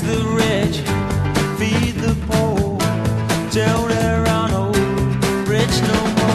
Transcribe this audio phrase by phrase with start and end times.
[0.00, 0.78] The rich,
[1.58, 2.78] feed the poor.
[5.48, 6.34] Rich no more.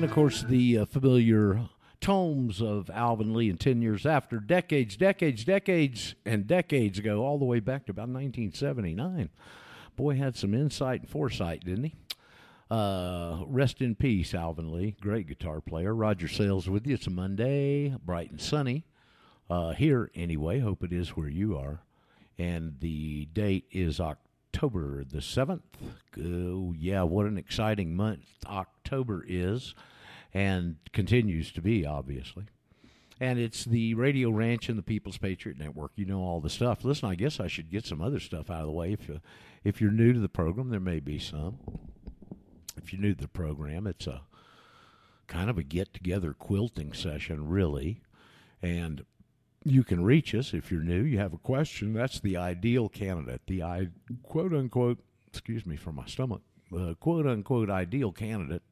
[0.00, 1.68] And of course, the uh, familiar
[2.00, 7.38] tomes of Alvin Lee and 10 years after, decades, decades, decades, and decades ago, all
[7.38, 9.30] the way back to about 1979.
[10.00, 11.94] Boy had some insight and foresight, didn't he?
[12.70, 14.96] Uh, rest in peace, Alvin Lee.
[14.98, 15.94] Great guitar player.
[15.94, 16.94] Roger Sayles with you.
[16.94, 18.86] It's a Monday, bright and sunny.
[19.50, 20.60] Uh, here, anyway.
[20.60, 21.82] Hope it is where you are.
[22.38, 25.60] And the date is October the 7th.
[26.18, 29.74] Oh, yeah, what an exciting month October is
[30.32, 32.44] and continues to be, obviously.
[33.20, 35.92] And it's the Radio Ranch and the People's Patriot Network.
[35.96, 36.86] You know all the stuff.
[36.86, 38.94] Listen, I guess I should get some other stuff out of the way.
[38.94, 39.20] If, you,
[39.64, 41.58] if you're new to the program, there may be some.
[42.76, 44.22] If you're new to the program, it's a
[45.26, 48.02] kind of a get together quilting session, really.
[48.62, 49.04] And
[49.64, 51.02] you can reach us if you're new.
[51.02, 51.92] You have a question.
[51.92, 53.42] That's the ideal candidate.
[53.46, 53.88] The I,
[54.22, 56.42] quote unquote, excuse me for my stomach,
[56.76, 58.62] uh, quote unquote ideal candidate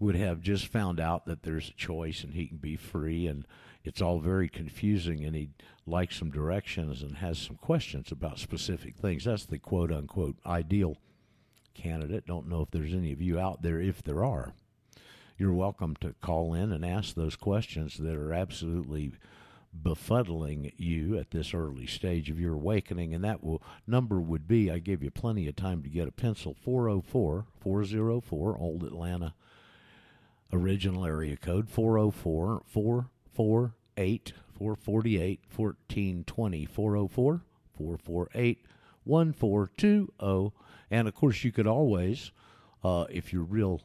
[0.00, 3.44] would have just found out that there's a choice and he can be free and
[3.84, 8.96] it's all very confusing and he'd like some directions and has some questions about specific
[8.96, 9.24] things.
[9.24, 10.96] That's the quote unquote ideal
[11.74, 12.26] candidate.
[12.26, 13.80] Don't know if there's any of you out there.
[13.80, 14.52] If there are,
[15.38, 19.12] you're welcome to call in and ask those questions that are absolutely
[19.82, 24.70] befuddling you at this early stage of your awakening and that will number would be
[24.70, 29.34] I gave you plenty of time to get a pencil 404 404 old Atlanta
[30.52, 37.42] original area code 404 448 448 1420 404
[37.76, 38.66] 448
[39.04, 40.52] 1420
[40.90, 42.32] and of course you could always
[42.82, 43.80] uh, if you're real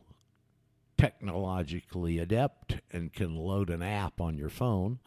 [0.97, 4.97] technologically adept and can load an app on your phone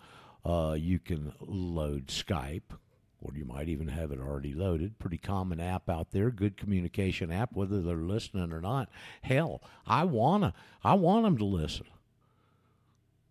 [0.44, 2.78] uh, you can load Skype
[3.20, 4.96] or you might even have it already loaded.
[5.00, 8.88] Pretty common app out there, good communication app, whether they're listening or not.
[9.22, 10.54] Hell, I wanna,
[10.84, 11.86] I want them to listen.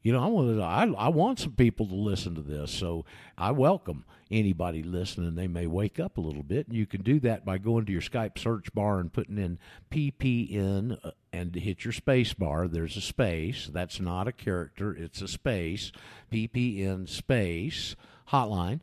[0.06, 3.06] You know, I want, I, I want some people to listen to this, so
[3.40, 5.34] I welcome anybody listening.
[5.34, 7.92] They may wake up a little bit, and you can do that by going to
[7.92, 9.58] your Skype search bar and putting in
[9.90, 12.68] PPN uh, and hit your space bar.
[12.68, 13.68] There's a space.
[13.74, 15.92] That's not a character; it's a space.
[16.32, 17.96] PPN space
[18.30, 18.82] hotline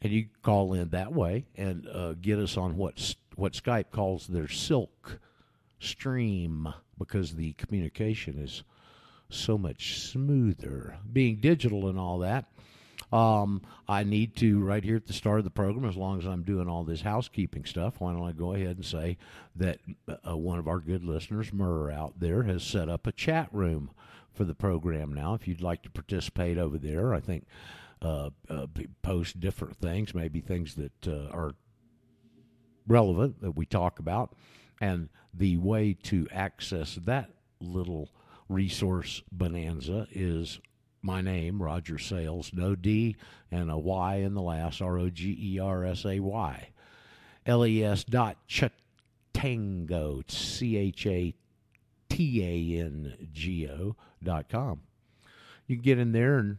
[0.00, 4.28] and you call in that way and uh, get us on what what Skype calls
[4.28, 5.18] their silk
[5.78, 8.62] stream because the communication is
[9.30, 10.96] so much smoother.
[11.12, 12.46] Being digital and all that,
[13.12, 16.26] um, I need to right here at the start of the program, as long as
[16.26, 17.94] I'm doing all this housekeeping stuff.
[18.00, 19.18] Why don't I go ahead and say
[19.56, 19.78] that
[20.28, 23.90] uh, one of our good listeners, Murr, out there, has set up a chat room
[24.32, 25.34] for the program now.
[25.34, 27.46] If you'd like to participate over there, I think
[28.02, 28.66] uh, uh,
[29.02, 31.52] post different things, maybe things that uh, are
[32.86, 34.34] relevant that we talk about.
[34.80, 37.30] And the way to access that
[37.60, 38.10] little
[38.48, 40.60] resource bonanza is
[41.02, 43.16] my name, Roger Sayles, no D
[43.50, 46.68] and a Y in the last, R O G E R S A Y.
[47.46, 51.34] L E S dot Chatango, C H A
[52.08, 54.80] T A N G O dot com.
[55.66, 56.56] You can get in there and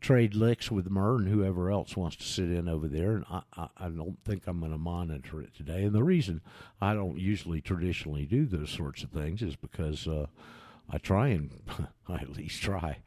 [0.00, 3.16] trade licks with Murr and whoever else wants to sit in over there.
[3.16, 5.82] And I, I, I don't think I'm going to monitor it today.
[5.82, 6.40] And the reason
[6.80, 10.26] I don't usually traditionally do those sorts of things is because uh,
[10.90, 11.50] I try and
[12.08, 12.98] I at least try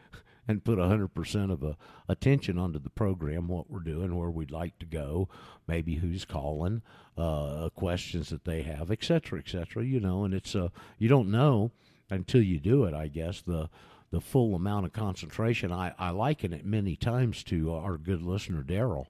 [0.48, 1.74] and put 100% of uh,
[2.08, 5.30] attention onto the program, what we're doing, where we'd like to go,
[5.68, 6.82] maybe who's calling,
[7.18, 11.08] uh, questions that they have, et cetera, et cetera, you know, and it's, uh, you
[11.08, 11.72] don't know
[12.10, 13.70] until you do it, I guess, the,
[14.12, 15.72] the full amount of concentration.
[15.72, 19.06] I, I liken it many times to our good listener Daryl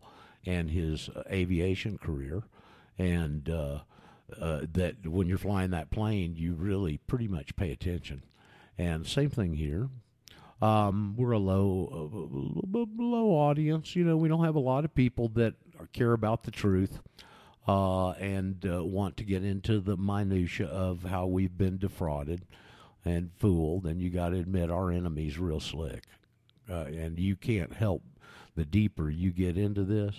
[0.46, 2.44] and his uh, aviation career,
[2.98, 3.80] and uh,
[4.40, 8.24] uh, that when you're flying that plane, you really pretty much pay attention.
[8.82, 9.90] And same thing here.
[10.60, 12.12] Um, we're a low,
[12.74, 13.96] uh, low audience.
[13.96, 15.54] You know, we don't have a lot of people that
[15.94, 17.00] care about the truth.
[17.68, 22.44] Uh, and uh, want to get into the minutia of how we've been defrauded
[23.06, 26.06] and fooled, then you got to admit our enemy's real slick.
[26.68, 28.02] Uh, and you can't help
[28.56, 30.16] the deeper you get into this,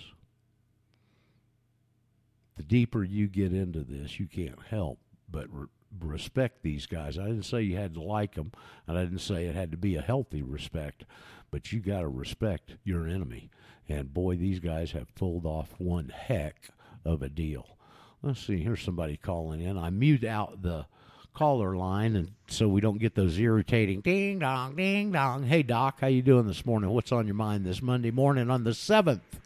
[2.55, 4.99] the deeper you get into this, you can't help
[5.29, 5.67] but re-
[5.99, 7.17] respect these guys.
[7.17, 8.51] I didn't say you had to like them,
[8.87, 11.05] and I didn't say it had to be a healthy respect,
[11.51, 13.49] but you got to respect your enemy.
[13.89, 16.69] And boy, these guys have pulled off one heck
[17.05, 17.77] of a deal.
[18.21, 18.63] Let's see.
[18.63, 19.77] Here's somebody calling in.
[19.77, 20.85] I mute out the
[21.33, 25.43] caller line, and so we don't get those irritating ding dong, ding dong.
[25.43, 26.89] Hey Doc, how you doing this morning?
[26.91, 29.39] What's on your mind this Monday morning on the seventh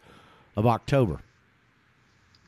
[0.54, 1.20] of October?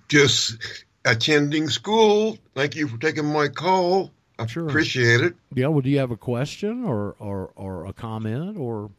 [0.09, 2.39] Just attending school.
[2.55, 4.11] Thank you for taking my call.
[4.39, 4.67] I Sure.
[4.67, 5.35] appreciate it.
[5.55, 5.67] Yeah.
[5.69, 8.91] Well, do you have a question or or or a comment or?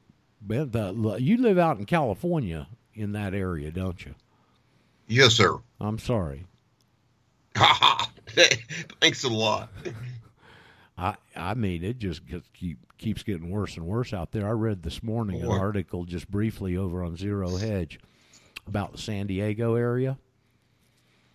[0.43, 4.15] Ben, the, you live out in California in that area, don't you?
[5.07, 5.59] Yes, sir.
[5.79, 6.45] I'm sorry.
[9.01, 9.69] Thanks a lot.
[10.97, 14.47] I I mean it just gets, keep keeps getting worse and worse out there.
[14.47, 17.99] I read this morning an article just briefly over on Zero Hedge
[18.67, 20.17] about the San Diego area.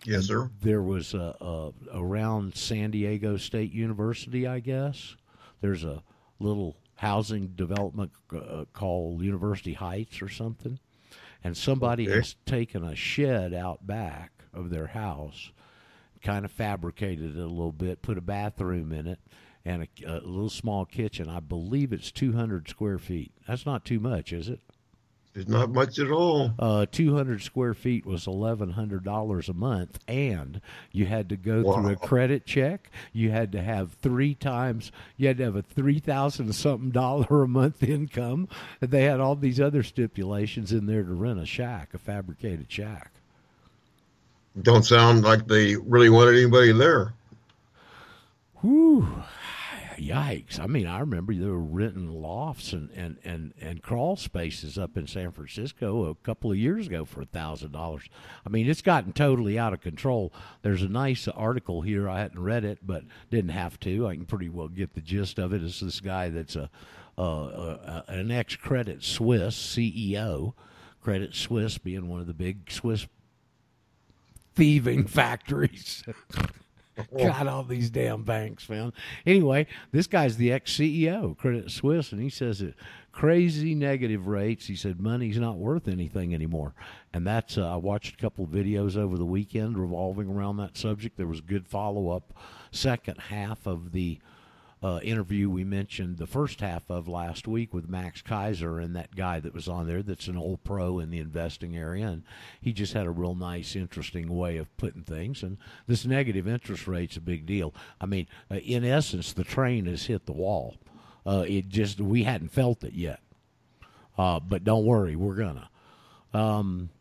[0.07, 0.49] Yes, sir.
[0.61, 5.15] There was a, a around San Diego State University, I guess.
[5.61, 6.01] There's a
[6.39, 10.79] little housing development uh, called University Heights or something,
[11.43, 12.15] and somebody Okay.
[12.15, 15.51] has taken a shed out back of their house,
[16.21, 19.19] kind of fabricated it a little bit, put a bathroom in it,
[19.65, 21.27] and a, a little small kitchen.
[21.29, 23.33] I believe it's 200 square feet.
[23.47, 24.61] That's not too much, is it?
[25.37, 26.51] It's not much at all.
[26.57, 30.59] Uh, 200 square feet was $1,100 a month, and
[30.91, 32.89] you had to go through a credit check.
[33.13, 37.47] You had to have three times, you had to have a 3000 something dollar a
[37.47, 38.49] month income.
[38.79, 43.11] They had all these other stipulations in there to rent a shack, a fabricated shack.
[44.59, 47.13] Don't sound like they really wanted anybody there.
[48.61, 49.23] Whew.
[49.97, 50.59] Yikes.
[50.59, 54.95] I mean, I remember they were renting lofts and, and, and, and crawl spaces up
[54.95, 58.01] in San Francisco a couple of years ago for a $1,000.
[58.45, 60.31] I mean, it's gotten totally out of control.
[60.61, 62.07] There's a nice article here.
[62.07, 64.07] I hadn't read it, but didn't have to.
[64.07, 65.63] I can pretty well get the gist of it.
[65.63, 66.69] It's this guy that's a,
[67.17, 70.53] uh, an ex Credit Suisse CEO,
[71.01, 73.07] Credit Suisse being one of the big Swiss
[74.55, 76.03] thieving factories.
[77.17, 78.93] Got all these damn banks, man.
[79.25, 82.75] Anyway, this guy's the ex CEO Credit Suisse, and he says it
[83.17, 84.67] crazy negative rates.
[84.67, 86.73] He said money's not worth anything anymore,
[87.13, 87.57] and that's.
[87.57, 91.17] Uh, I watched a couple of videos over the weekend revolving around that subject.
[91.17, 92.33] There was good follow up,
[92.71, 94.19] second half of the
[94.87, 99.13] uh, interview we mentioned the first half of last week with Max Keiser and that
[99.15, 102.07] guy that was on there that's an old pro in the investing area.
[102.07, 102.23] And
[102.61, 105.43] he just had a real nice, interesting way of putting things.
[105.43, 105.57] And
[105.87, 107.73] this negative interest rate's a big deal.
[107.99, 110.77] I mean, uh, in essence, the train has hit the wall.
[111.25, 113.19] Uh, it just, we hadn't felt it yet.
[114.17, 115.69] Uh, but don't worry, we're gonna.
[116.33, 116.91] Um,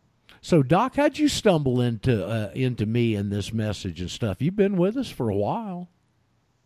[0.40, 4.42] so, Doc, how'd you stumble into uh, into me and this message and stuff?
[4.42, 5.88] You've been with us for a while.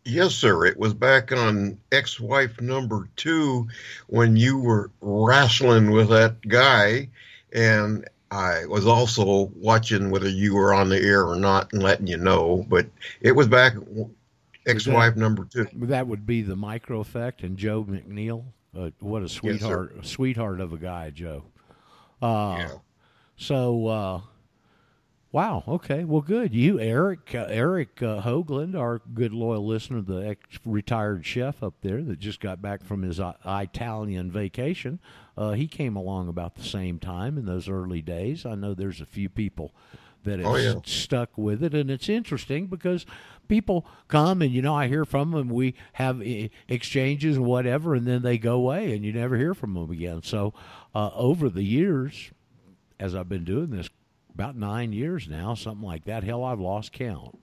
[0.03, 0.65] Yes, sir.
[0.65, 3.67] It was back on ex wife number two
[4.07, 7.09] when you were wrestling with that guy.
[7.53, 12.07] And I was also watching whether you were on the air or not and letting
[12.07, 12.65] you know.
[12.67, 12.87] But
[13.19, 13.73] it was back
[14.65, 15.67] ex wife number two.
[15.73, 18.45] That would be the micro effect and Joe McNeil.
[18.75, 21.43] Uh, what a sweetheart, sweetheart of a guy, Joe.
[22.21, 22.71] Uh, Yeah.
[23.35, 24.21] So, uh,
[25.31, 25.63] wow.
[25.67, 26.03] Okay.
[26.03, 26.53] Well, good.
[26.53, 32.01] You, Eric, uh, Eric uh, Hoagland, our good loyal listener, the ex-retired chef up there
[32.03, 34.99] that just got back from his uh, Italian vacation.
[35.37, 38.45] Uh, he came along about the same time in those early days.
[38.45, 39.71] I know there's a few people
[40.23, 40.75] that have Oh, yeah.
[40.85, 43.07] stuck with it, and it's interesting because
[43.47, 45.49] people come and you know I hear from them.
[45.49, 49.55] We have eh, exchanges and whatever, and then they go away, and you never hear
[49.55, 50.21] from them again.
[50.21, 50.53] So
[50.93, 52.29] uh, over the years,
[52.99, 53.89] as I've been doing this
[54.33, 56.23] about nine years now, something like that.
[56.23, 57.37] Hell, I've lost count,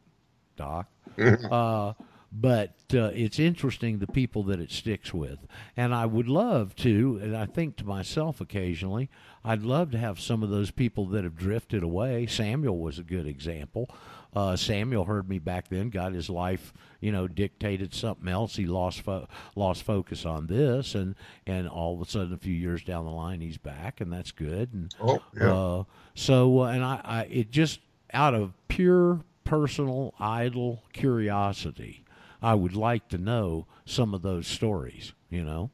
[0.57, 0.89] Doc.
[1.19, 1.93] uh,
[2.31, 5.39] but uh, it's interesting the people that it sticks with.
[5.77, 9.09] And I would love to, and I think to myself occasionally,
[9.45, 12.27] I'd love to have some of those people that have drifted away.
[12.27, 13.89] Samuel was a good example.
[14.35, 18.57] Uh, Samuel heard me back then, got his life, you know, dictated something else.
[18.57, 21.15] He lost fo- lost focus on this, and
[21.47, 24.31] and all of a sudden, a few years down the line, he's back, and that's
[24.31, 24.73] good.
[24.75, 25.53] And Oh, yeah.
[25.53, 27.81] uh, so, uh, and I, I, it just
[28.13, 32.05] out of pure personal, idle curiosity,
[32.43, 35.15] I would like to know some of those stories.
[35.31, 35.71] You know,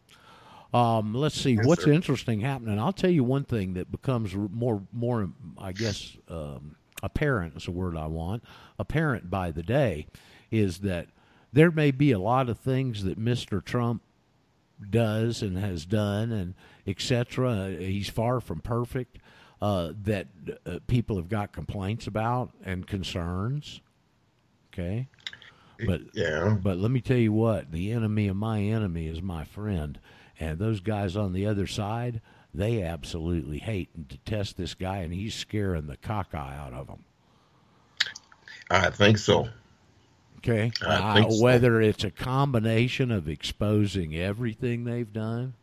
[0.73, 1.93] um, let's see Yes, what's sir.
[1.93, 2.79] interesting happening.
[2.79, 7.71] I'll tell you one thing that becomes more, more, I guess, um, apparent is the
[7.71, 8.43] word I want.
[8.79, 10.07] Apparent by the day
[10.51, 11.09] is that
[11.53, 13.65] there may be a lot of things that Mr.
[13.65, 14.03] Trump
[14.91, 16.55] does and has done and
[16.87, 17.77] etc.
[17.79, 19.19] He's far from perfect.
[19.63, 20.27] Uh, that
[20.67, 23.81] uh, people have got complaints about and concerns.
[24.73, 25.09] Okay,
[25.87, 26.59] but yeah.
[26.61, 29.99] but let me tell you what: the enemy of my enemy is my friend,
[30.39, 32.21] and those guys on the other side,
[32.55, 37.05] they absolutely hate and detest this guy, and he's scaring the cockeye out of them.
[38.71, 39.49] I think so.
[40.39, 40.73] Okay.
[40.83, 41.43] I Uh, think so.
[41.43, 45.55] whether it's a combination of exposing everything they've done,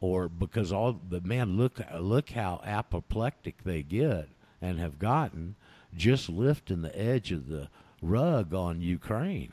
[0.00, 4.28] or because all the man look look how apoplectic they get
[4.60, 5.56] and have gotten
[5.96, 7.68] just lifting the edge of the
[8.00, 9.52] rug on Ukraine.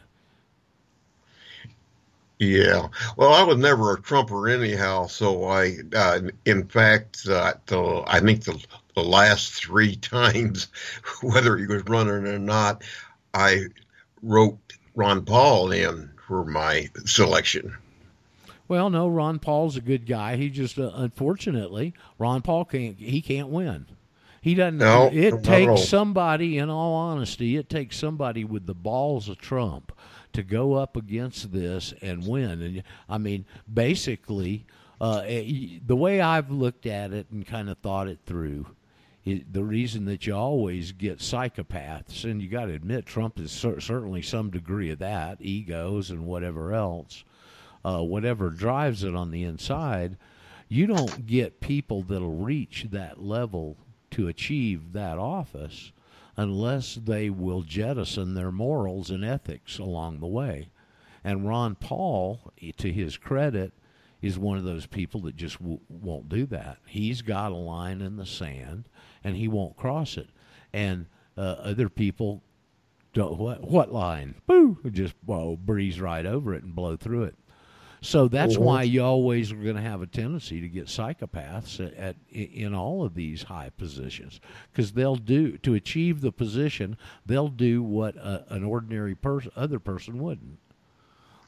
[2.40, 2.88] Yeah.
[3.18, 8.22] Well, I was never a Trumper anyhow, so I, uh, in fact, uh, the, I
[8.22, 8.58] think the,
[8.96, 10.68] the last three times,
[11.22, 12.84] whether he was running or not,
[13.34, 13.66] I
[14.24, 14.58] wrote
[14.96, 17.76] Ron Paul in for my selection.
[18.70, 20.36] Well, no, Ron Paul's a good guy.
[20.36, 23.88] He just uh, unfortunately Ron Paul can't he can't win.
[24.42, 24.78] He doesn't.
[24.78, 25.76] No, it not at all.
[25.76, 26.58] takes somebody.
[26.58, 29.92] In all honesty, it takes somebody with the balls of Trump
[30.34, 32.62] to go up against this and win.
[32.62, 34.66] And I mean, basically,
[35.02, 38.68] uh, eh, the way I've looked at it and kind of thought it through.
[39.26, 43.52] It, the reason that you always get psychopaths, and you got to admit, Trump is
[43.52, 47.26] cer- certainly some degree of that, egos and whatever else
[47.84, 50.18] uh, whatever drives it on the inside,
[50.68, 53.78] you don't get people that'll reach that level
[54.20, 55.94] to achieve that office
[56.36, 60.70] unless they will jettison their morals and ethics along the way.
[61.24, 63.74] And Ron Paul, to his credit,
[64.22, 66.80] is one of those people that just w- won't do that.
[66.86, 68.90] He's got a line in the sand,
[69.24, 70.30] and he won't cross it.
[70.74, 71.06] And
[71.38, 72.44] uh, other people
[73.14, 73.38] don't.
[73.38, 74.36] What, what line?
[74.48, 74.80] Boo!
[74.92, 77.36] Just well, breeze right over it and blow through it.
[78.02, 78.62] So that's Mhm.
[78.62, 82.74] why you always are going to have a tendency to get psychopaths at, at in
[82.74, 84.40] all of these high positions
[84.72, 89.80] because they'll do to achieve the position they'll do what a, an ordinary person other
[89.80, 90.58] person wouldn't.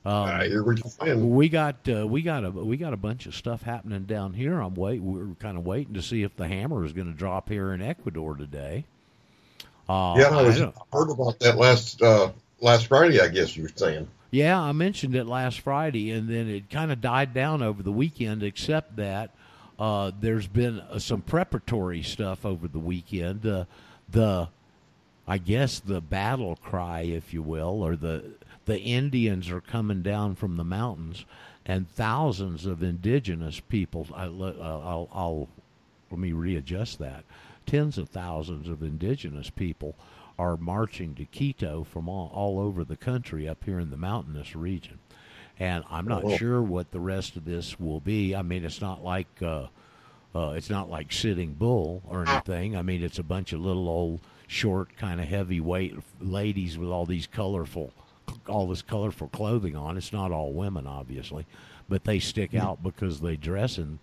[0.04, 1.34] Um, I hear what you're saying.
[1.36, 4.60] we got uh, we got a we got a bunch of stuff happening down here.
[4.60, 7.48] I'm wait we're kind of waiting to see if the hammer is going to drop
[7.50, 8.84] here in Ecuador today.
[9.88, 13.22] Uh, Yeah, I, was, don't- heard about that last uh, last Friday.
[13.22, 14.08] I guess you were saying.
[14.32, 17.92] Yeah, I mentioned it last Friday, and then it kind of died down over the
[17.92, 18.44] weekend.
[18.44, 19.32] Except that
[19.78, 23.46] uh, there's been uh, some preparatory stuff over the weekend.
[23.46, 23.66] Uh,
[24.10, 24.48] the,
[25.28, 28.24] I guess the battle cry, if you will, or the
[28.66, 31.26] the Indians are coming down from the mountains,
[31.66, 34.08] and thousands of indigenous people.
[34.16, 35.50] I, will I'll
[36.10, 37.26] let me readjust that.
[37.66, 39.96] Tens of thousands of indigenous people
[40.40, 44.56] are marching to Quito from all, all over the country up here in the mountainous
[44.56, 45.00] region.
[45.60, 46.38] And I'm not Oh.
[46.38, 48.36] sure what the rest of this will be.
[48.36, 49.68] I mean, it's not like uh,
[50.34, 52.76] uh, it's not like Sitting Bull or anything.
[52.76, 57.06] I mean, it's a bunch of little old, short, kind of heavyweight ladies with all
[57.06, 57.92] these colorful,
[58.48, 59.98] all this colorful clothing on.
[59.98, 61.46] It's not all women, obviously,
[61.90, 64.00] but they stick out because they dress in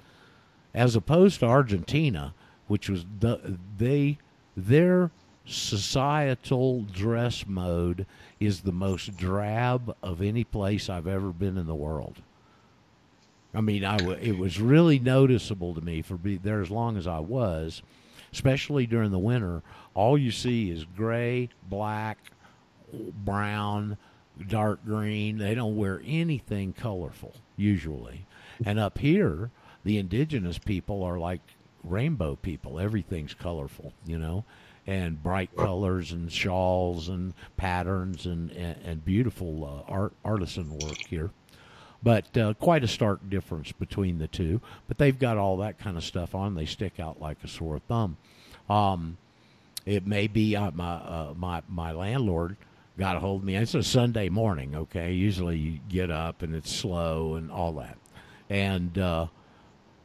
[0.74, 2.34] as opposed to Argentina,
[2.68, 4.18] which was the they
[4.56, 5.10] their
[5.48, 8.06] societal dress mode
[8.38, 12.16] is the most drab of any place I've ever been in the world.
[13.54, 16.96] I mean, I w- it was really noticeable to me for be there as long
[16.96, 17.82] as I was,
[18.32, 19.62] especially during the winter.
[19.94, 22.18] All you see is gray, black,
[22.92, 23.96] brown,
[24.46, 25.38] dark green.
[25.38, 28.26] They don't wear anything colorful usually.
[28.64, 29.50] And up here,
[29.84, 31.40] the indigenous people are like
[31.82, 32.78] rainbow people.
[32.78, 34.44] Everything's colorful, you know,
[34.88, 40.96] and bright colors and shawls and patterns and and, and beautiful uh, art artisan work
[41.08, 41.30] here.
[42.02, 44.62] But uh, quite a stark difference between the two.
[44.88, 46.54] But they've got all that kind of stuff on.
[46.54, 48.16] They stick out like a sore thumb.
[48.70, 49.18] Um,
[49.84, 52.56] it may be uh, my uh, my my landlord
[52.98, 53.56] got a hold of me.
[53.56, 55.12] It's a Sunday morning, okay.
[55.12, 57.98] Usually you get up and it's slow and all that,
[58.48, 59.26] and uh,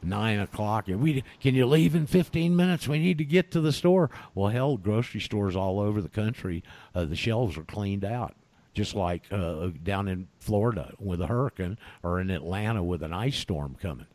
[0.03, 0.87] nine o'clock.
[0.87, 2.87] We can you leave in fifteen minutes?
[2.87, 4.09] We need to get to the store.
[4.35, 8.35] Well, hell, grocery stores all over the country, uh, the shelves are cleaned out,
[8.73, 13.37] just like uh, down in Florida with a hurricane or in Atlanta with an ice
[13.37, 14.07] storm coming.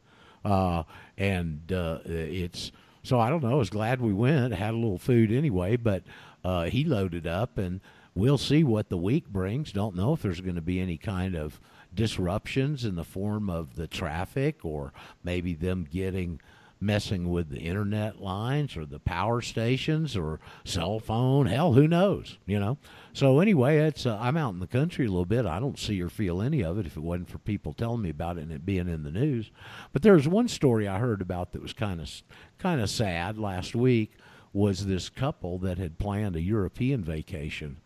[0.45, 0.85] Uh,
[1.17, 3.53] and uh, it's so I don't know.
[3.53, 4.55] I was glad we went.
[4.55, 6.03] Had a little food anyway, but
[6.45, 7.81] uh, he loaded up, and
[8.15, 9.73] we'll see what the week brings.
[9.73, 11.61] Don't know if there's going to be any kind of
[11.95, 14.93] disruptions in the form of the traffic, or
[15.23, 16.41] maybe them getting
[16.81, 21.47] messing with the internet lines or the power stations or cell phone.
[21.47, 22.39] Hell, who knows?
[22.47, 22.79] You know.
[23.13, 25.47] So anyway, it's uh, I'm out in the country a little bit.
[25.47, 28.11] I don't see or feel any of it if it wasn't for people telling me
[28.11, 29.51] about it and it being in the news.
[29.93, 32.11] But there's one story I heard about that was kind of
[32.59, 34.13] kind of sad last week.
[34.53, 37.79] Was this couple that had planned a European vacation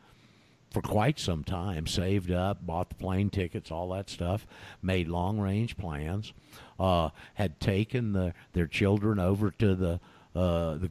[0.73, 4.47] for quite some time, saved up, bought the plane tickets, all that stuff,
[4.83, 6.33] made long range plans,
[6.81, 10.01] uh, had taken the, their children over to the
[10.35, 10.91] uh, the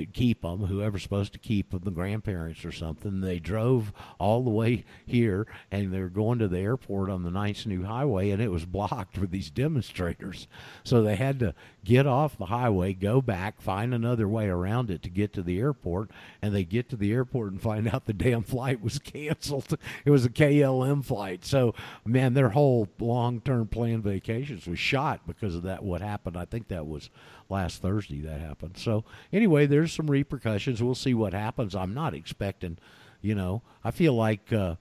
[0.00, 3.20] uh, keep them, whoever's supposed to keep them, the grandparents or something.
[3.20, 7.66] They drove all the way here, and they're going to the airport on the Ninth
[7.66, 10.48] New Highway, and it was blocked with these demonstrators.
[10.84, 15.02] So they had to get off the highway, go back, find another way around it
[15.02, 16.10] to get to the airport,
[16.40, 19.76] and they get to the airport and find out the damn flight was canceled.
[20.06, 21.44] It was a KLM flight.
[21.44, 21.74] So,
[22.06, 25.82] man, their whole long-term planned vacations was shot because of that.
[25.82, 26.38] What happened?
[26.38, 27.10] I think that was
[27.52, 28.76] last Thursday that happened.
[28.76, 30.82] So anyway, there's some repercussions.
[30.82, 31.76] We'll see what happens.
[31.76, 32.78] I'm not expecting,
[33.20, 34.76] you know, I feel like uh,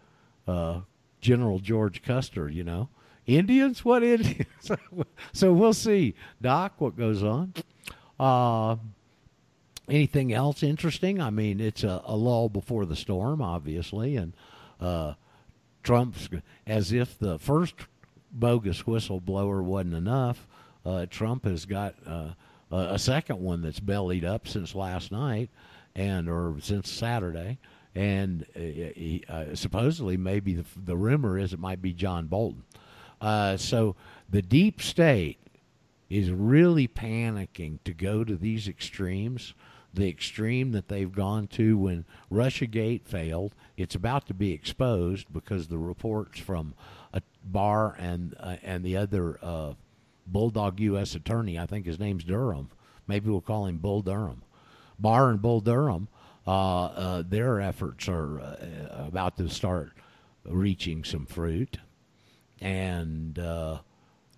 [0.47, 0.81] uh,
[1.19, 2.89] General George Custer, you know,
[3.27, 4.71] Indians, what Indians?
[5.33, 7.53] so we'll see, Doc, what goes on.
[8.19, 8.77] Uh,
[9.87, 11.21] anything else interesting?
[11.21, 14.33] I mean, it's a, a lull before the storm, obviously, and
[14.79, 15.13] uh,
[15.83, 16.29] Trump's
[16.65, 17.75] as if the first
[18.31, 20.47] bogus whistleblower wasn't enough.
[20.85, 22.29] Uh, Trump has got uh,
[22.71, 25.49] a second one that's bellied up since last night
[25.95, 27.57] and or since Saturday,
[27.95, 32.63] and uh, he, uh, supposedly maybe the, the rumor is it might be John Bolton.
[33.19, 33.95] Uh, so
[34.29, 35.37] the deep state
[36.09, 39.53] is really panicking to go to these extremes.
[39.93, 45.67] The extreme that they've gone to when RussiaGate failed, it's about to be exposed because
[45.67, 46.75] the reports from
[47.13, 49.73] a Barr and uh, and the other uh,
[50.31, 51.15] Bulldog U.S.
[51.15, 51.59] attorney.
[51.59, 52.69] I think his name's Durham.
[53.07, 54.43] Maybe we'll call him Bull Durham.
[54.99, 56.07] Barr and Bull Durham,
[56.45, 58.55] uh, uh, their efforts are uh,
[59.07, 59.91] about to start
[60.45, 61.77] reaching some fruit.
[62.59, 63.79] And uh,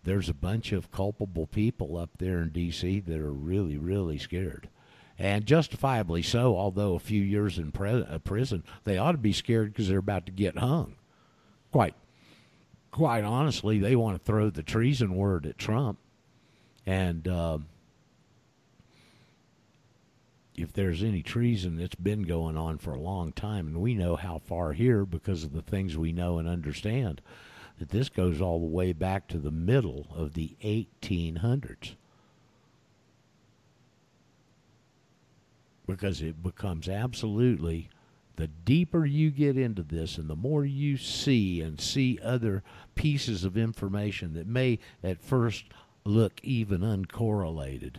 [0.03, 3.01] there's a bunch of culpable people up there in D.C.
[3.01, 4.69] that are really, really scared.
[5.19, 9.33] And justifiably so, although a few years in pre- uh, prison, they ought to be
[9.33, 10.95] scared because they're about to get hung.
[11.71, 11.95] Quite
[12.93, 15.97] quite honestly, they want to throw the treason word at Trump.
[16.85, 17.65] And um,
[20.55, 24.15] if there's any treason that's been going on for a long time, and we know
[24.15, 27.19] how far here because of the things we know and understand,
[27.79, 31.95] that this goes all the way back to the middle of the 1800s.
[35.87, 37.89] Because it becomes absolutely
[38.35, 42.63] the deeper you get into this and the more you see and see other
[42.95, 45.65] pieces of information that may at first
[46.03, 47.97] look even uncorrelated,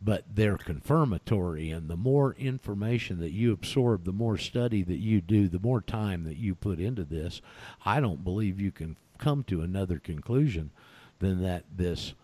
[0.00, 1.70] but they're confirmatory.
[1.70, 5.80] And the more information that you absorb, the more study that you do, the more
[5.80, 7.42] time that you put into this,
[7.84, 10.70] I don't believe you can come to another conclusion
[11.18, 12.14] than that this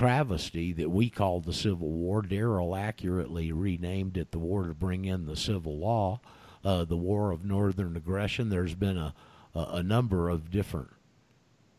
[0.00, 2.22] travesty that we call the Civil War.
[2.22, 6.20] Daryl accurately renamed it the war to bring in the civil law,
[6.64, 8.48] uh, the war of northern aggression.
[8.48, 9.12] There's been a,
[9.54, 10.88] a, a number of different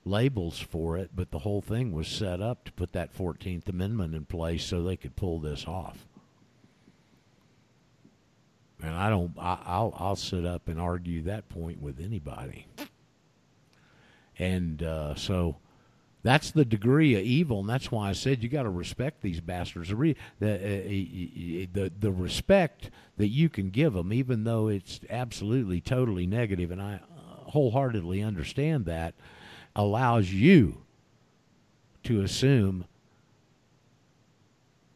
[0.05, 4.13] labels for it, but the whole thing was set up to put that 14th Amendment
[4.13, 6.05] in place so they could pull this off.
[8.83, 9.31] And I don't.
[9.39, 12.67] I, I'll I'll sit up and argue that point with anybody.
[14.37, 15.57] And uh, so
[16.23, 19.41] that's the degree of evil, and that's why I said you got to respect these
[19.41, 19.89] bastards.
[19.89, 25.81] The, the, uh, the the respect that you can give them, even though it's absolutely
[25.81, 26.99] totally negative, and I
[27.51, 29.13] wholeheartedly understand that,
[29.75, 30.83] allows you
[32.03, 32.85] to assume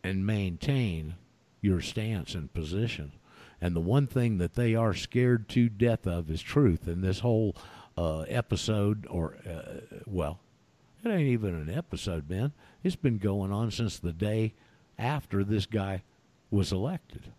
[0.03, 1.15] and maintain
[1.61, 3.11] your stance and position.
[3.59, 6.87] And the one thing that they are scared to death of is truth.
[6.87, 7.55] And this whole
[7.97, 10.39] uh, episode, or uh, well,
[11.05, 12.51] it ain't even an episode, man.
[12.83, 14.53] It's been going on since the day
[14.97, 16.03] after this guy
[16.49, 17.31] was elected.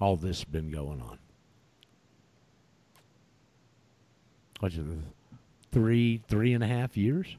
[0.00, 1.18] All this has been going on.
[4.60, 4.84] What's it,
[5.72, 7.36] three, three and a half years?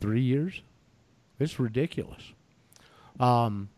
[0.00, 0.62] Three years?
[1.38, 2.32] It's ridiculous.
[3.20, 3.68] Um,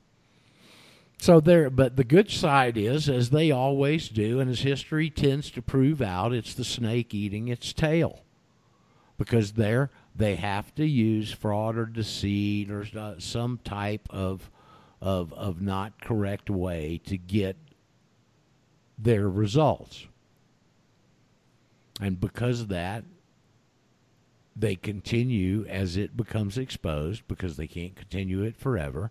[1.19, 5.51] so there, but the good side is, as they always do, and as history tends
[5.53, 8.23] to prove out, it's the snake eating its tail,
[9.17, 12.87] because there they have to use fraud or deceit or
[13.19, 14.51] some type of
[15.01, 17.57] of of not correct way to get
[18.99, 20.07] their results,
[22.01, 23.05] and because of that,
[24.55, 29.11] they continue as it becomes exposed because they can't continue it forever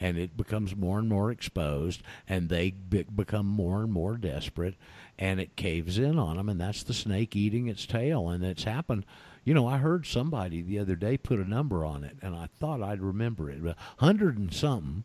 [0.00, 4.74] and it becomes more and more exposed, and they be- become more and more desperate,
[5.18, 8.64] and it caves in on them, and that's the snake eating its tail, and it's
[8.64, 9.04] happened.
[9.44, 12.48] You know, I heard somebody the other day put a number on it, and I
[12.58, 15.04] thought I'd remember it, a hundred and something.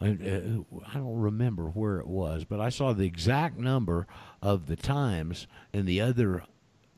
[0.00, 4.06] I, uh, I don't remember where it was, but I saw the exact number
[4.42, 6.44] of the times in the other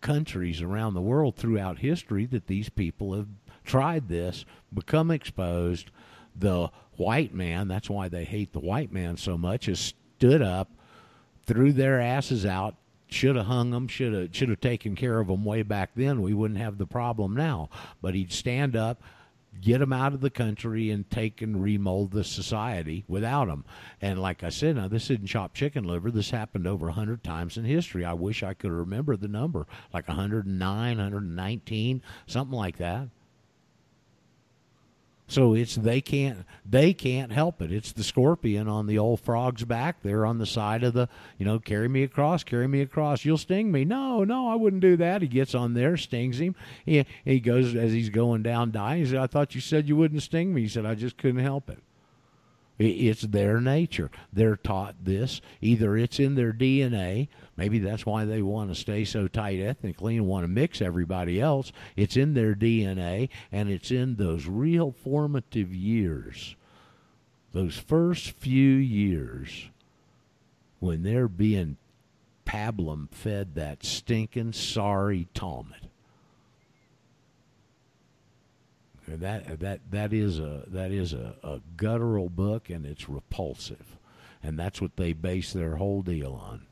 [0.00, 3.29] countries around the world throughout history that these people have
[3.64, 5.90] tried this, become exposed.
[6.35, 10.70] The white man, that's why they hate the white man so much, has stood up,
[11.46, 12.76] threw their asses out,
[13.09, 16.22] should have hung them, should have should have taken care of them way back then.
[16.22, 17.70] We wouldn't have the problem now.
[18.02, 19.00] But he'd stand up,
[19.61, 23.64] get them out of the country, and take and remold the society without them.
[24.00, 26.11] And like I said, now this isn't chopped chicken liver.
[26.11, 28.04] This happened over a hundred times in history.
[28.04, 33.09] I wish I could remember the number, like 109, 119, something like that.
[35.28, 37.72] So it's they can't they can't help it.
[37.72, 41.44] It's the scorpion on the old frog's back there on the side of the you
[41.44, 43.24] know carry me across, carry me across.
[43.24, 43.84] You'll sting me.
[43.84, 45.22] No, no, I wouldn't do that.
[45.22, 46.54] He gets on there, stings him.
[46.84, 49.00] He he goes as he's going down dying.
[49.04, 51.42] He said, "I thought you said you wouldn't sting me." He said, "I just couldn't
[51.42, 51.78] help it."
[52.78, 54.10] It's their nature.
[54.32, 55.40] They're taught this.
[55.60, 57.28] Either it's in their DNA.
[57.57, 61.40] Maybe that's why they want to stay so tight ethnically and want to mix everybody
[61.40, 61.73] else.
[61.97, 66.55] It's in their DNA, and it's in those real formative years,
[67.53, 69.71] those first few years,
[70.81, 71.79] when they're being
[72.45, 75.88] pablum fed that stinking sorry Talmud.
[79.09, 83.97] that that that is a that is a, a guttural book and it's repulsive
[84.42, 86.65] and that's what they base their whole deal on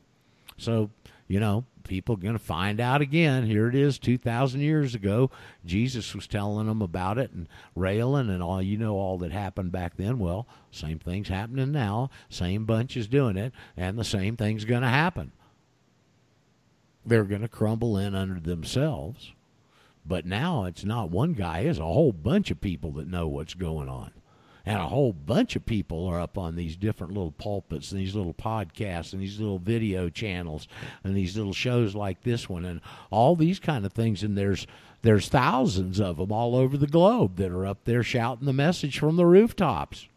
[0.57, 0.89] so
[1.27, 3.45] you know people going to find out again.
[3.45, 5.29] Here it is 2000 years ago
[5.65, 9.71] jesus was telling them about it and railing and all you know all that happened
[9.71, 10.19] back then.
[10.19, 12.09] Well same thing's happening now.
[12.29, 15.31] Same bunch is doing it and the same thing's going to happen.
[17.05, 19.33] They're going to crumble in under themselves.
[20.05, 23.55] But now it's not one guy, it's a whole bunch of people that know what's
[23.55, 24.11] going on.
[24.65, 28.15] And a whole bunch of people are up on these different little pulpits and these
[28.15, 30.67] little podcasts and these little video channels
[31.03, 34.23] and these little shows like this one and all these kind of things.
[34.23, 34.65] And there's
[35.03, 38.97] there's thousands of them all over the globe that are up there shouting the message
[38.97, 40.07] from the rooftops.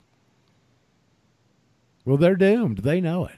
[2.07, 2.79] Well, they're doomed.
[2.79, 3.37] They know it.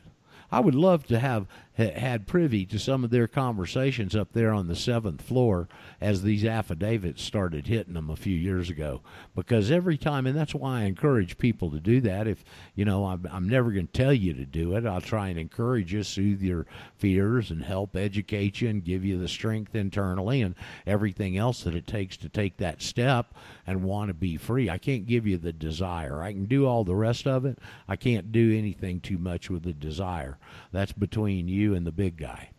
[0.52, 1.46] I would love to have
[1.80, 5.68] had privy to some of their conversations up there on the seventh floor
[6.00, 9.00] as these affidavits started hitting them a few years ago.
[9.34, 12.26] Because every time, and that's why I encourage people to do that.
[12.26, 15.28] If, you know, I'm, I'm never going to tell you to do it, I'll try
[15.28, 16.66] and encourage you, soothe your
[16.96, 20.54] fears, and help educate you and give you the strength internally and
[20.86, 23.34] everything else that it takes to take that step
[23.66, 24.68] and want to be free.
[24.68, 26.22] I can't give you the desire.
[26.22, 27.58] I can do all the rest of it.
[27.88, 30.38] I can't do anything too much with the desire.
[30.72, 32.50] That's between you and the big guy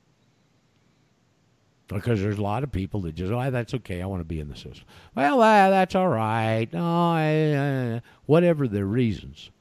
[1.95, 4.01] because there's a lot of people that just, oh, that's okay.
[4.01, 4.85] I want to be in the system.
[5.15, 6.71] Well, uh, that's all right.
[6.71, 9.51] No, I, uh, whatever their reasons,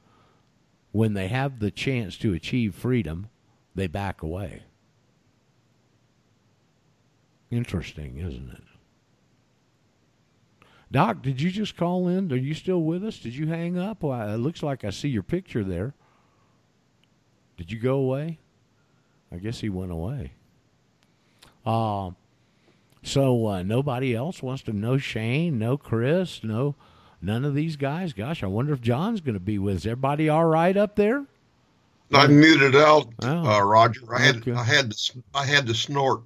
[0.91, 3.29] when they have the chance to achieve freedom,
[3.75, 4.63] they back away.
[7.49, 8.63] Interesting, isn't it?
[10.91, 12.31] Doc, did you just call in?
[12.31, 13.17] Are you still with us?
[13.17, 14.03] Did you hang up?
[14.03, 15.93] Well, it looks like I see your picture there.
[17.57, 18.39] Did you go away?
[19.31, 20.33] I guess he went away.
[21.65, 22.15] Um,
[23.03, 26.75] so uh, nobody else wants to know Shane, no Chris, no
[27.21, 28.13] none of these guys.
[28.13, 29.85] Gosh, I wonder if John's going to be with us.
[29.85, 31.25] Everybody all right up there?
[32.13, 34.01] I muted out, oh, uh, Roger.
[34.13, 34.51] I had okay.
[34.51, 36.21] I had to, I had to snort.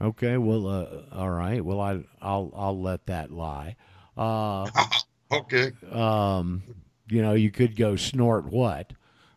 [0.00, 1.64] Okay, well, uh, all right.
[1.64, 3.76] Well, I I'll I'll let that lie.
[4.16, 4.68] Uh,
[5.32, 5.72] okay.
[5.90, 6.62] Um,
[7.08, 8.92] you know, you could go snort what?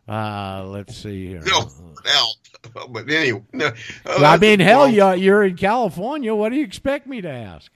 [0.10, 1.44] Uh, let's see here.
[1.46, 1.70] No,
[2.04, 2.34] hell.
[2.90, 6.34] but anyway, no, uh, I mean, hell, well, you're in California.
[6.34, 7.72] What do you expect me to ask?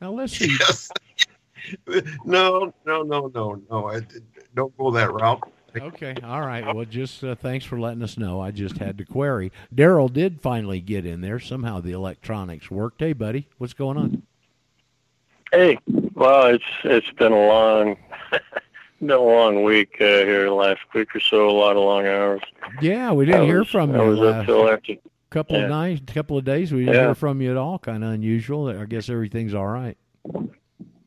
[0.00, 0.54] Now let's see.
[0.60, 0.90] Yes.
[2.24, 3.88] no, no, no, no, no.
[3.88, 4.00] I
[4.54, 5.42] don't go that route.
[5.76, 6.74] Okay, all right.
[6.74, 8.40] Well, just uh, thanks for letting us know.
[8.40, 9.52] I just had to query.
[9.74, 11.38] Daryl did finally get in there.
[11.38, 13.00] Somehow the electronics worked.
[13.00, 14.22] Hey, buddy, what's going on?
[15.52, 15.78] Hey,
[16.14, 17.96] well, it's it's been a long
[19.00, 21.48] been a long week uh, here the last week or so.
[21.48, 22.42] A lot of long hours.
[22.80, 24.00] Yeah, we didn't hear from you.
[24.00, 24.94] I was last up after
[25.30, 25.64] couple yeah.
[25.64, 26.72] of nights, couple of days.
[26.72, 27.04] We didn't yeah.
[27.06, 27.78] hear from you at all.
[27.78, 28.68] Kind of unusual.
[28.68, 29.96] I guess everything's all right.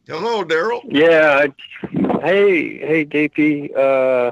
[0.07, 0.81] Hello, Daryl.
[0.85, 1.45] Yeah.
[1.45, 3.75] I, hey, hey, DP.
[3.77, 4.31] Uh,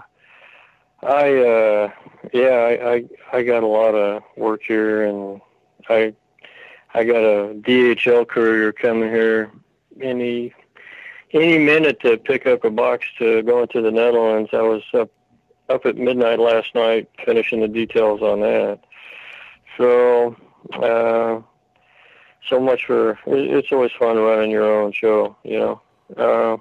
[1.04, 1.92] I uh,
[2.34, 5.42] yeah, I, I I got a lot of work here, and
[5.90, 6.14] I
[6.94, 9.52] I got a DHL courier coming here
[10.00, 10.54] any
[11.34, 14.50] any minute to pick up a box to go into the Netherlands.
[14.54, 15.10] I was up
[15.70, 18.80] up at midnight last night finishing the details on that.
[19.78, 20.36] So,
[20.74, 21.42] uh,
[22.48, 25.82] so much for it's always fun running your own show, you know.
[26.18, 26.58] Uh,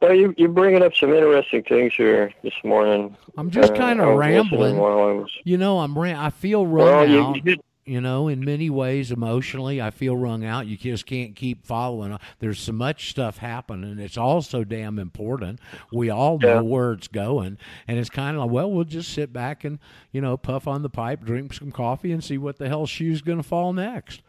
[0.00, 3.16] well, you you're bringing up some interesting things here this morning.
[3.36, 4.78] I'm just kind of uh, rambling.
[4.78, 7.36] Was, you know, I'm ran- I feel run well, out.
[7.36, 7.56] You, you,
[7.90, 10.68] You know, in many ways, emotionally, I feel wrung out.
[10.68, 12.16] You just can't keep following.
[12.38, 13.98] There's so much stuff happening.
[13.98, 15.58] It's all so damn important.
[15.92, 16.60] We all know Yeah.
[16.60, 19.80] where it's going, and it's kind of like, well, we'll just sit back and
[20.12, 23.22] you know, puff on the pipe, drink some coffee, and see what the hell shoe's
[23.22, 24.22] going to fall next.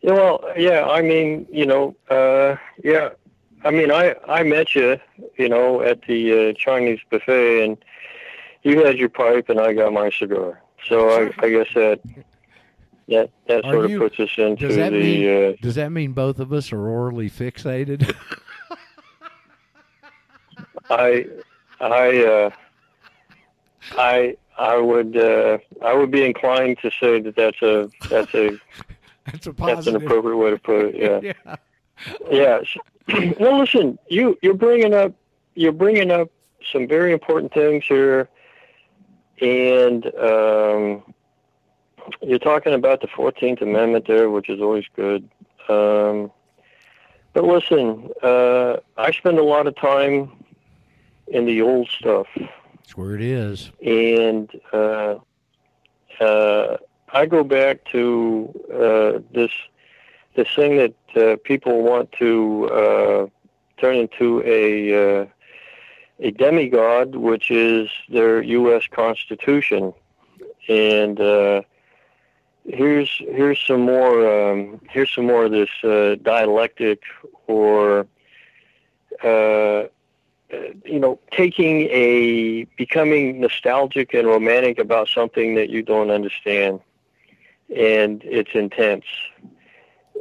[0.00, 0.88] Yeah, well, yeah.
[0.88, 3.10] I mean, you know, uh, yeah.
[3.64, 4.98] I mean, I I met you,
[5.36, 7.84] you know, at the uh, Chinese buffet, and
[8.64, 10.61] you had your pipe, and I got my cigar.
[10.88, 12.00] So I, I guess that
[13.08, 14.98] that that Are sort you- of puts us into Does that the.
[15.00, 15.28] mean?
[15.52, 18.14] uh, does that mean both of us are orally fixated?
[20.90, 21.26] I
[21.80, 22.50] I uh,
[23.98, 28.58] I I would uh, I would be inclined to say that that's a that's a
[29.30, 31.22] That's a that's an appropriate way to put it.
[31.46, 31.56] Yeah.
[32.30, 32.60] yeah.
[33.38, 35.12] Well, listen, you you're bringing up
[35.54, 36.28] you're bringing up
[36.72, 38.28] some very important things here,
[39.42, 41.14] and um,
[42.22, 45.28] you're talking about the Fourteenth Amendment there, which is always good.
[45.68, 46.30] Um,
[47.32, 50.32] but listen, uh, I spend a lot of time
[51.28, 53.70] in the old stuff, That's where it is.
[53.84, 55.16] and uh,
[56.20, 56.76] uh,
[57.12, 59.50] I go back to uh, this
[60.34, 63.26] this thing that uh, people want to uh,
[63.78, 65.26] turn into a uh,
[66.22, 68.84] a demigod, which is their U.S.
[68.90, 69.92] Constitution,
[70.68, 71.62] and uh,
[72.64, 77.02] here's here's some more um, here's some more of this uh, dialectic
[77.48, 78.06] or
[79.22, 79.84] uh,
[80.84, 86.80] you know taking a becoming nostalgic and romantic about something that you don't understand,
[87.74, 89.04] and it's intense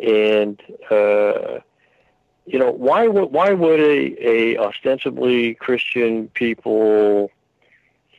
[0.02, 1.60] and uh,
[2.46, 7.32] you know why would why would a, a ostensibly Christian people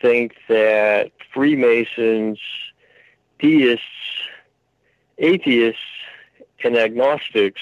[0.01, 2.39] think that Freemasons,
[3.39, 3.85] deists,
[5.19, 5.81] atheists,
[6.65, 7.61] and agnostics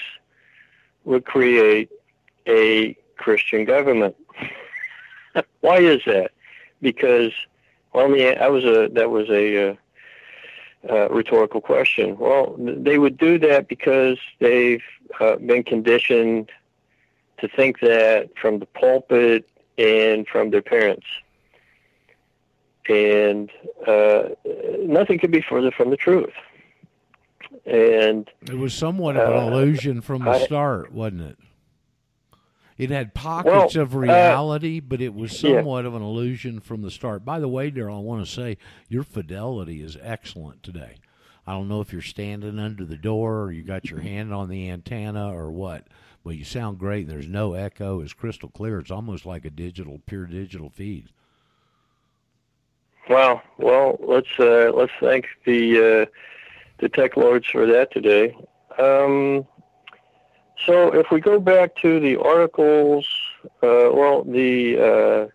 [1.03, 1.89] would create
[2.47, 4.15] a Christian government?
[5.61, 6.31] why is that?
[6.81, 7.31] Because
[7.93, 9.75] well, I was a that was a uh,
[10.89, 12.17] uh, rhetorical question.
[12.17, 14.83] Well, they would do that because they've
[15.19, 16.49] uh, been conditioned
[17.39, 21.05] to think that from the pulpit and from their parents.
[22.89, 23.49] And
[23.87, 24.23] uh,
[24.79, 26.33] nothing could be further from the truth.
[27.65, 31.37] And It was somewhat of an Uh, illusion from the I- start, wasn't it?
[32.81, 35.57] It had pockets Well, of uh, reality, but it was yeah.
[35.57, 37.23] somewhat of an illusion from the start.
[37.23, 38.57] By the way, Daryl, I want to say
[38.89, 40.95] your fidelity is excellent today.
[41.45, 44.49] I don't know if you're standing under the door or you got your hand on
[44.49, 45.85] the antenna or what,
[46.23, 47.07] but you sound great.
[47.07, 48.01] There's no echo.
[48.01, 48.79] It's crystal clear.
[48.79, 51.09] It's almost like a digital, pure digital feed.
[53.07, 56.05] Well, well, let's uh, let's thank the uh,
[56.79, 58.35] the tech lords for that today.
[58.79, 59.45] Um,
[60.65, 63.07] so, if we go back to the articles,
[63.63, 65.27] uh, well, the uh,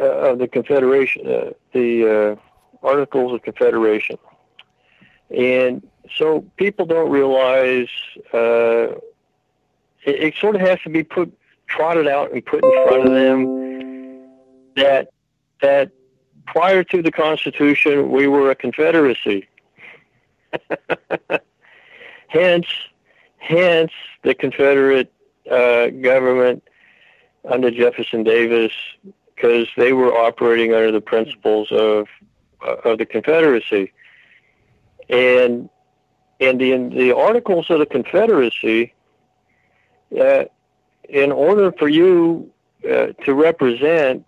[0.00, 2.36] uh, of the Confederation, uh, the
[2.82, 4.18] uh, Articles of Confederation,
[5.36, 7.88] and so people don't realize
[8.32, 9.02] it,
[10.04, 14.28] it sort of has to be put trotted out and put in front of them
[14.76, 15.08] that
[15.60, 15.90] that
[16.46, 19.48] prior to the Constitution, we were a confederacy.
[22.28, 22.66] hence,
[23.38, 25.12] hence the Confederate
[25.50, 26.62] uh, government
[27.44, 28.72] under Jefferson Davis,
[29.34, 32.08] because they were operating under the principles of
[32.66, 33.92] uh, of the Confederacy,
[35.08, 35.68] and
[36.40, 38.94] and the in the Articles of the Confederacy.
[40.18, 40.44] Uh,
[41.08, 42.50] in order for you
[42.84, 44.26] uh, to represent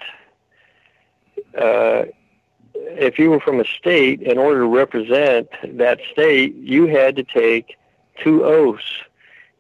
[1.57, 2.05] uh,
[2.75, 7.23] if you were from a state, in order to represent that state, you had to
[7.23, 7.77] take
[8.23, 8.85] two oaths.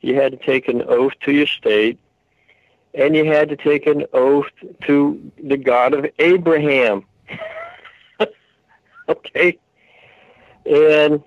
[0.01, 1.99] You had to take an oath to your state,
[2.94, 4.51] and you had to take an oath
[4.87, 7.05] to the God of Abraham.
[9.09, 9.59] okay?
[10.66, 11.23] And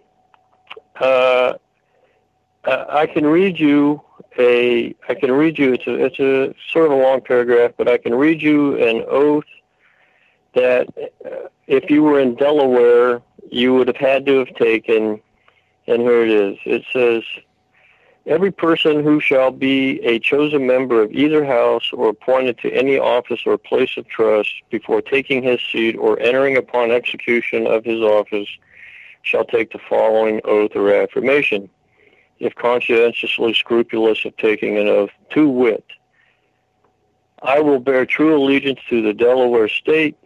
[0.99, 1.53] uh,
[2.65, 4.01] I can read you
[4.39, 7.87] a I can read you it's a it's a sort of a long paragraph, but
[7.87, 9.45] I can read you an oath
[10.53, 10.87] that
[11.25, 15.19] uh, if you were in Delaware, you would have had to have taken,
[15.87, 16.57] and here it is.
[16.65, 17.23] It says,
[18.25, 22.97] Every person who shall be a chosen member of either house or appointed to any
[22.97, 27.99] office or place of trust before taking his seat or entering upon execution of his
[27.99, 28.47] office
[29.23, 31.69] shall take the following oath or affirmation.
[32.39, 35.85] If conscientiously scrupulous of taking an oath, to wit,
[37.41, 40.17] I will bear true allegiance to the Delaware state.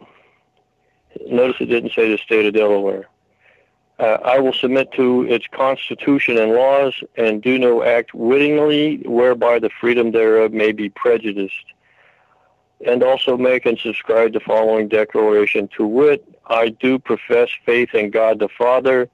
[1.26, 3.08] Notice it didn't say the state of Delaware.
[3.98, 9.58] Uh, I will submit to its constitution and laws, and do no act wittingly whereby
[9.58, 11.72] the freedom thereof may be prejudiced.
[12.86, 18.10] And also make and subscribe the following declaration to wit, I do profess faith in
[18.10, 19.10] God the Father,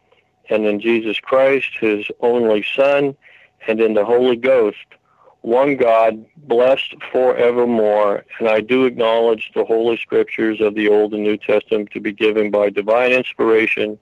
[0.51, 3.17] and in Jesus Christ, his only Son,
[3.67, 4.85] and in the Holy Ghost,
[5.41, 8.25] one God, blessed forevermore.
[8.39, 12.13] And I do acknowledge the Holy Scriptures of the Old and New Testament to be
[12.13, 13.99] given by divine inspiration,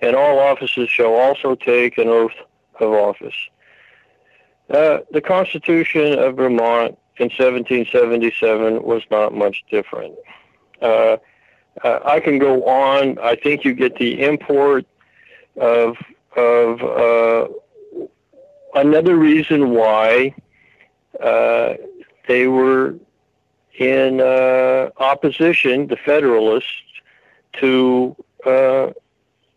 [0.00, 2.32] and all officers shall also take an oath
[2.80, 3.34] of office.
[4.70, 10.14] Uh, the Constitution of Vermont in 1777 was not much different.
[10.80, 11.18] Uh,
[11.82, 13.18] uh, I can go on.
[13.18, 14.86] I think you get the import
[15.56, 15.96] of
[16.36, 17.48] of uh,
[18.74, 20.34] another reason why
[21.20, 21.74] uh,
[22.26, 22.96] they were
[23.78, 26.82] in uh, opposition, the Federalists,
[27.54, 28.90] to uh,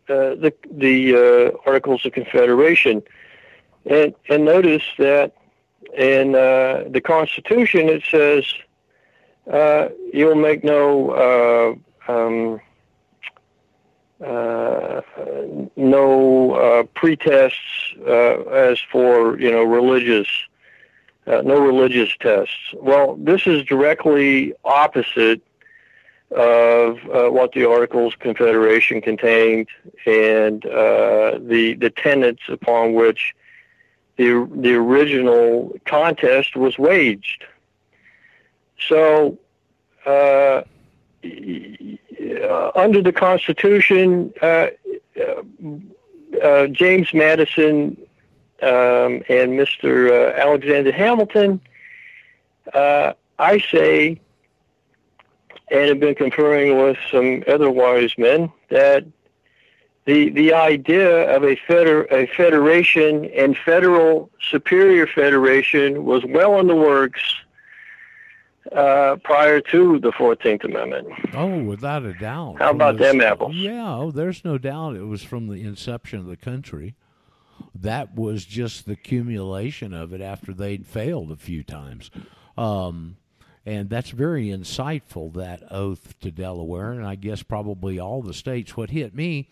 [0.08, 3.04] the the uh, Articles of Confederation,
[3.86, 5.34] and and notice that
[5.96, 8.46] in the Constitution it says
[10.14, 12.62] you'll make no um,
[14.24, 15.02] uh,
[15.76, 17.52] no uh, pretests
[18.08, 20.28] uh, as for you know religious
[21.28, 22.74] uh, no religious tests.
[22.74, 25.42] Well, this is directly opposite
[26.32, 29.68] of uh, what the Articles of Confederation contained
[30.06, 33.34] and uh, the the tenets upon which
[34.18, 37.46] the the original contest was waged.
[38.90, 39.38] So
[40.06, 40.64] uh,
[42.76, 44.68] under the Constitution, uh,
[46.44, 47.98] uh, James Madison
[48.62, 50.36] um, and Mr.
[50.38, 51.62] Alexander Hamilton,
[52.74, 54.20] I say,
[55.70, 59.06] and have been conferring with some other wise men, that
[60.06, 66.68] the the idea of a, feder- a federation and federal superior federation was well in
[66.68, 67.22] the works
[68.72, 71.08] uh, prior to the Fourteenth Amendment.
[71.34, 72.56] Oh, without a doubt.
[72.60, 73.56] How about them apples?
[73.56, 76.96] Yeah, oh, there's no doubt it was from the inception of the country.
[77.74, 82.12] That was just the accumulation of it after they'd failed a few times.
[82.58, 83.18] Um,
[83.68, 88.78] and that's very insightful, that oath to Delaware, and I guess probably all the states.
[88.78, 89.50] What hit me,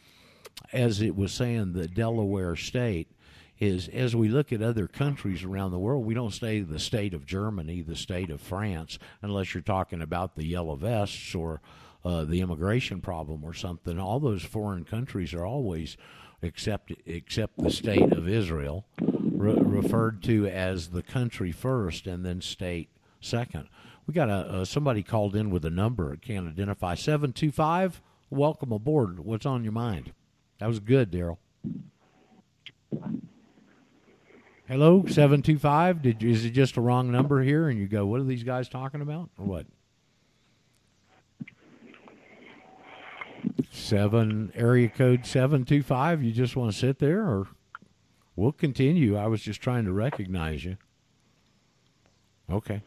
[0.72, 3.12] as it was saying, the Delaware state,
[3.60, 7.14] is as we look at other countries around the world, we don't say the state
[7.14, 11.60] of Germany, the state of France, unless you're talking about the yellow vests or
[12.06, 14.00] uh, the immigration problem or something.
[14.00, 15.98] All those foreign countries are always,
[16.42, 22.40] except except the state of Israel, re- referred to as the country first and then
[22.40, 22.88] state
[23.20, 23.68] second.
[24.08, 26.16] We got a, uh, somebody called in with a number.
[26.18, 26.96] Can't identify.
[26.96, 28.02] Seven two five.
[28.30, 29.20] Welcome aboard.
[29.20, 30.14] What's on your mind?
[30.60, 31.38] That was good, Daryl.
[34.68, 36.02] Hello, seven two five.
[36.02, 37.68] Did is it just a wrong number here?
[37.70, 39.66] And you go, what are these guys talking about, or what?
[43.72, 46.24] Seven area code seven two five.
[46.24, 47.48] You just want to sit there, or
[48.36, 49.16] we'll continue.
[49.16, 50.78] I was just trying to recognize you.
[52.52, 52.82] Okay.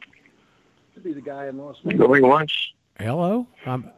[0.99, 2.01] To be the guy in Las Vegas.
[2.01, 2.53] Going once.
[2.99, 3.47] Hello.
[3.65, 3.93] I'm.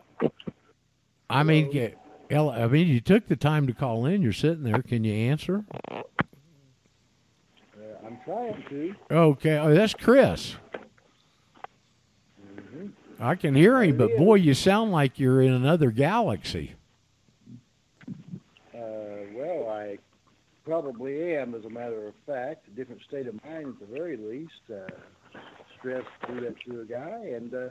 [1.31, 1.89] I mean, yeah,
[2.29, 4.21] hell, I mean, you took the time to call in.
[4.21, 4.83] You're sitting there.
[4.83, 5.65] Can you answer?
[8.05, 8.95] I'm trying to.
[9.11, 10.57] Okay, oh, that's Chris.
[12.45, 12.89] Mm-hmm.
[13.19, 16.75] I can hear him, but boy, you sound like you're in another galaxy.
[18.75, 19.97] Uh, well, I
[20.67, 22.69] probably am, as a matter of fact.
[22.69, 24.61] A different state of mind, at the very least.
[24.71, 24.91] Uh,
[25.81, 27.69] stress do that to a guy, and uh,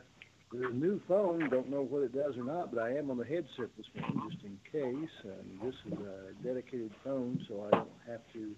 [0.52, 3.26] a new phone, don't know what it does or not, but I am on the
[3.26, 5.10] headset this morning just in case.
[5.24, 8.56] And this is a dedicated phone, so I don't have to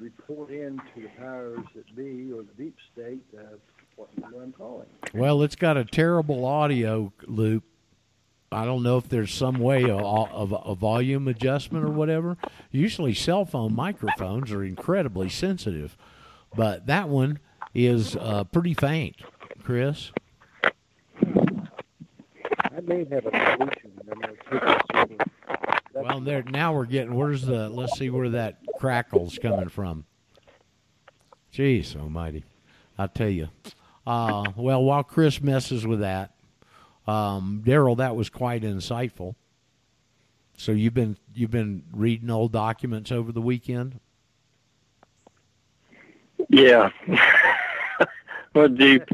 [0.00, 3.60] report in to the powers that be or the deep state of
[3.96, 4.08] what
[4.40, 4.88] I'm calling.
[5.12, 7.64] Well, it's got a terrible audio loop.
[8.50, 12.36] I don't know if there's some way of, of a volume adjustment or whatever.
[12.70, 15.96] Usually, cell phone microphones are incredibly sensitive,
[16.56, 17.40] but that one
[17.74, 19.16] is uh, pretty faint.
[19.62, 20.12] Chris,
[21.22, 23.92] I may have a solution.
[24.10, 25.16] I'm going to take this over.
[25.94, 27.14] well, there now we're getting.
[27.14, 27.68] Where's the?
[27.68, 30.04] Let's see where that crackle's coming from.
[31.52, 32.44] Jeez, Almighty!
[32.98, 33.48] I tell you.
[34.06, 36.34] Uh, well, while Chris messes with that,
[37.06, 39.34] um, Daryl, that was quite insightful.
[40.56, 44.00] So you've been you've been reading old documents over the weekend.
[46.48, 46.90] Yeah.
[48.54, 49.08] well, deep,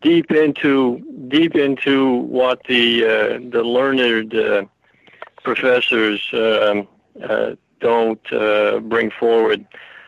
[0.00, 4.64] deep into deep into what the uh, the learned uh,
[5.42, 6.88] professors um,
[7.22, 9.66] uh, don't uh, bring forward.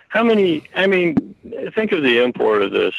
[0.08, 0.64] How many?
[0.74, 1.34] I mean,
[1.74, 2.94] think of the import of this.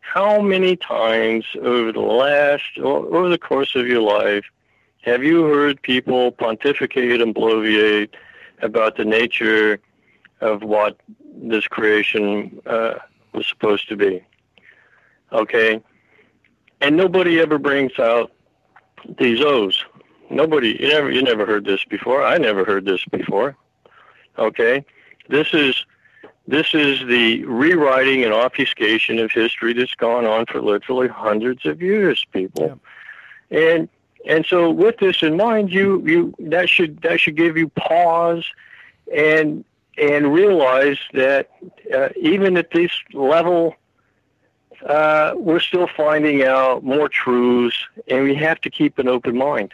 [0.00, 4.44] How many times over the last, over the course of your life,
[5.02, 8.10] have you heard people pontificate and bloviate
[8.60, 9.78] about the nature
[10.40, 10.96] of what
[11.34, 12.94] this creation uh,
[13.32, 14.24] was supposed to be?
[15.32, 15.80] Okay,
[16.80, 18.32] and nobody ever brings out
[19.18, 19.84] these O's.
[20.30, 22.24] Nobody, you never, you never heard this before.
[22.24, 23.56] I never heard this before.
[24.38, 24.84] Okay,
[25.28, 25.84] this is
[26.46, 31.80] this is the rewriting and obfuscation of history that's gone on for literally hundreds of
[31.80, 32.80] years, people.
[33.50, 33.58] Yeah.
[33.58, 33.88] And
[34.26, 38.44] and so with this in mind, you you that should that should give you pause
[39.14, 39.64] and
[39.98, 41.50] and realize that
[41.94, 43.76] uh, even at this level
[44.86, 47.76] uh, we're still finding out more truths,
[48.08, 49.72] and we have to keep an open mind.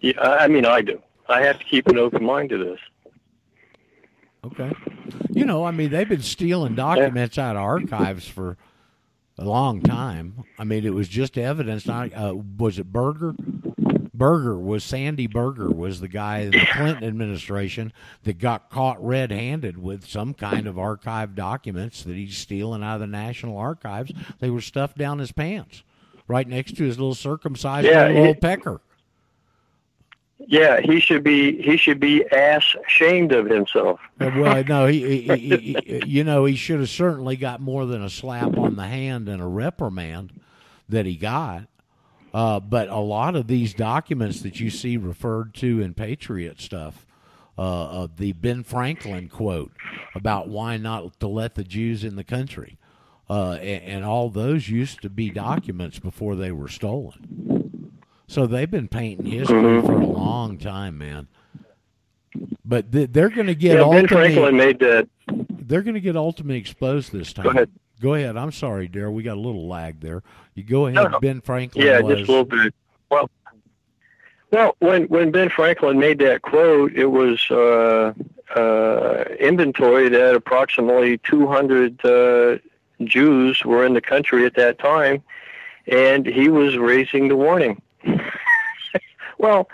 [0.00, 1.00] Yeah, I mean, I do.
[1.28, 2.80] I have to keep an open mind to this.
[4.44, 4.72] Okay.
[5.30, 8.56] You know, I mean, they've been stealing documents out of archives for
[9.36, 10.44] a long time.
[10.58, 11.88] I mean, it was just evidence.
[11.88, 13.34] uh, was it Berger?
[14.18, 17.92] Berger was Sandy Berger was the guy in the Clinton administration
[18.24, 23.00] that got caught red-handed with some kind of archive documents that he's stealing out of
[23.00, 24.12] the National Archives.
[24.40, 25.84] They were stuffed down his pants,
[26.26, 28.80] right next to his little circumcised yeah, little pecker.
[30.46, 34.00] Yeah, he should be he should be ass ashamed of himself.
[34.20, 38.02] Uh, well, no, he, he, he you know he should have certainly got more than
[38.02, 40.40] a slap on the hand and a reprimand
[40.88, 41.66] that he got.
[42.32, 47.06] Uh, but a lot of these documents that you see referred to in Patriot stuff,
[47.56, 49.72] uh, uh, the Ben Franklin quote
[50.14, 52.78] about why not to let the Jews in the country,
[53.28, 57.92] uh, and, and, all those used to be documents before they were stolen.
[58.26, 59.86] So they've been painting history mm-hmm.
[59.86, 61.28] for a long time, man.
[62.64, 65.08] But th- they're going to get yeah, Ben Franklin made that.
[65.50, 67.44] They're going to get ultimately exposed this time.
[67.44, 67.70] Go ahead.
[68.00, 68.36] Go ahead.
[68.36, 69.12] I'm sorry, Daryl.
[69.12, 70.22] We got a little lag there.
[70.54, 70.94] You go ahead.
[70.94, 71.20] No, no.
[71.20, 71.86] Ben Franklin.
[71.86, 72.18] Yeah, was...
[72.18, 72.74] just a little bit.
[73.10, 73.30] Well,
[74.50, 78.12] well, when when Ben Franklin made that quote, it was uh,
[78.54, 82.58] uh, inventoried at approximately 200 uh,
[83.04, 85.22] Jews were in the country at that time,
[85.86, 87.80] and he was raising the warning.
[89.38, 89.68] well,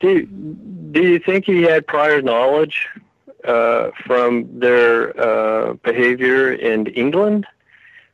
[0.00, 2.88] do do you think he had prior knowledge
[3.44, 7.46] uh, from their uh, behavior in England?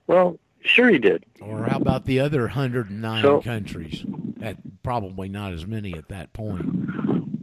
[0.07, 1.25] Well, sure he did.
[1.41, 4.05] Or how about the other 109 so, countries?
[4.41, 7.37] At probably not as many at that point.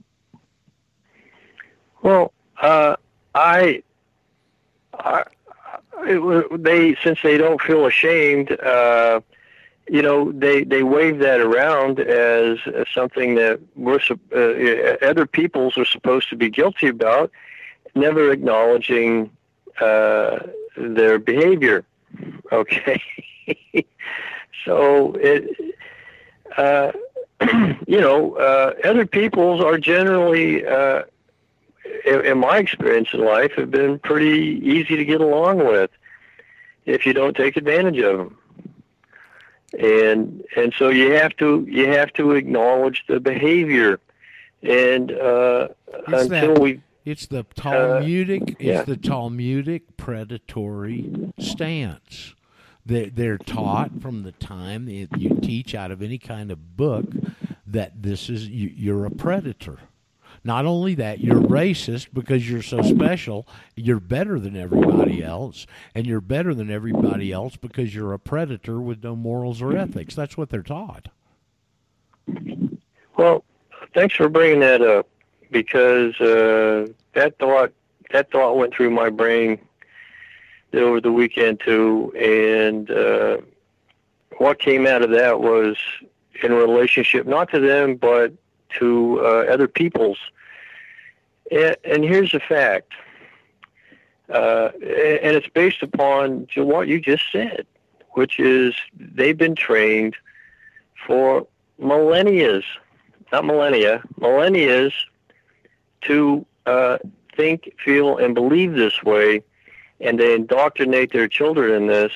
[2.02, 2.96] Well, uh,
[3.34, 3.84] I,
[4.94, 5.24] I
[6.06, 9.22] it, they since they don't feel ashamed, uh,
[9.90, 14.00] you know, they they wave that around as, as something that we're
[14.36, 17.32] uh, other peoples are supposed to be guilty about,
[17.96, 19.30] never acknowledging
[19.82, 20.40] uh,
[20.78, 21.86] their behavior.
[22.52, 23.02] Okay.
[24.66, 25.76] so it,
[26.58, 26.92] uh,
[27.88, 31.04] you know, uh, other peoples are generally, uh,
[32.06, 35.92] in, in my experience in life, have been pretty easy to get along with
[36.86, 38.38] if you don't take advantage of them.
[39.78, 44.00] And and so you have to you have to acknowledge the behavior,
[44.62, 45.70] and uh,
[46.06, 48.80] until that, we it's the Talmudic uh, yeah.
[48.80, 52.36] it's the Talmudic predatory stance
[52.86, 57.06] they're, they're taught from the time that you teach out of any kind of book
[57.66, 59.80] that this is you, you're a predator.
[60.44, 63.48] Not only that, you're racist because you're so special.
[63.78, 68.82] You're better than everybody else, and you're better than everybody else because you're a predator
[68.82, 70.16] with no morals or ethics.
[70.16, 71.08] That's what they're taught.
[73.16, 73.46] Well,
[73.94, 75.08] thanks for bringing that up
[75.54, 77.72] because uh, that thought
[78.12, 79.60] that thought went through my brain
[80.74, 83.38] over the weekend too, and uh,
[84.38, 85.78] what came out of that was
[86.42, 88.34] in relationship not to them but
[88.80, 90.18] to uh, other peoples.
[91.52, 92.92] And, and here's the fact,
[94.30, 97.68] uh, and it's based upon what you just said,
[98.12, 100.16] which is they've been trained
[101.06, 101.46] for
[101.78, 102.62] millennia,
[103.32, 104.90] not millennia, millennia,
[106.04, 106.98] to uh,
[107.36, 109.44] think, feel, and believe this way
[110.04, 112.12] and they indoctrinate their children in this.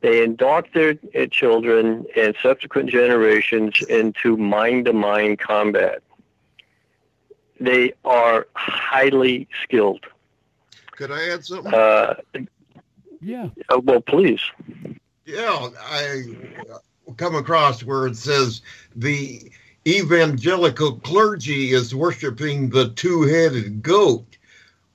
[0.00, 6.02] They indoctrinate their children and subsequent generations into mind to mind combat.
[7.58, 10.04] They are highly skilled.
[10.90, 11.72] Could I add something?
[11.72, 12.16] Uh,
[13.22, 13.48] yeah.
[13.70, 14.40] Uh, well, please.
[15.24, 16.24] Yeah, I
[17.16, 18.60] come across where it says
[18.94, 19.50] the
[19.86, 24.24] evangelical clergy is worshiping the two headed goat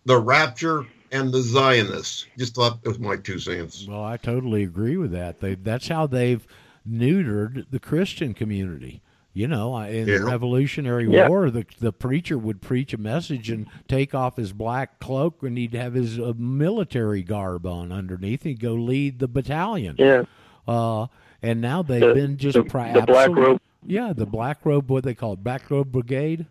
[0.05, 2.25] the rapture and the Zionists.
[2.37, 3.85] Just thought that was my two cents.
[3.87, 5.39] Well, I totally agree with that.
[5.39, 6.45] They that's how they've
[6.89, 9.01] neutered the Christian community.
[9.33, 11.27] You know, I- in the Revolutionary Yeah.
[11.29, 15.57] War, the the preacher would preach a message and take off his black cloak, and
[15.57, 18.43] he'd have his uh, military garb on underneath.
[18.43, 19.95] He'd go lead the battalion.
[19.99, 20.23] Yeah.
[20.67, 21.07] Uh,
[21.43, 23.61] and now they've The- been just the- pri- the black absolute- robe.
[23.85, 24.89] Yeah, the black robe.
[24.89, 26.45] What they call it, black robe brigade.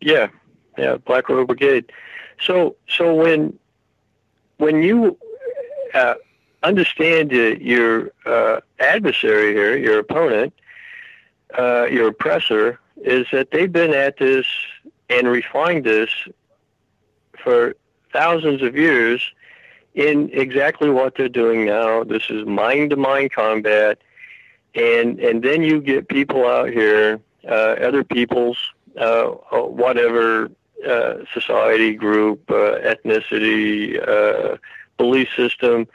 [0.00, 0.28] Yeah,
[0.78, 1.92] yeah, Black Robe Brigade.
[2.40, 3.58] So, so when
[4.56, 5.18] when you
[5.94, 6.14] uh,
[6.62, 10.54] understand uh, your uh, adversary here, your opponent,
[11.58, 14.46] uh, your oppressor, is that they've been at this
[15.08, 16.10] and refined this
[17.42, 17.74] for
[18.12, 19.22] thousands of years
[19.94, 22.04] in exactly what they're doing now.
[22.04, 23.98] This is mind-to-mind combat,
[24.74, 28.56] and and then you get people out here, uh, other peoples
[28.98, 30.50] uh, whatever
[30.86, 34.56] uh, society group, uh, ethnicity, uh,
[34.96, 35.86] belief system,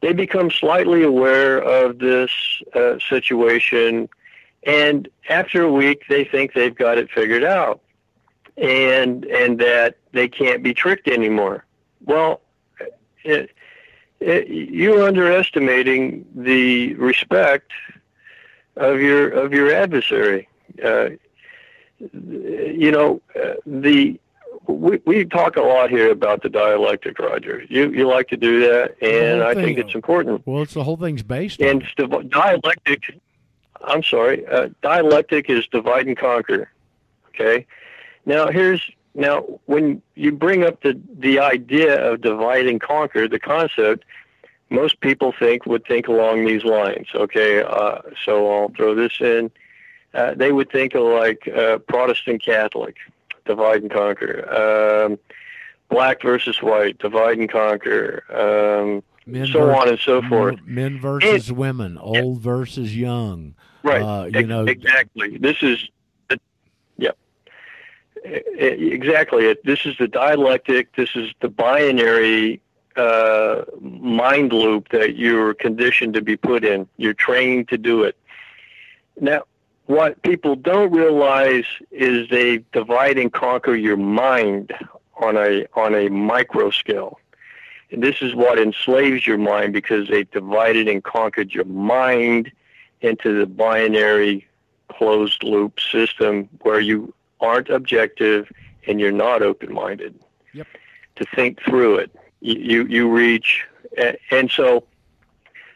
[0.00, 2.30] they become slightly aware of this
[2.74, 4.08] uh, situation,
[4.64, 7.80] and after a week, they think they've got it figured out,
[8.56, 11.64] and and that they can't be tricked anymore.
[12.04, 12.40] Well,
[13.24, 13.50] it,
[14.20, 17.72] it, you're underestimating the respect
[18.78, 20.48] of your of your adversary.
[20.82, 21.10] Uh,
[22.00, 24.18] you know, uh, the
[24.66, 27.64] we, we talk a lot here about the dialectic, Roger.
[27.68, 30.46] You you like to do that, and I think it's important.
[30.46, 32.28] Well, it's the whole thing's based And on.
[32.28, 33.18] dialectic.
[33.80, 34.46] I'm sorry.
[34.46, 36.70] Uh, dialectic is divide and conquer.
[37.28, 37.66] Okay.
[38.26, 38.82] Now here's
[39.14, 44.04] now when you bring up the the idea of divide and conquer, the concept,
[44.70, 47.08] most people think would think along these lines.
[47.14, 47.62] Okay.
[47.62, 49.50] Uh, so I'll throw this in.
[50.14, 52.96] Uh, they would think of like uh, Protestant Catholic,
[53.44, 55.04] divide and conquer.
[55.06, 55.18] Um,
[55.88, 58.24] black versus white, divide and conquer.
[58.30, 60.56] Um, Men so ver- on and so forth.
[60.64, 63.54] Men versus women, old versus young.
[63.82, 64.02] Right.
[64.02, 65.36] Uh, you Ex- know, exactly.
[65.38, 65.86] This is,
[66.30, 66.38] the.
[68.26, 69.54] E- e- Exactly.
[69.64, 70.94] This is the dialectic.
[70.96, 72.60] This is the binary
[72.98, 76.88] uh, mind loop that you're conditioned to be put in.
[76.96, 78.16] You're trained to do it.
[79.20, 79.42] Now,
[79.86, 84.72] what people don't realize is they divide and conquer your mind
[85.20, 87.18] on a on a micro scale.
[87.90, 92.52] And this is what enslaves your mind because they divided and conquered your mind
[93.00, 94.46] into the binary
[94.88, 98.50] closed loop system where you aren't objective
[98.86, 100.14] and you're not open minded
[100.52, 100.66] Yep.
[101.16, 102.10] to think through it.
[102.40, 103.64] You, you, reach,
[104.30, 104.84] and so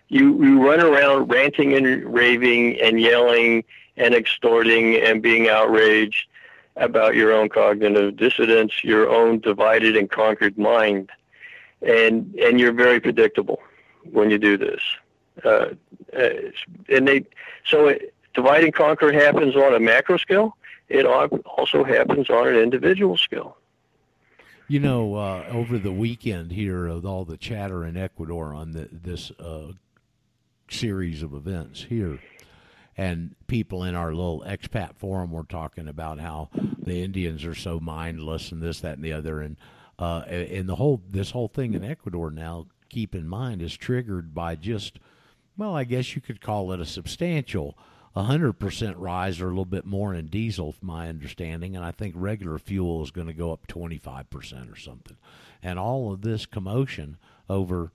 [0.08, 3.64] you, you run around ranting and raving and yelling
[3.96, 6.26] and extorting and being outraged
[6.76, 11.10] about your own cognitive dissonance, your own divided and conquered mind.
[11.82, 13.60] And, and you're very predictable
[14.10, 14.80] when you do this.
[15.44, 15.70] Uh,
[16.16, 16.28] uh,
[16.88, 17.24] and they,
[17.64, 20.56] so it, divide and conquer happens on a macro scale.
[20.88, 23.56] It also happens on an individual scale.
[24.72, 28.88] You know, uh, over the weekend here, with all the chatter in Ecuador on the,
[28.90, 29.72] this uh,
[30.70, 32.18] series of events here,
[32.96, 36.48] and people in our little expat forum were talking about how
[36.78, 39.58] the Indians are so mindless and this, that, and the other, and
[39.98, 44.32] uh, and the whole this whole thing in Ecuador now, keep in mind, is triggered
[44.32, 44.98] by just,
[45.54, 47.76] well, I guess you could call it a substantial.
[48.14, 51.84] A hundred percent rise or a little bit more in diesel, from my understanding, and
[51.84, 55.16] I think regular fuel is going to go up twenty five percent or something.
[55.62, 57.16] And all of this commotion
[57.48, 57.92] over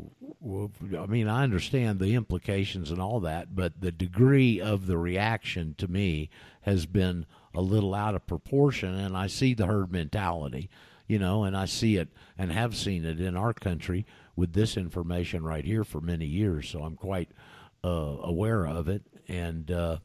[0.00, 5.74] I mean, I understand the implications and all that, but the degree of the reaction
[5.78, 6.30] to me
[6.62, 10.70] has been a little out of proportion, and I see the herd mentality,
[11.06, 12.08] you know, and I see it
[12.38, 16.68] and have seen it in our country with this information right here for many years,
[16.70, 17.28] so I'm quite
[17.84, 19.98] aware of it, and uh,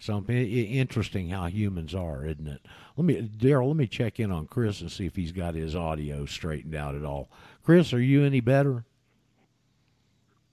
[0.00, 2.60] so i- i- interesting how humans are, isn't it?
[2.96, 5.74] Let me, Daryl, let me check in on Chris and see if he's got his
[5.76, 7.28] audio straightened out at all.
[7.62, 8.84] Chris, are you any better?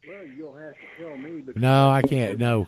[0.07, 1.41] Well, you'll have to tell me.
[1.41, 2.37] Because No, I can't.
[2.39, 2.67] No,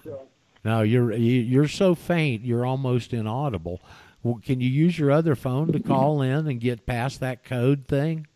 [0.63, 3.81] no, you're you- you're so faint, you're almost inaudible.
[4.21, 7.85] Well, can you use your other phone to call in and get past that code
[7.87, 8.27] thing?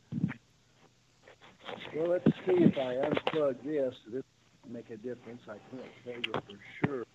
[1.95, 3.95] well, let's see if I unplug this.
[4.11, 4.23] This
[4.71, 5.41] make a difference.
[5.47, 7.05] I can't tell you for sure.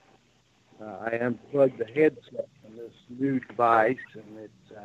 [0.80, 4.80] Uh, I unplugged the headset from this new device, and it, uh,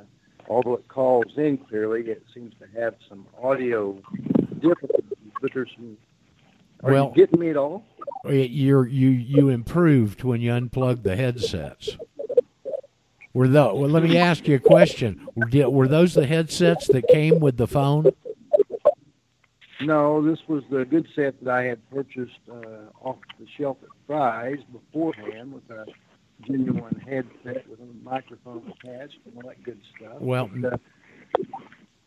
[0.48, 3.94] although it calls in clearly, it seems to have some audio
[4.62, 5.04] difficulties.
[5.42, 5.98] But there's some.
[6.84, 7.84] Are Well- you getting me at all?
[8.26, 11.98] You're you you improved when you unplugged the headsets.
[13.34, 15.28] were the, well, let me ask you a question.
[15.36, 18.12] Were, were those the headsets that came with the phone?
[19.82, 23.90] No, this was the good set that I had purchased uh, off the shelf at
[24.08, 25.86] Fry's beforehand with a
[26.46, 30.20] genuine headset with a microphone attached and all that good stuff.
[30.20, 30.78] Well, But, uh,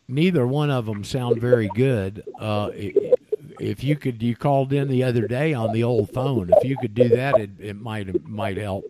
[0.08, 2.24] neither one of them sound very good.
[2.38, 6.50] Uh, if you could, you called in the other day on the old phone.
[6.56, 8.84] If you could do that, it, it might it might help.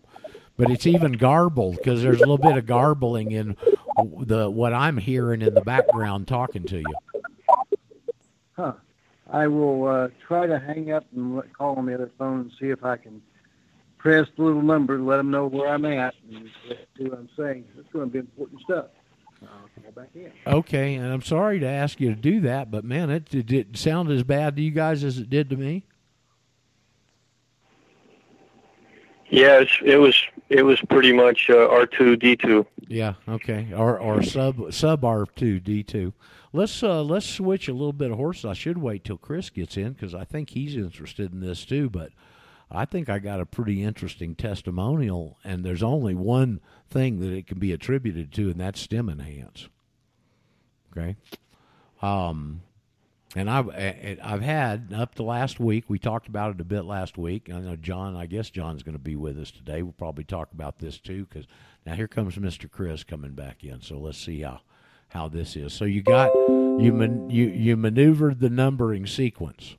[0.56, 3.56] But it's even garbled because there's a little bit of garbling in
[4.20, 6.94] the what I'm hearing in the background talking to you.
[8.60, 8.72] Huh.
[9.32, 12.52] I will uh, try to hang up and let, call on the other phone and
[12.60, 13.22] see if I can
[13.98, 16.48] press the little number to let them know where I'm at and
[16.96, 17.64] see what I'm saying.
[17.78, 18.86] It's going to be important stuff.
[19.42, 20.32] I'll call back in.
[20.46, 23.76] Okay, and I'm sorry to ask you to do that, but man, it did it
[23.76, 25.84] sound as bad to you guys as it did to me.
[29.30, 32.66] Yeah, it's, it was it was pretty much uh, R two D two.
[32.88, 33.14] Yeah.
[33.28, 33.68] Okay.
[33.72, 36.12] Or or sub sub R two D two.
[36.52, 38.44] Let's uh let's switch a little bit of horses.
[38.44, 41.88] I should wait till Chris gets in because I think he's interested in this too.
[41.88, 42.10] But
[42.70, 47.46] I think I got a pretty interesting testimonial, and there's only one thing that it
[47.46, 49.68] can be attributed to, and that's StemEnhance.
[50.92, 51.16] Okay.
[52.02, 52.62] Um,
[53.36, 55.84] and I've I've had up to last week.
[55.86, 57.48] We talked about it a bit last week.
[57.48, 58.16] I know John.
[58.16, 59.82] I guess John's going to be with us today.
[59.82, 61.26] We'll probably talk about this too.
[61.26, 61.46] Because
[61.86, 63.82] now here comes Mister Chris coming back in.
[63.82, 64.62] So let's see how
[65.10, 65.72] how this is.
[65.72, 66.30] So you got
[66.80, 69.76] you man, you you maneuvered the numbering sequence.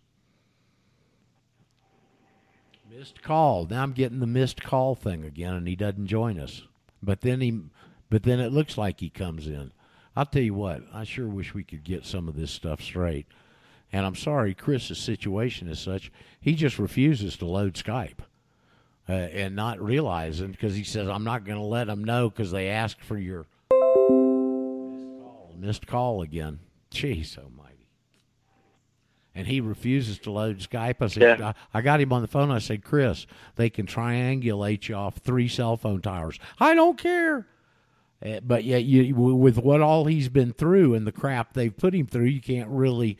[2.90, 3.66] Missed call.
[3.66, 6.64] Now I'm getting the missed call thing again, and he doesn't join us.
[7.02, 7.62] But then he,
[8.10, 9.72] but then it looks like he comes in.
[10.16, 10.84] I'll tell you what.
[10.94, 13.26] I sure wish we could get some of this stuff straight.
[13.94, 18.20] And I'm sorry, Chris's situation is such he just refuses to load Skype,
[19.10, 22.52] uh, and not realizing because he says I'm not going to let them know because
[22.52, 23.46] they asked for your
[25.62, 26.59] missed call, again.
[26.91, 27.88] Jeez Almighty!
[29.34, 30.95] And he refuses to load Skype.
[30.99, 31.53] I said Yeah.
[31.74, 32.51] I, I got him on the phone.
[32.51, 36.38] I said, Chris, they can triangulate you off three cell phone towers.
[36.59, 37.47] I don't care.
[38.24, 41.95] Uh, but yet, you with what all he's been through and the crap they've put
[41.95, 43.18] him through, you can't really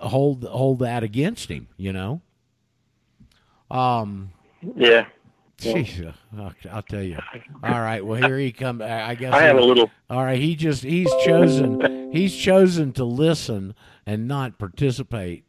[0.00, 1.68] hold hold that against him.
[1.76, 2.20] You know.
[3.70, 4.32] Um.
[4.74, 5.06] Yeah,
[5.58, 7.18] Jeez, I'll, I'll tell you.
[7.62, 8.04] All right.
[8.04, 8.82] Well, here he comes.
[8.82, 9.32] I guess.
[9.32, 9.90] I have a little.
[10.10, 10.38] All right.
[10.38, 15.44] He just he's chosen he's chosen to listen and not participate.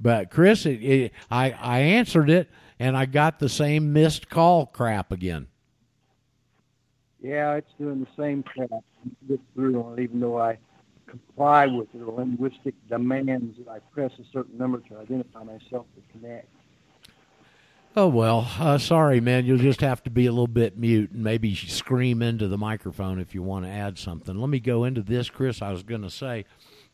[0.00, 2.48] But Chris, it, it, I I answered it
[2.78, 5.48] and I got the same missed call crap again.
[7.22, 8.70] Yeah, it's doing the same crap.
[9.28, 10.58] Get through on it, even though I
[11.06, 16.18] comply with the linguistic demands that I press a certain number to identify myself to
[16.18, 16.48] connect.
[17.96, 19.46] Oh well, uh, sorry, man.
[19.46, 23.18] You'll just have to be a little bit mute and maybe scream into the microphone
[23.18, 24.36] if you want to add something.
[24.38, 25.60] Let me go into this, Chris.
[25.60, 26.44] I was going to say,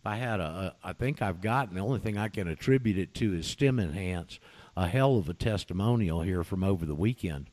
[0.07, 3.13] I had a, a, I think I've gotten the only thing I can attribute it
[3.15, 4.39] to is StemEnhance.
[4.75, 7.51] A hell of a testimonial here from over the weekend.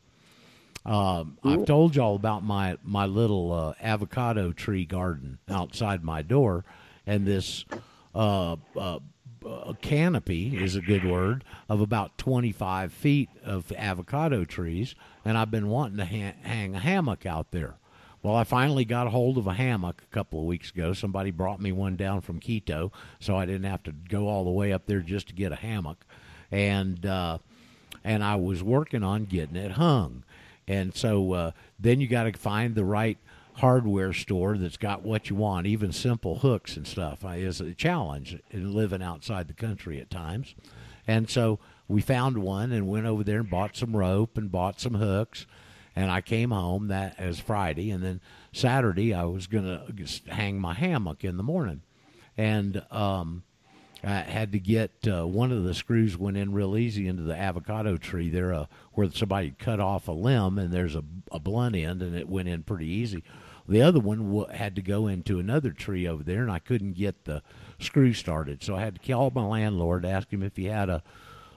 [0.85, 6.65] Um, I've told y'all about my my little uh, avocado tree garden outside my door,
[7.05, 7.63] and this
[8.13, 8.57] uh,
[9.45, 15.51] uh, canopy is a good word of about 25 feet of avocado trees, and I've
[15.51, 17.75] been wanting to ha- hang a hammock out there.
[18.21, 20.93] Well, I finally got a hold of a hammock a couple of weeks ago.
[20.93, 24.49] Somebody brought me one down from Quito, so I didn't have to go all the
[24.49, 26.05] way up there just to get a hammock,
[26.49, 27.39] and uh,
[28.03, 30.23] and I was working on getting it hung.
[30.67, 33.17] And so uh, then you got to find the right
[33.55, 35.67] hardware store that's got what you want.
[35.67, 40.09] Even simple hooks and stuff uh, is a challenge in living outside the country at
[40.09, 40.55] times.
[41.07, 44.79] And so we found one and went over there and bought some rope and bought
[44.79, 45.45] some hooks.
[45.95, 48.19] And I came home that as Friday, and then
[48.51, 49.85] Saturday I was gonna
[50.27, 51.81] hang my hammock in the morning,
[52.35, 53.43] and um,
[54.03, 57.37] I had to get uh, one of the screws went in real easy into the
[57.37, 61.75] avocado tree there, uh, where somebody cut off a limb and there's a, a blunt
[61.75, 63.23] end, and it went in pretty easy.
[63.67, 67.25] The other one had to go into another tree over there, and I couldn't get
[67.25, 67.41] the
[67.79, 71.03] screw started, so I had to call my landlord, ask him if he had a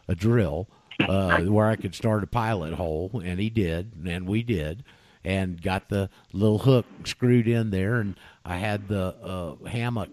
[0.09, 0.69] a drill
[1.01, 4.85] uh, where I could start a pilot hole, and he did, and we did,
[5.25, 10.11] and got the little hook screwed in there, and I had the uh, hammock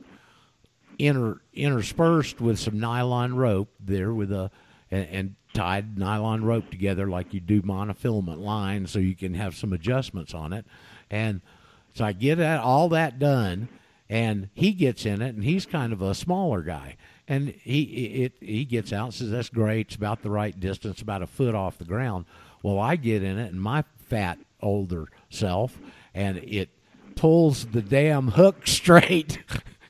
[0.98, 4.52] inter, interspersed with some nylon rope there with a
[4.91, 9.56] and, and tied nylon rope together like you do monofilament lines so you can have
[9.56, 10.66] some adjustments on it
[11.12, 11.41] and
[11.94, 13.70] so I get that all that done
[14.10, 16.98] and he gets in it and he's kind of a smaller guy.
[17.28, 17.84] And he
[18.24, 19.88] it he gets out and says that's great.
[19.88, 22.26] It's about the right distance about a foot off the ground.
[22.62, 25.78] Well I get in it and my fat older self
[26.14, 26.70] and it
[27.16, 29.39] pulls the damn hook straight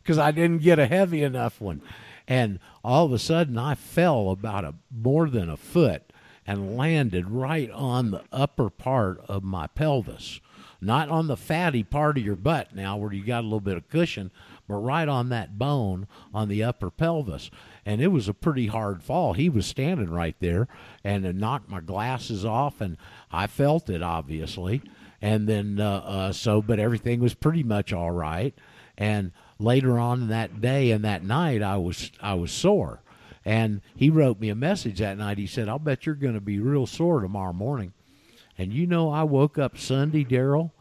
[0.01, 1.81] because I didn't get a heavy enough one.
[2.27, 6.13] And all of a sudden, I fell about a more than a foot
[6.45, 10.39] and landed right on the upper part of my pelvis,
[10.85, 13.77] not on the fatty part of your butt now where you got a little bit
[13.77, 14.31] of cushion,
[14.67, 17.49] but right on that bone on the upper pelvis.
[17.85, 19.33] And it was a pretty hard fall.
[19.33, 20.67] He was standing right there
[21.03, 22.97] and it knocked my glasses off, and
[23.31, 24.81] I felt it obviously.
[25.21, 28.53] And then, uh, uh, so, but everything was pretty much all right.
[28.97, 33.01] And later on that day and that night, I was I was sore,
[33.45, 35.37] and he wrote me a message that night.
[35.37, 37.93] He said, "I'll bet you're going to be real sore tomorrow morning."
[38.57, 40.71] And you know, I woke up Sunday, Daryl,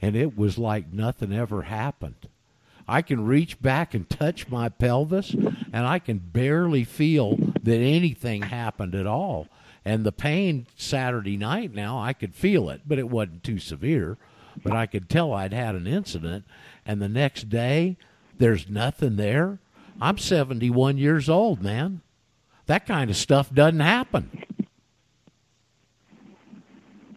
[0.00, 2.28] and it was like nothing ever happened.
[2.88, 8.42] I can reach back and touch my pelvis, and I can barely feel that anything
[8.42, 9.48] happened at all.
[9.84, 14.18] And the pain Saturday night now, I could feel it, but it wasn't too severe.
[14.62, 16.44] But I could tell I'd had an incident.
[16.84, 17.96] And the next day,
[18.38, 19.58] there's nothing there.
[20.00, 22.02] I'm 71 years old, man.
[22.66, 24.44] That kind of stuff doesn't happen.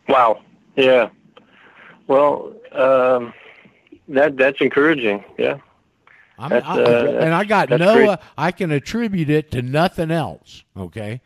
[0.07, 0.41] Wow.
[0.75, 1.09] Yeah.
[2.07, 3.33] Well, um,
[4.09, 5.23] that that's encouraging.
[5.37, 5.57] Yeah.
[6.37, 7.93] I'm, I- uh, and I got no.
[7.93, 8.09] great.
[8.09, 10.63] Uh, I can attribute it to nothing else.
[10.77, 11.21] Okay.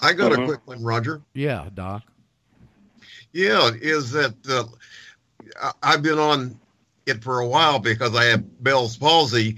[0.00, 0.42] I got Mhm.
[0.42, 1.22] a quick one, Roger.
[1.32, 2.02] Yeah, Doc.
[3.32, 6.58] Yeah, is that uh, I've been on
[7.06, 9.56] it for a while because I have Bell's palsy,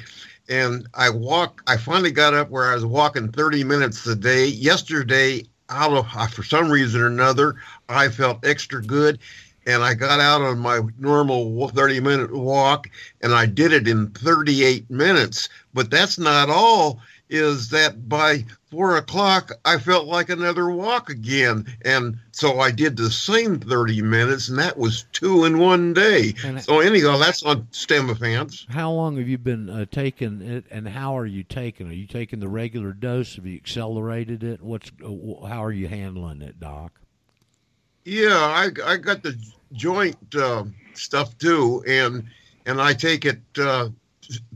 [0.48, 1.62] and I walk.
[1.66, 4.46] I finally got up where I was walking 30 minutes a day.
[4.46, 7.56] Yesterday, out of uh, for some reason or another,
[7.88, 9.18] I felt extra good,
[9.66, 12.88] and I got out on my normal 30 minute walk,
[13.22, 15.48] and I did it in 38 minutes.
[15.72, 17.00] But that's not all.
[17.34, 22.96] Is that by four o'clock I felt like another walk again, and so I did
[22.96, 26.34] the same 30 minutes, and that was two in one day.
[26.44, 28.70] And- So anyhow, that's on StemEnhance.
[28.70, 31.88] How long have you been uh, taking it, and how are you taking?
[31.88, 31.90] it?
[31.90, 33.34] Are you taking the regular dose?
[33.34, 34.62] Have you accelerated it?
[34.62, 37.00] What's uh, how are you handling it, Doc?
[38.04, 39.36] Yeah, I I got the
[39.72, 42.26] joint uh, stuff too, and
[42.64, 43.88] and I take it uh,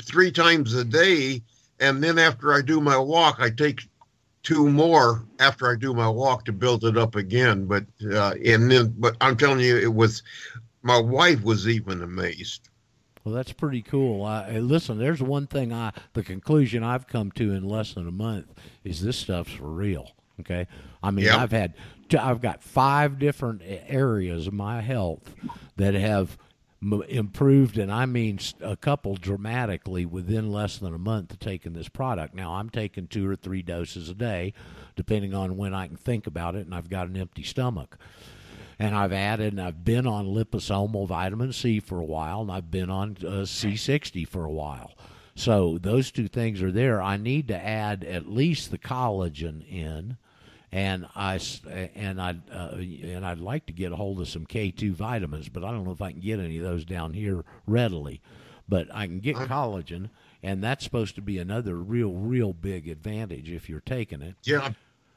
[0.05, 1.43] three times a day,
[1.81, 3.83] and then after I do my walk, I take
[4.43, 7.67] two more after I do my walk to build it up again.
[7.67, 10.23] But uh, and then, but I'm telling you, it was
[10.83, 12.69] my wife was even amazed.
[13.25, 14.25] Well, that's pretty cool.
[14.25, 18.09] I, hey, listen, there's one thing I the conclusion I've come to in less than
[18.09, 18.47] a month
[18.85, 20.13] is this stuff's for real.
[20.41, 20.67] Okay,
[21.03, 21.37] I mean Yeah.
[21.37, 21.75] I've had
[22.19, 25.35] I've got five different areas of my health
[25.77, 26.39] that have
[26.83, 31.73] m- improved, and I mean a couple dramatically within less than a month of taking
[31.73, 32.35] this product.
[32.35, 34.55] Now I'm taking two or three doses a day,
[34.97, 37.99] depending on when I can think about it, and I've got an empty stomach
[38.79, 42.71] and I've added and I've been on liposomal vitamin C for a while, and I've
[42.71, 44.95] been on uh, C60 for a while.
[45.35, 47.01] So those two things are there.
[47.03, 50.17] I need to add at least the collagen in,
[50.73, 51.41] and I
[51.95, 55.65] and I uh, and I'd like to get a hold of some K2 vitamins, but
[55.65, 58.21] I don't know if I can get any of those down here readily.
[58.69, 60.11] But I can get collagen,
[60.43, 64.35] and that's supposed to be another real, real big advantage if you're taking it.
[64.45, 64.77] Yeah, I'm,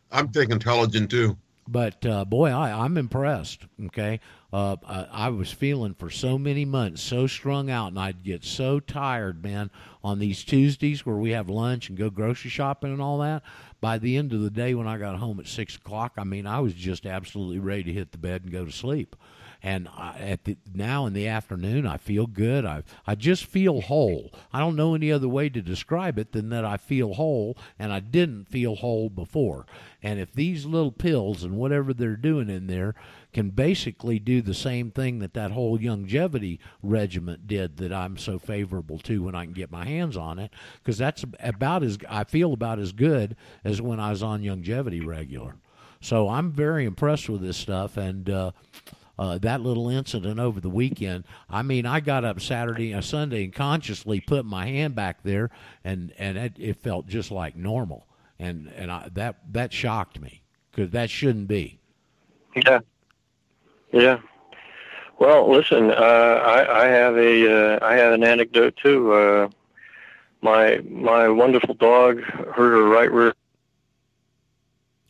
[0.09, 1.35] I'm taking collagen too.
[1.67, 3.65] But uh, boy, I, I'm impressed.
[3.85, 4.19] Okay,
[4.51, 8.43] uh, I, I was feeling for so many months so strung out, and I'd get
[8.43, 9.69] so tired, man,
[10.03, 13.43] on these Tuesdays where we have lunch and go grocery shopping and all that.
[13.81, 16.45] By the end of the day, when I got home at six o'clock, I mean,
[16.45, 19.15] I was just absolutely ready to hit the bed and go to sleep.
[19.63, 22.65] And I, at the, now in the afternoon, I feel good.
[22.65, 24.31] I I just feel whole.
[24.51, 27.91] I don't know any other way to describe it than that I feel whole, and
[27.93, 29.65] I didn't feel whole before.
[30.01, 32.95] And if these little pills and whatever they're doing in there
[33.33, 38.37] can basically do the same thing that that whole longevity regiment did that I'm so
[38.37, 40.51] favorable to when I can get my hands on it,
[40.83, 45.01] because that's about as I feel about as good as when I was on longevity
[45.01, 45.55] regular.
[46.01, 48.51] So I'm very impressed with this stuff, and uh,
[49.19, 51.25] uh, that little incident over the weekend.
[51.47, 55.51] I mean, I got up Saturday and Sunday and consciously put my hand back there,
[55.83, 58.07] and and it, it felt just like normal,
[58.39, 61.79] and and I, that that shocked me because that shouldn't be.
[62.55, 62.79] Yeah.
[63.91, 64.19] Yeah.
[65.19, 69.13] Well, listen, uh, I, I have a, uh, I have an anecdote too.
[69.13, 69.49] Uh,
[70.41, 73.33] my, my wonderful dog hurt her right rear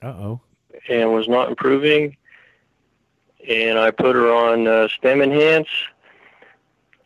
[0.02, 0.42] Uh oh.
[0.90, 2.18] and was not improving.
[3.48, 5.70] And I put her on uh, Stem Enhance,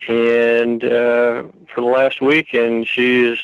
[0.08, 3.38] and uh, for the last week, and she's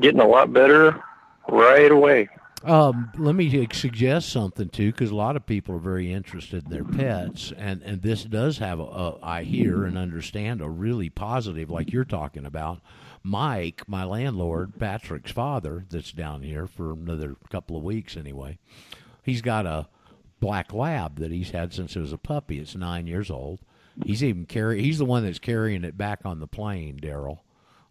[0.00, 1.02] getting a lot better
[1.48, 2.28] right away.
[2.64, 6.70] Um, let me suggest something too, because a lot of people are very interested in
[6.70, 11.10] their pets, and and this does have a, a I hear and understand a really
[11.10, 12.80] positive, like you're talking about.
[13.24, 18.58] Mike, my landlord, Patrick's father, that's down here for another couple of weeks anyway.
[19.22, 19.88] He's got a
[20.40, 22.58] black lab that he's had since it was a puppy.
[22.58, 23.60] It's nine years old.
[24.04, 24.82] He's even carry.
[24.82, 27.40] He's the one that's carrying it back on the plane, Daryl,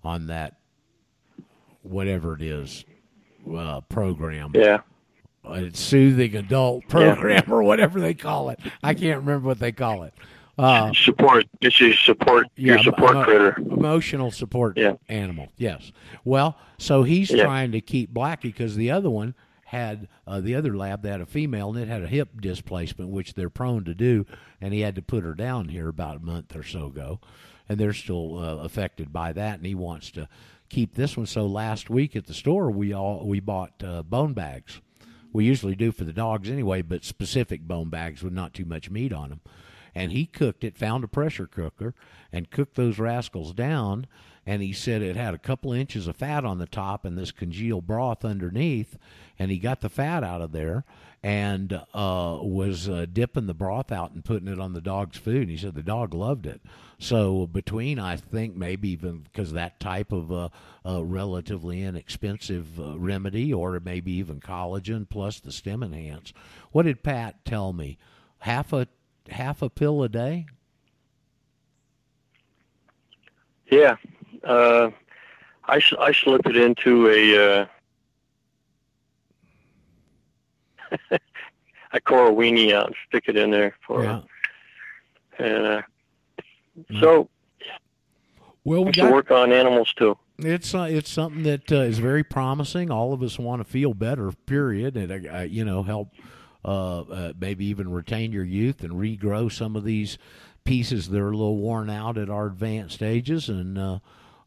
[0.03, 0.57] on that
[1.81, 2.83] whatever it is
[3.55, 4.51] uh, program.
[4.53, 4.79] Yeah.
[5.47, 8.59] Uh, it's soothing adult program or whatever they call it.
[8.83, 10.13] I can't remember what they call it.
[10.57, 11.45] Uh, support.
[11.61, 12.47] It's your support.
[12.55, 13.57] yeah, your support emo- critter.
[13.57, 14.93] Emotional support Yeah.
[15.09, 15.47] animal.
[15.57, 15.91] Yes.
[16.23, 17.45] Well, so he's Yeah.
[17.45, 19.33] trying to keep Blackie because the other one
[19.65, 23.09] had uh, the other lab that had a female and it had a hip displacement,
[23.09, 24.25] which they're prone to do,
[24.59, 27.19] and he had to put her down here about a month or so ago,
[27.69, 30.27] and they're still uh, affected by that, and he wants to
[30.71, 31.25] keep this one.
[31.25, 34.81] So last week at the store, we all we bought uh, bone bags.
[35.33, 38.89] We usually do for the dogs anyway, but specific bone bags with not too much
[38.89, 39.41] meat on them.
[39.93, 41.93] And he cooked it, found a pressure cooker,
[42.31, 44.07] and cooked those rascals down.
[44.45, 47.31] And he said it had a couple inches of fat on the top and this
[47.31, 48.97] congealed broth underneath.
[49.37, 50.85] And he got the fat out of there
[51.23, 55.43] and uh, was uh, dipping the broth out and putting it on the dog's food.
[55.43, 56.61] And he said the dog loved it.
[56.97, 60.49] So between, I think maybe even because that type of uh,
[60.85, 66.31] uh, relatively inexpensive uh, remedy, or maybe even collagen plus the StemEnhance.
[66.71, 67.97] What did Pat tell me?
[68.39, 68.87] Half a
[69.29, 70.47] half a pill a day.
[73.67, 73.95] Yeah.
[74.43, 74.89] Uh,
[75.65, 77.61] I, I slip it into a.
[77.61, 77.65] Uh,
[81.93, 84.21] I core a weenie out and stick it in there for Yeah.
[85.39, 85.81] And uh,
[86.99, 87.29] so
[88.63, 90.17] Well, we got work on animals too.
[90.37, 92.89] It's uh, it's something that uh, is very promising.
[92.89, 94.31] All of us want to feel better.
[94.31, 96.09] Period, and uh, you know help
[96.65, 100.17] uh, uh, maybe even retain your youth and regrow some of these
[100.63, 103.49] pieces that are a little worn out at our advanced ages.
[103.49, 104.01] And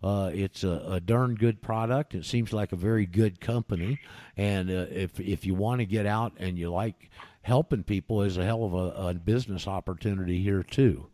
[0.05, 2.15] uh, it's a, a darn good product.
[2.15, 3.99] It seems like a very good company.
[4.37, 7.09] And uh, if if you want to get out and you like
[7.43, 11.07] helping people, is a hell of a, a business opportunity here too.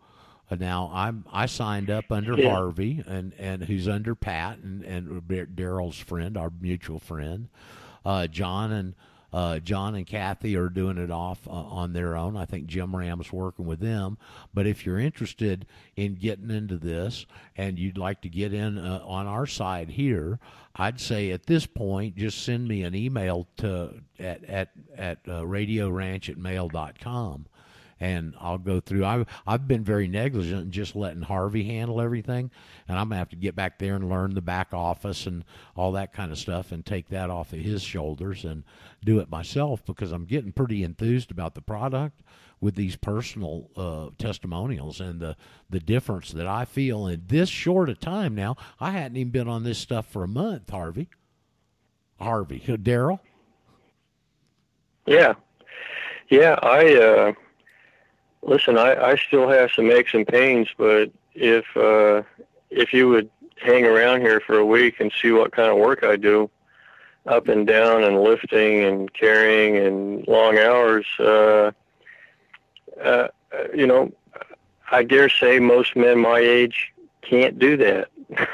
[0.50, 2.50] Uh, Now I'm I signed up under Yeah.
[2.50, 5.22] Harvey and and who's under Pat and and
[5.54, 7.48] Daryl's friend, our mutual friend,
[8.04, 8.94] uh, John and
[9.32, 12.36] uh, John and Kathy are doing it off uh, on their own.
[12.36, 14.18] I think Jim Ram's working with them.
[14.52, 15.66] But if you're interested
[15.96, 17.26] in getting into this
[17.56, 20.38] and you'd like to get in uh, on our side here,
[20.76, 25.42] I'd say at this point just send me an email to at at at uh,
[25.42, 27.46] radioranch at mail.com
[28.00, 29.04] and I'll go through.
[29.04, 32.50] I've I've been very negligent in just letting Harvey handle everything,
[32.88, 35.44] and I'm gonna have to get back there and learn the back office and
[35.76, 38.64] all that kind of stuff, and take that off of his shoulders and
[39.04, 42.22] do it myself because I'm getting pretty enthused about the product
[42.60, 45.36] with these personal uh, testimonials and the
[45.68, 48.34] the difference that I feel in this short a time.
[48.34, 51.08] Now I hadn't even been on this stuff for a month, Harvey.
[52.18, 53.18] Harvey, Daryl.
[55.06, 55.34] Yeah,
[56.28, 56.58] yeah.
[56.62, 57.32] I uh,
[58.42, 58.78] listen.
[58.78, 62.22] I, I still have some aches and pains, but if uh,
[62.70, 66.02] if you would hang around here for a week and see what kind of work
[66.02, 66.50] I do,
[67.26, 71.72] up and down and lifting and carrying and long hours, uh,
[73.02, 73.28] uh,
[73.74, 74.12] you know,
[74.90, 78.08] I dare say most men my age can't do that.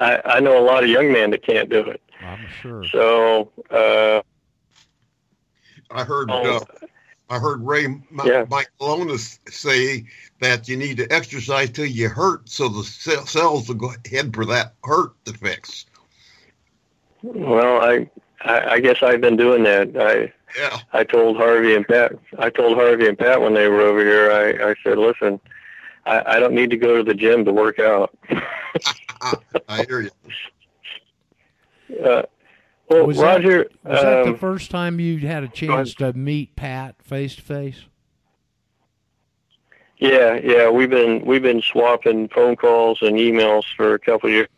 [0.00, 2.00] I, I know a lot of young men that can't do it.
[2.20, 2.84] I'm sure.
[2.84, 3.52] So.
[3.70, 4.22] Uh,
[5.90, 6.60] I heard uh,
[7.30, 7.86] I heard Ray
[8.24, 8.44] Yeah.
[8.50, 10.04] Mike Malonis say
[10.40, 14.44] that you need to exercise till you hurt, so the cells will go ahead for
[14.46, 15.86] that hurt to fix.
[17.22, 18.10] Well, I,
[18.42, 19.96] I I guess I've been doing that.
[19.96, 22.12] I Yeah, I told Harvey and Pat.
[22.38, 24.30] I told Harvey and Pat when they were over here.
[24.30, 25.40] I I said, listen,
[26.04, 28.16] I I don't need to go to the gym to work out.
[29.68, 30.10] I hear you.
[32.02, 32.22] Uh,
[32.88, 36.12] well, Was that- Roger, Was that the um, first time you had a chance to
[36.12, 37.84] meet Pat face to face?
[39.98, 44.34] yeah, yeah, we've been we've been swapping phone calls and emails for a couple of
[44.34, 44.48] years.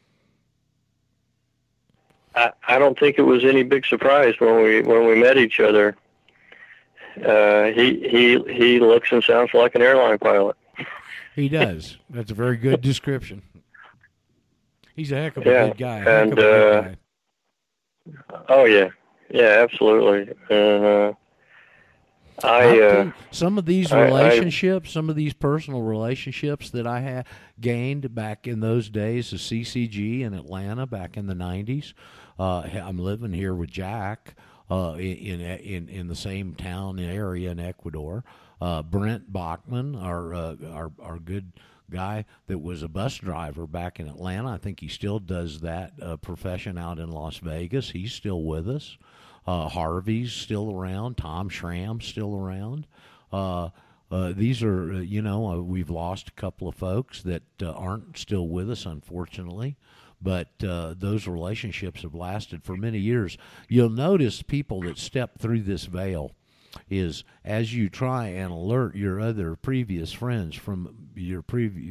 [2.34, 5.60] I I don't think it was any big surprise when we when we met each
[5.60, 5.96] other.
[7.24, 10.56] Uh, he he he looks and sounds like an airline pilot.
[11.34, 11.96] He does.
[12.10, 13.42] That's a very good description.
[14.94, 15.98] He's a heck of a Yeah, good guy.
[15.98, 16.96] And, of a good uh, guy.
[18.48, 18.88] Oh yeah,
[19.30, 20.34] yeah, absolutely.
[20.50, 21.12] And uh,
[22.44, 27.00] I uh, some of these I- I- relationships, some of these personal relationships that I
[27.00, 27.26] had
[27.60, 31.94] gained back in those days of CCG in Atlanta back in the '90s.
[32.38, 34.34] Uh, I'm living here with Jack.
[34.70, 38.24] uh, in, in in the same town area in Ecuador.
[38.60, 41.52] Uh, Brent Bachman, our, uh, our our good
[41.90, 44.50] guy that was a bus driver back in Atlanta.
[44.50, 47.90] I think he still does that uh, profession out in Las Vegas.
[47.90, 48.98] He's still with us.
[49.46, 51.16] Uh, Harvey's still around.
[51.16, 52.86] Tom Schramm's still around.
[53.32, 53.70] Uh,
[54.10, 58.16] uh, these are, uh, you know, uh, we've lost a couple of folks that aren't
[58.16, 59.76] still with us, unfortunately,
[60.22, 63.36] but uh, those relationships have lasted for many years.
[63.68, 66.32] You'll notice people that step through this veil
[66.90, 71.42] is as you try and alert your other previous friends from your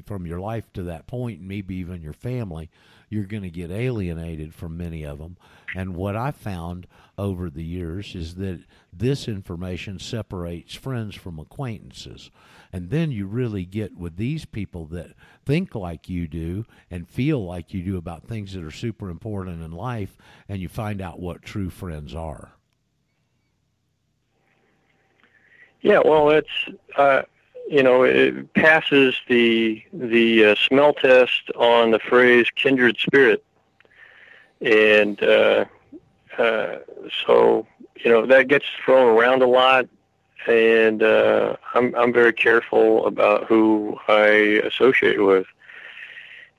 [0.06, 2.70] from your life to that point, and maybe even your family,
[3.10, 5.38] you're going to get alienated from many of them.
[5.76, 8.62] And what I found over the years is that
[8.92, 12.30] this information separates friends from acquaintances.
[12.74, 15.12] And then you really get with these people that
[15.46, 19.64] think like you do and feel like you do about things that are super important
[19.64, 20.18] in life,
[20.50, 22.52] and you find out what true friends are.
[25.82, 26.50] Yeah, well, it's
[26.98, 27.22] uh,
[27.68, 33.44] you know it passes the the uh, smell test on the phrase kindred spirit,
[34.62, 35.66] and uh,
[36.38, 36.78] uh,
[37.26, 37.66] so
[37.98, 39.88] you know that gets thrown around a lot,
[40.48, 45.48] and uh, I'm I'm very careful about who I associate with,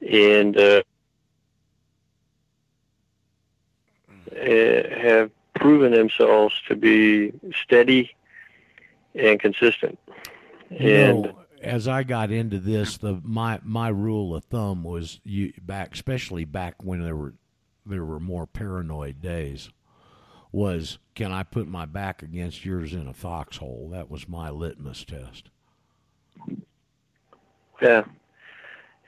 [0.01, 0.83] and uh,
[4.35, 7.33] eh, have proven themselves to be
[7.63, 8.15] steady
[9.15, 9.99] and consistent.
[10.71, 15.21] You And know, as I got into this, the my my rule of thumb was
[15.25, 17.35] you back, especially back when there were
[17.85, 19.71] there were more paranoid days,
[20.53, 23.91] was can I put my back against yours in a foxhole?
[23.93, 25.51] That was my litmus test.
[27.81, 28.05] yeah,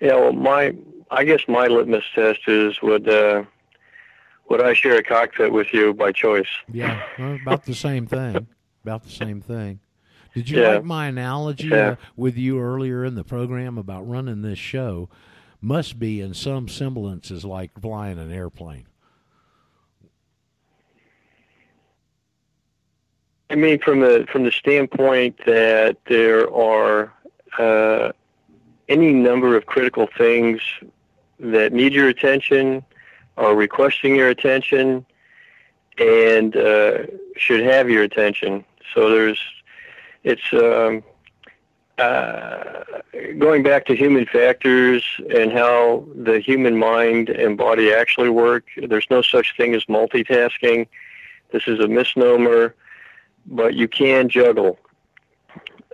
[0.01, 0.15] yeah.
[0.15, 0.75] Well, my
[1.11, 3.45] I guess my litmus test is would uh,
[4.49, 6.49] would I share a cockpit with you by choice?
[6.71, 8.47] Yeah, well, about the same thing.
[8.85, 9.81] About the same thing.
[10.39, 10.75] Did you Yeah.
[10.75, 11.89] like my analogy Yeah.
[11.89, 15.09] uh, with you earlier in the program about running this show?
[15.61, 18.87] Must be in some semblance is like flying an airplane.
[23.51, 27.13] I mean, from the from the standpoint that there are
[27.59, 28.13] uh,
[28.89, 30.61] any number of critical things
[31.41, 32.85] that need your attention,
[33.37, 35.05] are requesting your attention,
[35.99, 38.65] and uh, should have your attention.
[38.95, 39.41] So there's,
[40.29, 41.03] it's um,
[41.99, 42.85] uh,
[43.39, 45.05] going back to human factors
[45.35, 48.65] and how the human mind and body actually work.
[48.77, 50.87] There's no such thing as multitasking.
[51.51, 52.75] This is a misnomer
[53.49, 54.79] but you can juggle.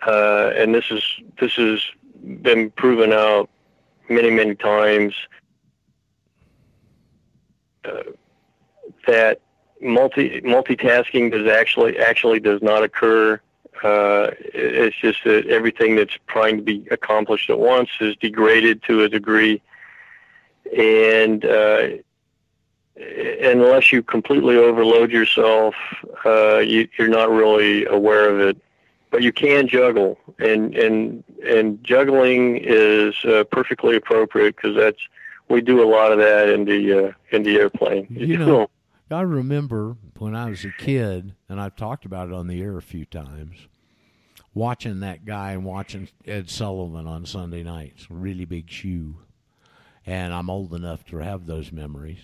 [0.07, 1.03] Uh, and this is
[1.41, 1.81] this has
[2.43, 3.49] been proven out
[4.09, 5.15] many many times
[7.85, 8.03] uh,
[9.07, 9.41] that
[9.81, 13.41] multi multitasking does actually actually does not occur.
[13.85, 19.03] Uh, it's just that everything that's trying to be accomplished at once is degraded to
[19.03, 19.61] a degree,
[20.75, 21.89] and uh,
[22.97, 25.75] unless you completely overload yourself,
[26.25, 28.57] uh, you, you're not really aware of it.
[29.11, 34.99] But you can juggle, and and and juggling is uh, perfectly appropriate because that's
[35.49, 38.07] we do a lot of that in the uh, in the airplane.
[38.11, 38.71] You know,
[39.11, 42.77] I remember when I was a kid, and I've talked about it on the air
[42.77, 43.69] a few times,
[44.55, 49.17] watching that guy and watching Ed Sullivan on Sunday nights, really big shoe.
[50.07, 52.21] And I'm old enough to have those memories.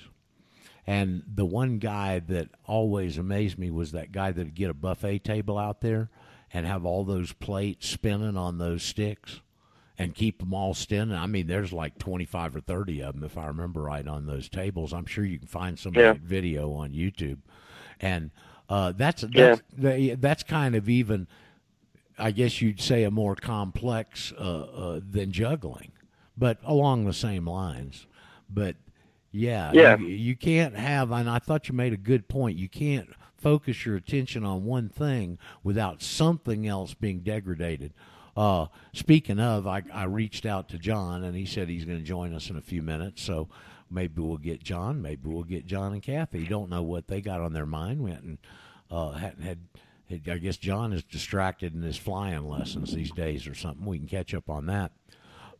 [0.87, 5.21] And the one guy that always amazed me was that guy that'd get a buffet
[5.25, 6.11] table out there
[6.53, 9.41] and have all those plates spinning on those sticks
[9.99, 11.15] and keep them all spinning.
[11.15, 14.49] I mean, there's like 25 or 30 of them, if I remember right, on those
[14.49, 14.93] tables.
[14.93, 16.15] I'm sure you can find some Yeah.
[16.21, 17.39] video on YouTube.
[18.01, 18.31] And
[18.69, 19.57] uh, that's Yeah.
[19.77, 21.29] that's that's kind of even,
[22.21, 25.93] I guess you'd say, a more complex uh, uh, than juggling,
[26.37, 28.07] but along the same lines.
[28.49, 28.77] But
[29.33, 29.99] yeah, Yeah.
[29.99, 32.59] You, you can't have, and I thought you made a good point.
[32.59, 37.93] You can't focus your attention on one thing without something else being degraded.
[38.37, 42.05] Uh, speaking of, I, I reached out to John, and he said he's going to
[42.05, 43.23] join us in a few minutes.
[43.23, 43.49] So
[43.91, 45.03] maybe we'll get John.
[45.03, 46.47] Maybe we'll get John and Kathy.
[46.47, 48.01] Don't know what they got on their mind.
[48.01, 48.41] We hadn't,
[48.91, 49.59] uh, hadn't had.
[50.11, 53.85] I guess John is distracted in his flying lessons these days or something.
[53.87, 54.93] We can catch up on that.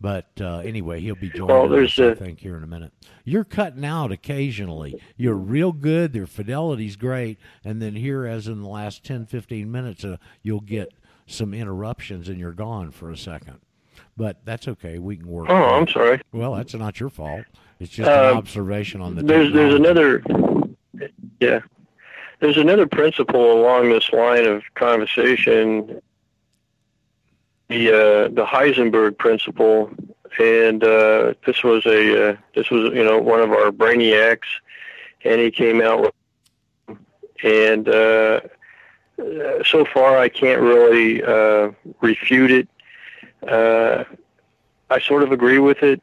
[0.03, 2.67] But uh, anyway, he'll be joining Well, us, there's I a- think, here in a
[2.67, 2.93] minute.
[3.25, 5.01] You're cutting out occasionally.
[5.19, 6.15] You're real good.
[6.15, 7.39] Your fidelity's great.
[7.65, 10.95] And then here, as in the last 10, 15 minutes, uh, you'll get
[11.27, 13.59] some interruptions and you're gone for a second.
[14.17, 14.99] But that's okay.
[14.99, 15.47] We can work.
[15.51, 15.91] Oh, I'm it.
[15.91, 16.21] sorry.
[16.33, 17.45] Well, that's not your fault.
[17.79, 20.23] It's just an Um, observation on the There's there's another,
[21.41, 21.61] yeah.
[22.41, 26.01] There's another principle along this line of conversation,
[27.69, 29.91] the uh, the Heisenberg principle,
[30.39, 34.49] and uh, this was a uh, this was you know one of our brainiacs,
[35.25, 36.01] and he came out
[36.89, 36.99] with,
[37.43, 38.41] and uh,
[39.65, 41.71] so far I can't really uh,
[42.01, 42.69] refute it.
[43.47, 44.05] Uh,
[44.89, 46.03] I sort of agree with it,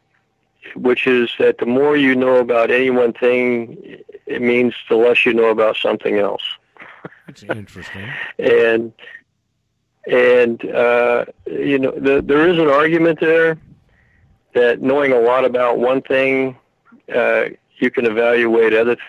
[0.75, 3.97] which is that the more you know about any one thing,
[4.27, 6.43] it means the less you know about something else.
[7.25, 8.07] That's interesting.
[8.39, 8.93] and
[10.07, 13.57] and uh, you know, the, there is an argument there
[14.53, 16.57] that knowing a lot about one thing,
[17.13, 17.45] uh,
[17.77, 18.95] you can evaluate other.
[18.95, 19.07] Th-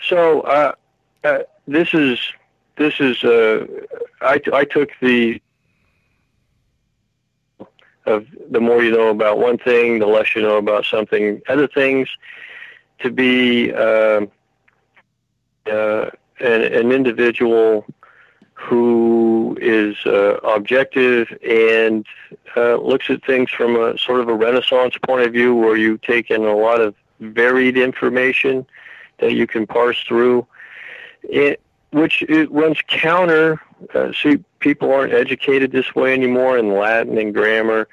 [0.00, 0.72] so uh,
[1.24, 2.18] uh, this is
[2.76, 3.66] this is uh,
[4.20, 5.40] I, I took the
[8.06, 11.66] of the more you know about one thing, the less you know about something other
[11.66, 12.08] things
[13.00, 14.26] to be uh,
[15.66, 17.86] uh, an, an individual
[18.54, 22.06] who is uh, objective and
[22.56, 25.98] uh, looks at things from a sort of a renaissance point of view where you
[25.98, 28.66] take in a lot of varied information
[29.18, 30.46] that you can parse through.
[31.24, 31.60] It,
[31.94, 33.60] which it runs counter
[33.94, 37.88] uh, see people aren't educated this way anymore in latin and grammar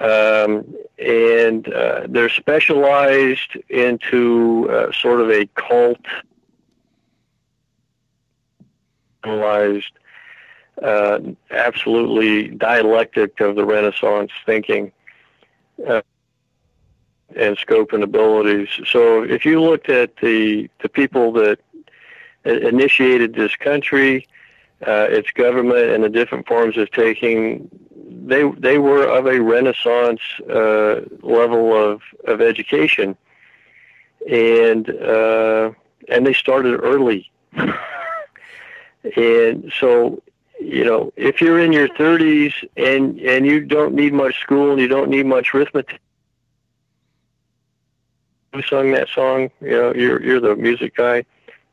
[0.00, 5.98] um, and uh, they're specialized into uh, sort of a cult
[9.24, 9.92] analyzed,
[10.82, 11.20] uh,
[11.50, 14.92] absolutely dialectic of the Renaissance thinking
[15.86, 16.02] uh,
[17.36, 18.68] and scope and abilities.
[18.86, 21.60] So if you looked at the the people that
[22.44, 24.26] initiated this country,
[24.86, 27.68] uh, its government, and the different forms of taking,
[28.24, 33.16] they they were of a Renaissance uh, level of of education,
[34.28, 35.70] and uh,
[36.08, 37.30] and they started early.
[39.16, 40.22] And so,
[40.60, 44.80] you know, if you're in your 30s and and you don't need much school and
[44.80, 46.00] you don't need much arithmetic,
[48.52, 49.50] who sung that song?
[49.60, 51.24] You know, you're you're the music guy.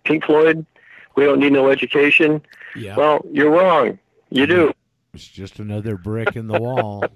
[0.04, 0.66] Pink Floyd.
[1.16, 2.42] We don't need no education.
[2.76, 2.96] Yeah.
[2.96, 4.00] Well, you're wrong.
[4.30, 4.72] You do.
[5.14, 7.04] It's just another brick in the wall.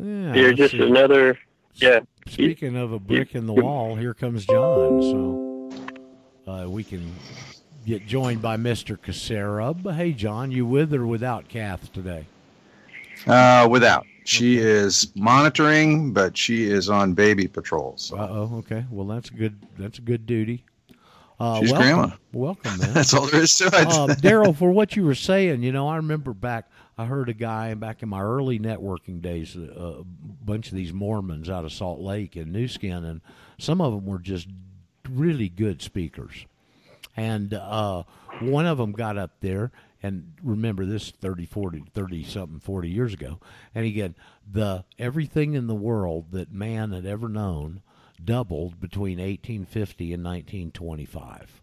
[0.00, 0.80] Yeah, you're just see.
[0.80, 1.36] another.
[1.74, 2.00] Yeah.
[2.28, 5.02] Speaking of a brick in the wall, here comes John.
[5.02, 7.12] So uh, we can
[7.84, 8.96] get joined by Mr.
[8.96, 9.92] Kacarab.
[9.94, 12.24] Hey, John, you with or without Kath today?
[13.26, 14.06] Uh, without.
[14.24, 17.94] She is monitoring, but she is on baby patrol.
[17.96, 18.56] So Uh oh.
[18.58, 18.84] Okay.
[18.90, 19.58] Well, that's good.
[19.76, 20.64] That's a good duty.
[21.40, 21.88] Uh, She's welcome.
[21.88, 22.14] grandma.
[22.32, 22.92] Welcome, man.
[22.92, 23.72] that's all there is to it.
[23.74, 26.70] uh, Daryl, for what you were saying, you know, I remember back.
[26.98, 30.92] I heard a guy back in my early networking days, uh, a bunch of these
[30.92, 33.22] Mormons out of Salt Lake and Nu Skin, and
[33.58, 34.48] some of them were just
[35.08, 36.44] really good speakers.
[37.16, 38.02] And uh,
[38.40, 39.72] one of them got up there,
[40.02, 43.40] and remember this 30, 40, 30 something, 40 years ago,
[43.74, 44.14] and he said,
[44.52, 47.80] the everything in the world that man had ever known
[48.24, 51.62] doubled between 1850 and 1925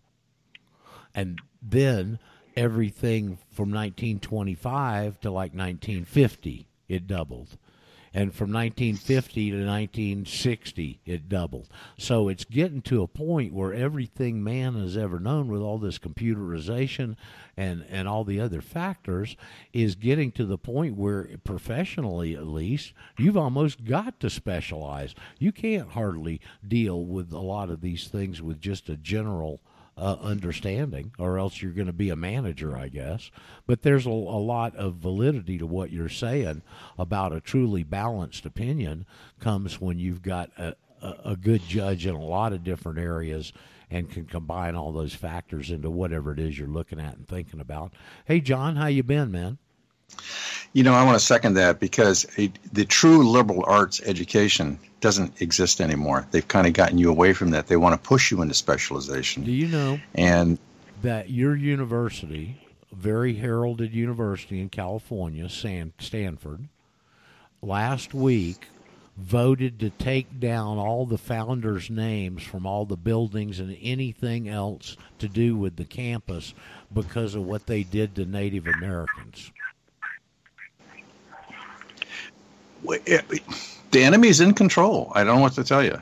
[1.14, 2.20] and then
[2.56, 7.58] everything from 1925 to like 1950 it doubled
[8.14, 11.68] and from 1950 to 1960 it doubled.
[11.98, 16.00] So it's getting to a point where everything man has ever known with all this
[16.00, 17.16] computerization
[17.56, 19.36] and and all the other factors
[19.74, 25.16] is getting to the point where professionally at least you've almost got to specialize.
[25.40, 29.62] You can't hardly deal with a lot of these things with just a general
[29.98, 33.32] uh, understanding, or else you're going to be a manager, I guess.
[33.66, 36.62] But there's a, a lot of validity to what you're saying
[36.98, 39.06] about a truly balanced opinion
[39.40, 43.54] comes when you've got a, a, a good judge in a lot of different areas
[43.90, 47.60] and can combine all those factors into whatever it is you're looking at and thinking
[47.60, 47.94] about.
[48.26, 49.58] Hey, John, how you been, man?
[50.74, 55.42] You know, I want to second that because a, the true liberal arts education doesn't
[55.42, 56.28] exist anymore.
[56.32, 57.68] They've kind of gotten you away from that.
[57.68, 59.44] They want to push you into specialization.
[59.44, 60.58] Do you know And
[61.02, 62.62] that your university,
[62.92, 66.68] very heralded university in California, San, Stanford,
[67.62, 68.68] last week
[69.18, 74.96] voted to take down all the founders' names from all the buildings and anything else
[75.18, 76.54] to do with the campus
[76.94, 79.52] because of what they did to Native Americans.
[80.88, 81.06] w- it-
[82.86, 85.12] the enemy's in control.
[85.16, 86.00] I don't know what to tell you.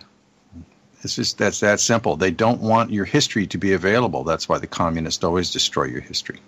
[1.02, 2.16] It's just that's that simple.
[2.16, 4.24] They don't want your history to be available.
[4.24, 6.40] That's why the communists always destroy your history.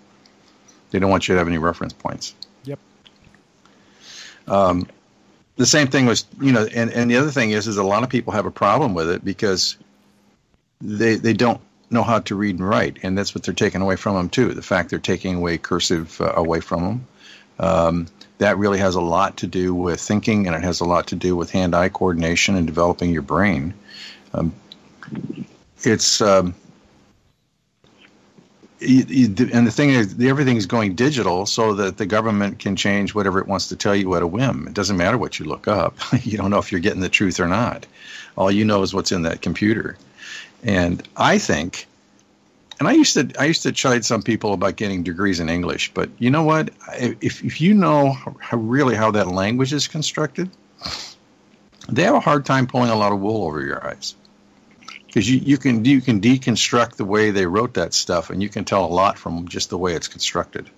[0.90, 2.34] They don't want you to have any reference points.
[2.64, 2.78] Yep.
[4.48, 4.88] Um,
[5.56, 8.02] the same thing was, you know, and, and the other thing is, is a lot
[8.02, 9.76] of people have a problem with it because
[10.80, 11.60] they they don't
[11.90, 14.54] know how to read and write, and that's what they're taking away from them too.
[14.54, 17.06] The fact they're taking away cursive uh, away from them.
[17.58, 18.06] Um,
[18.38, 21.16] that really has a lot to do with thinking, and it has a lot to
[21.16, 23.74] do with hand-eye coordination and developing your brain.
[24.32, 24.54] Um,
[25.82, 26.54] it's um,
[28.80, 33.14] you, you, and the thing is, everything's going digital so that the government can change
[33.14, 34.68] whatever it wants to tell you at a whim.
[34.68, 35.96] It doesn't matter what you look up.
[36.22, 37.86] you don't know if you're getting the truth or not.
[38.36, 39.96] All you know is what's in that computer.
[40.62, 41.87] And I think,
[42.78, 45.92] and I used to, I used to chide some people about getting degrees in English,
[45.94, 46.70] but you know what?
[46.94, 50.50] If if you know how, really how that language is constructed,
[51.88, 54.14] they have a hard time pulling a lot of wool over your eyes
[55.06, 58.48] because you, you can you can deconstruct the way they wrote that stuff, and you
[58.48, 60.70] can tell a lot from just the way it's constructed.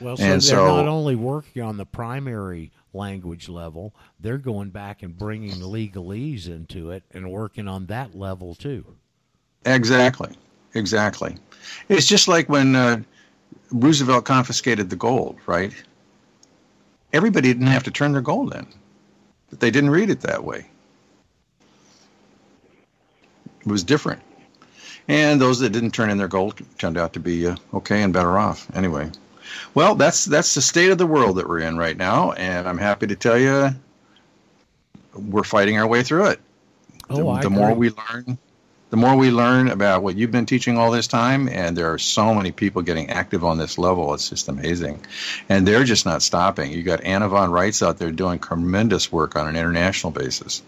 [0.00, 4.70] Well, so and they're so, not only working on the primary language level, they're going
[4.70, 8.84] back and bringing legalese into it and working on that level too.
[9.64, 10.34] Exactly,
[10.74, 11.36] exactly.
[11.88, 13.02] It's just like when uh,
[13.70, 15.72] Roosevelt confiscated the gold, right?
[17.12, 18.66] Everybody didn't have to turn their gold in,
[19.50, 20.66] but they didn't read it that way.
[23.60, 24.22] It was different.
[25.08, 28.12] And those that didn't turn in their gold turned out to be uh, okay and
[28.12, 28.68] better off.
[28.76, 29.10] Anyway,
[29.74, 32.78] well, that's that's the state of the world that we're in right now, and I'm
[32.78, 33.70] happy to tell you
[35.14, 36.40] we're fighting our way through it.
[37.08, 37.58] Oh, the, I the agree.
[37.58, 38.38] more we learn,
[38.90, 41.98] the more we learn about what you've been teaching all this time, and there are
[41.98, 44.12] so many people getting active on this level.
[44.14, 45.04] It's just amazing,
[45.48, 46.72] and they're just not stopping.
[46.72, 50.62] You've got Anna von Reitz out there doing tremendous work on an international basis.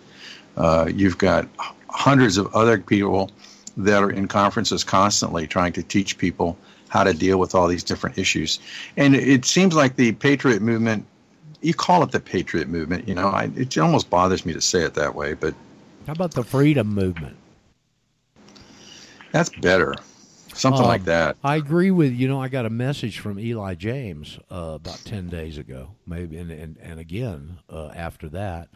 [0.57, 1.49] Uh, you've got
[1.89, 3.31] hundreds of other people
[3.77, 6.57] that are in conferences constantly trying to teach people
[6.89, 8.61] how to deal with all these different issues.
[8.97, 11.07] And it seems like the patriot movement,
[11.63, 14.83] you call it the patriot movement, you know, I, it almost bothers me to say
[14.83, 15.55] it that way, but.
[16.07, 17.37] How about the freedom movement?
[19.33, 19.95] That's better.
[20.55, 21.37] Something um, like that.
[21.43, 25.29] I agree with you know I got a message from Eli James uh, about ten
[25.29, 28.69] days ago, maybe, and and, and again uh, after that,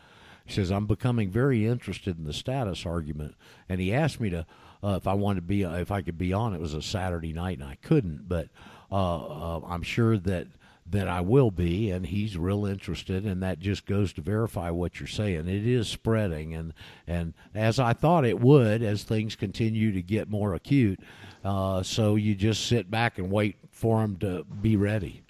[0.47, 3.35] he says, I'm becoming very interested in the status argument.
[3.69, 4.47] And he asked me to,
[4.83, 6.55] uh, if I wanted to be, uh, if I could be on.
[6.55, 8.49] It was a Saturday night and I couldn't, but
[8.91, 9.16] uh,
[9.57, 10.47] uh, I'm sure that
[10.89, 15.01] that I will be, and he's real interested, and that just goes to verify what
[15.01, 15.49] you're saying.
[15.49, 16.73] It is spreading, and
[17.07, 21.01] and as I thought it would, as things continue to get more acute.
[21.45, 25.23] Uh, so you just sit back and wait for them to be ready.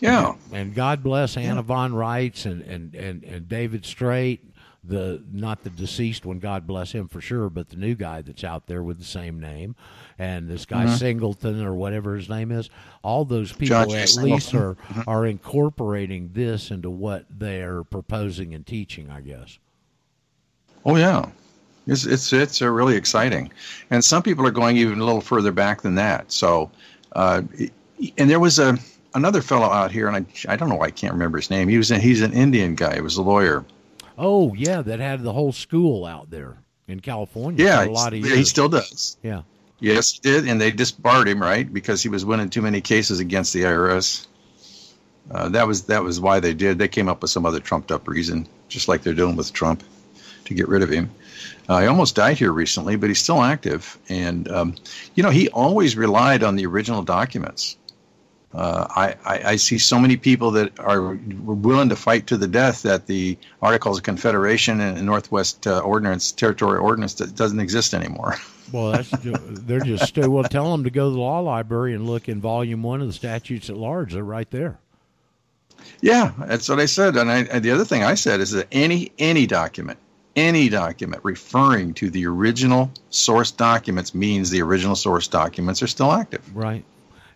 [0.00, 0.34] Yeah.
[0.52, 1.62] And God bless Anna yeah.
[1.62, 4.44] von Reitz and, and, and, and David Straight,
[4.82, 8.44] the not the deceased one, God bless him for sure, but the new guy that's
[8.44, 9.76] out there with the same name,
[10.20, 10.96] and this guy mm-hmm.
[10.96, 12.68] Singleton or whatever his name is.
[13.02, 15.08] All those people at least are mm-hmm.
[15.08, 19.10] are incorporating this into what they're proposing and teaching.
[19.10, 19.58] I guess.
[20.84, 21.30] Oh yeah,
[21.86, 23.50] it's it's it's uh, really exciting,
[23.90, 26.30] and some people are going even a little further back than that.
[26.30, 26.70] So,
[27.12, 27.40] uh,
[28.18, 28.78] and there was a
[29.14, 31.66] another fellow out here, and I, I don't know why I can't remember his name.
[31.66, 32.96] He was in, he's an Indian guy.
[32.96, 33.64] He was a lawyer.
[34.18, 37.64] Oh yeah, that had the whole school out there in California.
[37.64, 38.36] Yeah, a lot of years.
[38.36, 39.16] he still does.
[39.22, 39.42] Yeah.
[39.80, 43.18] Yes, he did, and they disbarred him right because he was winning too many cases
[43.18, 44.26] against the IRS.
[45.30, 46.78] Uh, that was that was why they did.
[46.78, 49.82] They came up with some other trumped up reason, just like they're doing with Trump,
[50.44, 51.10] to get rid of him.
[51.68, 53.96] Uh, he almost died here recently, but he's still active.
[54.08, 54.74] And um,
[55.14, 57.76] you know, he always relied on the original documents.
[58.52, 61.14] Uh, I, I, I, see so many people that are
[61.44, 66.32] willing to fight to the death that the Articles of Confederation and Northwest uh, Ordinance,
[66.32, 68.34] Territory Ordinance, that doesn't exist anymore.
[68.72, 70.42] well, that's they're just well.
[70.42, 73.12] Tell them to go to the law library and look in Volume One of the
[73.12, 74.14] statutes at large.
[74.14, 74.80] They're right there.
[76.00, 77.16] Yeah, that's what I said.
[77.16, 79.98] And, I, and the other thing I said is that any any document,
[80.34, 86.10] any document referring to the original source documents means the original source documents are still
[86.10, 86.44] active.
[86.52, 86.84] Right.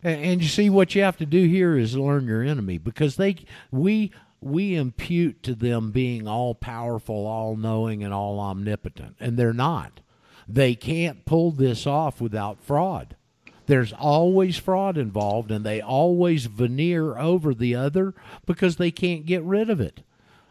[0.04, 3.36] And you see, what you have to do here is learn your enemy because they
[3.70, 9.54] we we impute to them being all powerful, all knowing, and all omnipotent, and they're
[9.54, 10.00] not.
[10.46, 13.16] They can't pull this off without fraud.
[13.64, 18.14] There's always fraud involved, and they always veneer over the other
[18.44, 20.02] because they can't get rid of it.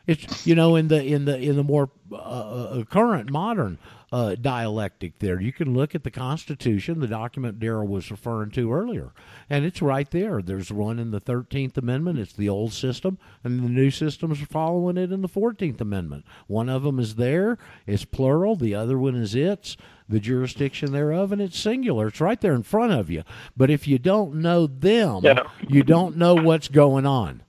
[0.07, 3.77] It's you know in the in the in the more uh, uh current modern
[4.13, 5.41] uh, dialectic there.
[5.41, 9.11] You can look at the Constitution, the document Daryl was referring to earlier,
[9.49, 10.39] and it's right there.
[10.39, 14.45] There's one in the 13th Amendment, it's the old system, and the new systems are
[14.45, 16.25] following it in the 14th Amendment.
[16.45, 17.57] One of them is there,
[17.87, 19.77] it's plural, the other one is its,
[20.07, 22.09] the jurisdiction thereof, and it's singular.
[22.09, 23.23] It's right there in front of you.
[23.57, 25.41] But if you don't know them, yeah.
[25.67, 27.41] you don't know what's going on.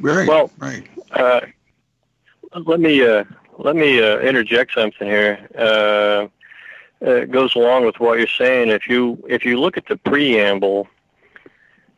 [0.00, 0.28] Right.
[0.28, 0.86] Well, right.
[1.12, 1.40] Uh,
[2.66, 3.24] let me uh,
[3.58, 5.38] let me uh, interject something here.
[5.56, 6.28] Uh,
[7.00, 8.68] it goes along with what you're saying.
[8.68, 10.88] If you if you look at the preamble,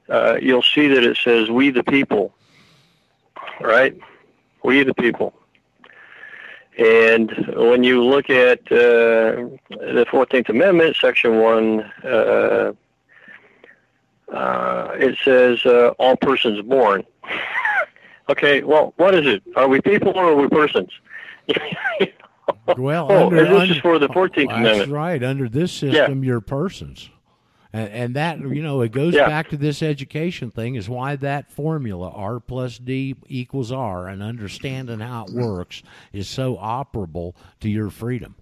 [0.09, 2.35] uh, you'll see that it says "We the people,"
[3.61, 3.97] right?
[4.65, 5.35] We the people.
[6.79, 12.73] And when you look at uh, the Fourteenth Amendment, Section One, uh,
[14.33, 17.05] uh, it says uh, all persons born.
[18.31, 19.43] okay, well, what is it?
[19.57, 20.91] Are we people or are we persons?
[22.77, 24.93] Well, oh, under, this under- is for the Fourteenth That's Amendment.
[24.93, 25.23] right.
[25.23, 27.11] Under this system, you're persons.
[27.73, 29.29] And, and that, you know, it goes Yeah.
[29.29, 34.23] back to this education thing is why that formula, R plus D equals R, and
[34.23, 38.35] understanding how it works is so operable to your freedom.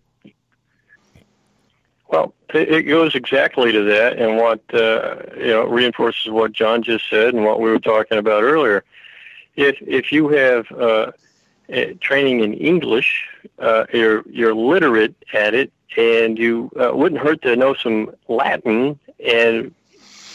[2.08, 7.04] Well, it, goes exactly to that, and what uh, you know reinforces what John just
[7.10, 8.82] said and what we were talking about earlier.
[9.56, 11.12] If if you have uh,
[12.00, 13.26] training in English,
[13.58, 18.98] uh, you're you're literate at it, and you uh, wouldn't hurt to know some Latin
[19.24, 19.74] and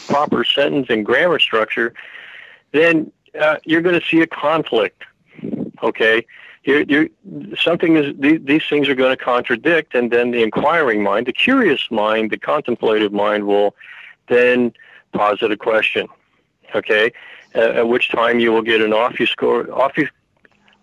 [0.06, 1.94] proper sentence and grammar structure.
[2.72, 5.04] Then uh, you're going to see a conflict.
[5.82, 6.24] Okay,
[6.64, 7.08] you're, you're,
[7.56, 11.32] something is these, these things are going to contradict, and then the inquiring mind, the
[11.32, 13.74] curious mind, the contemplative mind will
[14.28, 14.72] then
[15.12, 16.06] posit a question.
[16.74, 17.12] Okay,
[17.54, 20.10] uh, at which time you will get an offusco- offus-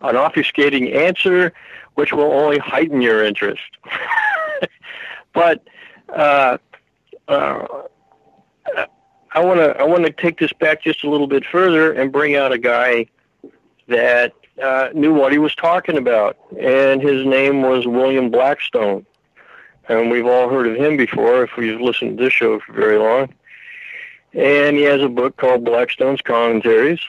[0.02, 1.54] an obfuscating answer,
[1.96, 3.62] which will only heighten your interest.
[5.34, 5.64] but
[6.10, 6.58] uh,
[7.28, 7.66] uh,
[9.34, 12.12] I want to I want to take this back just a little bit further and
[12.12, 13.06] bring out a guy
[13.88, 19.06] that uh, knew what he was talking about, and his name was William Blackstone.
[19.90, 22.98] And we've all heard of him before if we've listened to this show for very
[22.98, 23.34] long.
[24.34, 27.00] And he has a book called Blackstone's Commentaries.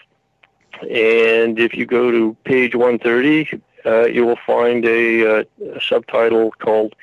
[0.83, 5.45] And if you go to page 130, uh, you will find a, uh,
[5.75, 6.95] a subtitle called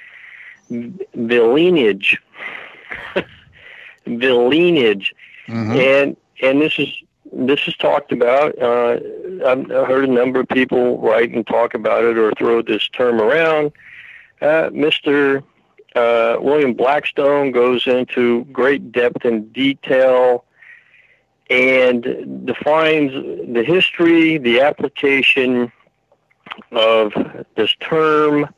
[0.70, 2.18] The Lineage.
[4.06, 5.14] the Lineage
[5.48, 5.76] Mhm.
[5.78, 6.90] and and this is
[7.34, 8.58] this is talked about.
[8.62, 9.00] Uh,
[9.46, 12.88] I've I've heard a number of people write and talk about it or throw this
[12.90, 13.72] term around.
[14.41, 15.44] Uh, Mr.
[15.96, 20.46] Uh, William Blackstone goes into great depth and detail
[21.49, 25.71] and defines the history, the application
[26.71, 27.13] of
[27.55, 28.53] this term,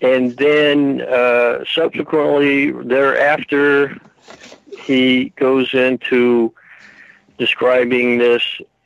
[0.00, 3.98] and then uh, subsequently thereafter
[4.78, 6.52] he goes into
[7.38, 8.42] describing this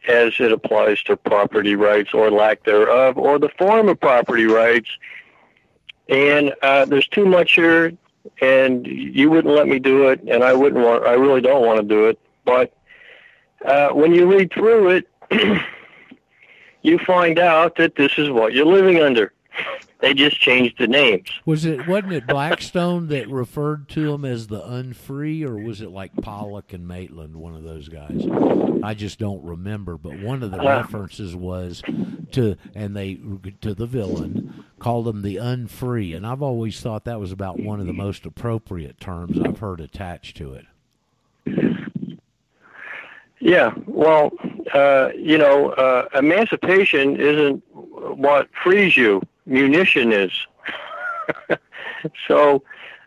[0.09, 4.89] as it applies to property rights or lack thereof, or the form of property rights.
[6.09, 7.93] And uh, there's too much here,
[8.41, 11.05] and you wouldn't let me do it, and I wouldn't want.
[11.05, 12.19] I really don't want to do it.
[12.45, 12.76] But
[13.65, 15.09] uh, when you read through it,
[16.83, 19.33] you find out that this is what you're living under.
[20.01, 21.29] They just changed the names.
[21.47, 25.91] Was it wasn't it Blackstone that referred to them as the unfree, or was it
[25.91, 28.27] like Pollock and Maitland, one of those guys?
[28.83, 29.97] I just don't remember.
[29.97, 30.67] But one of the Uh.
[30.83, 31.83] references was
[32.33, 33.19] to, and they
[33.63, 37.81] to the villein called them the unfree, and I've always thought that was about one
[37.81, 40.67] of the most appropriate terms I've heard attached to it.
[43.39, 44.33] Yeah, well,
[44.73, 49.21] uh, you know, uh, emancipation isn't what frees you.
[49.45, 50.33] Munition is.
[52.29, 52.63] so,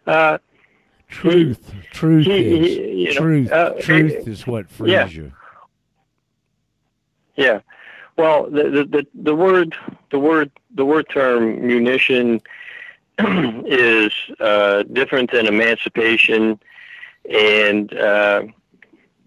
[0.07, 0.37] uh,
[1.07, 3.51] Truth, truth he- is he- you know, truth.
[3.51, 5.07] uh, truth is what frees yeah.
[5.07, 5.31] you.
[7.35, 7.59] yeah,
[8.15, 9.75] well, the, the the the word
[10.11, 12.39] the word the word term munition
[13.19, 16.59] is uh, different than emancipation,
[17.29, 18.43] and uh,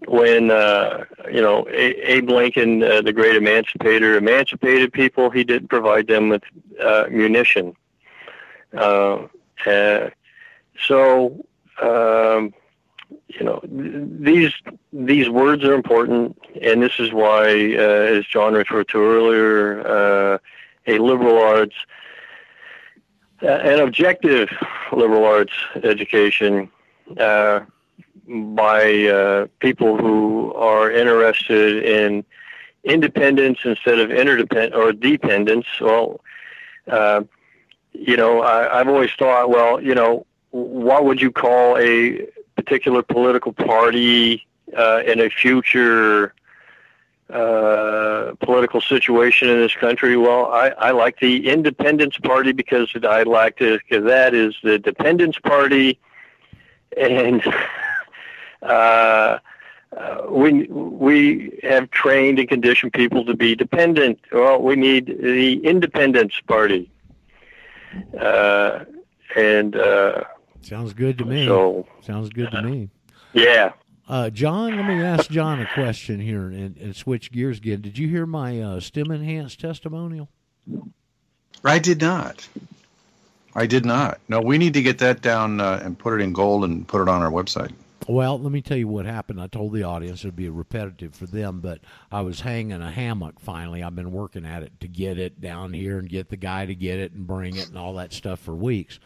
[0.07, 6.07] when uh, you know Abe Lincoln, uh, the great emancipator, emancipated people, he didn't provide
[6.07, 6.43] them with
[6.81, 7.75] uh, munition.
[8.75, 9.27] Uh,
[9.65, 10.09] uh,
[10.85, 11.45] so
[11.81, 12.53] um,
[13.27, 14.53] you know th- these
[14.91, 20.37] these words are important, and this is why, uh, as John referred to earlier, uh,
[20.87, 21.75] a liberal arts,
[23.41, 24.49] an objective
[24.91, 25.53] liberal arts
[25.83, 26.69] education.
[27.17, 27.61] Uh,
[28.27, 32.23] by uh, people who are interested in
[32.83, 35.65] independence instead of interdependence or dependence.
[35.79, 36.21] Well,
[36.87, 37.23] uh,
[37.93, 43.01] you know, I, I've always thought, well, you know, what would you call a particular
[43.03, 44.45] political party
[44.77, 46.33] uh, in a future
[47.29, 50.17] uh, political situation in this country?
[50.17, 54.77] Well, I, I like the Independence Party because I like to, because that is the
[54.77, 55.99] Dependence Party,
[56.95, 57.41] and
[58.63, 59.39] uh,
[59.95, 64.19] uh, we we have trained and conditioned people to be dependent.
[64.31, 66.89] Well, we need the Independence Party,
[68.19, 68.85] uh,
[69.35, 70.23] and uh,
[70.61, 71.45] Sounds good to me.
[71.45, 72.89] so Sounds good to me.
[73.33, 73.73] yeah.
[74.07, 77.79] Uh, John, let me ask John a question here and, and switch gears again.
[77.79, 80.27] Did you hear my uh, stem enhanced testimonial?
[81.63, 82.45] I did not.
[83.55, 84.19] I did not.
[84.27, 87.01] No, we need to get that down uh, and put it in gold and put
[87.01, 87.71] it on our website.
[88.07, 89.39] Well, let me tell you what happened.
[89.39, 91.79] I told the audience it'd be repetitive for them, but
[92.11, 93.81] I was hanging a hammock finally.
[93.81, 96.75] I've been working at it to get it down here and get the guy to
[96.75, 98.99] get it and bring it and all that stuff for weeks.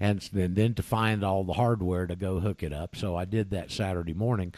[0.00, 2.96] And then, then to find all the hardware to go hook it up.
[2.96, 4.52] So I did that Saturday morning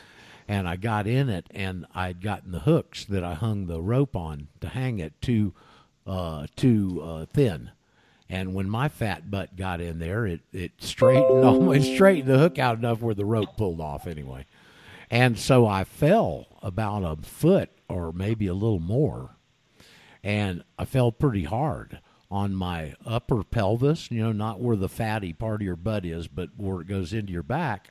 [0.49, 4.17] and I got in it and I'd gotten the hooks that I hung the rope
[4.17, 5.53] on to hang it too,
[6.07, 7.73] uh, too uh, thin.
[8.33, 12.59] And when my fat butt got in there, it, it straightened almost straightened the hook
[12.59, 14.47] out enough where the rope pulled off anyway.
[15.11, 19.37] And so I fell about a foot or maybe a little more.
[20.25, 22.01] And I fell pretty hard
[22.31, 26.27] on my upper pelvis, you know, not where the fatty part of your butt is,
[26.27, 27.91] but where it goes into your back.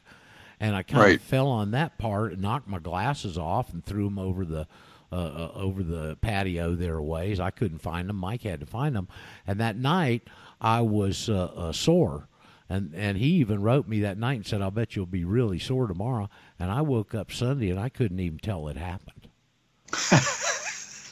[0.59, 1.15] And I kind Right.
[1.17, 4.67] of fell on that part and knocked my glasses off and threw them over the
[5.11, 7.39] uh, uh, over the patio there ways.
[7.39, 8.15] I couldn't find them.
[8.15, 9.07] Mike had to find them.
[9.45, 10.27] And that night
[10.59, 12.27] I was uh, uh, sore.
[12.69, 15.59] And and he even wrote me that night and said, "I'll bet you'll be really
[15.59, 19.27] sore tomorrow." And I woke up Sunday and I couldn't even tell it happened.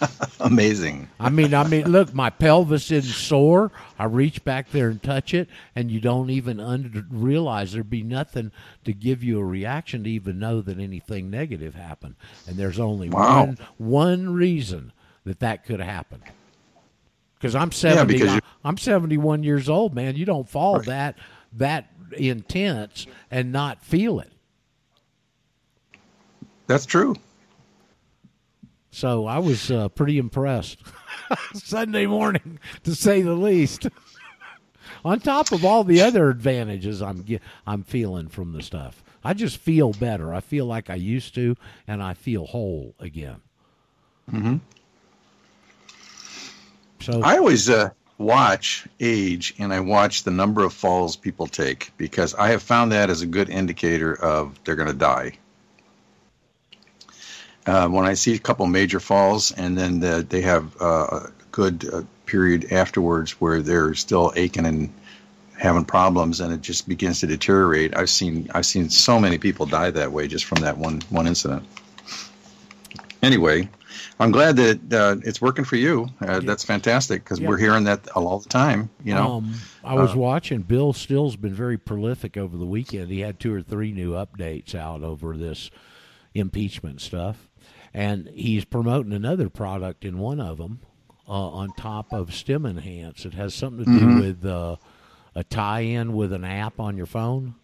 [0.39, 1.09] Amazing.
[1.19, 3.71] I mean, I mean, look, my pelvis isn't sore.
[3.97, 8.03] I reach back there and touch it, and you don't even under, realize there'd be
[8.03, 8.51] nothing
[8.85, 12.15] to give you a reaction to even know that anything negative happened.
[12.47, 13.45] And there's only Wow.
[13.45, 14.91] one one reason
[15.26, 16.21] that that could happen.
[17.35, 20.15] Because I'm seventy, because you- I'm seventy one years old, man.
[20.15, 21.17] You don't fall that
[21.53, 24.31] that intense and not feel it.
[26.67, 27.15] That's true.
[28.91, 30.79] So I was uh, pretty impressed
[31.53, 33.87] Sunday morning, to say the least.
[35.05, 39.33] On top of all the other advantages I'm ge- I'm feeling from the stuff, I
[39.33, 40.33] just feel better.
[40.33, 41.55] I feel like I used to,
[41.87, 43.41] and I feel whole again.
[44.31, 44.57] Mm-hmm.
[47.01, 51.91] So I always uh, watch age and I watch the number of falls people take
[51.97, 55.37] because I have found that as a good indicator of they're going to die.
[57.69, 61.31] Uh, when I see a couple major falls and then the, they have uh, a
[61.51, 64.91] good uh, period afterwards where they're still aching and
[65.55, 69.67] having problems and it just begins to deteriorate, I've seen I've seen so many people
[69.67, 71.63] die that way just from that one one incident.
[73.21, 73.69] Anyway,
[74.19, 76.09] I'm glad that uh, it's working for you.
[76.21, 77.49] Uh, That's fantastic because Yeah.
[77.49, 78.89] we're hearing that all the time.
[79.03, 80.61] You know, Um, I was uh, watching.
[80.61, 83.11] Bill Still's been very prolific over the weekend.
[83.11, 85.69] He had two or three new updates out over this
[86.33, 87.48] impeachment stuff,
[87.93, 90.79] and he's promoting another product in one of them
[91.27, 93.25] uh, on top of StemEnhance.
[93.25, 94.19] It has something to do Mm-hmm.
[94.19, 94.75] with uh,
[95.35, 97.55] a tie-in with an app on your phone.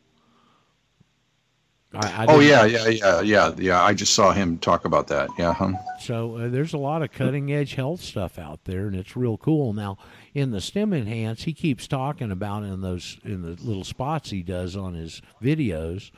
[1.93, 3.81] I, I oh yeah, yeah, yeah, yeah, yeah.
[3.81, 5.29] I just saw him talk about that.
[5.37, 5.73] Yeah, huh?
[6.01, 9.37] So uh, there's a lot of cutting edge health stuff out there, and it's real
[9.37, 9.71] cool.
[9.71, 9.97] Now,
[10.33, 14.75] in the StemEnhance, he keeps talking about in those in the little spots he does
[14.75, 16.11] on his videos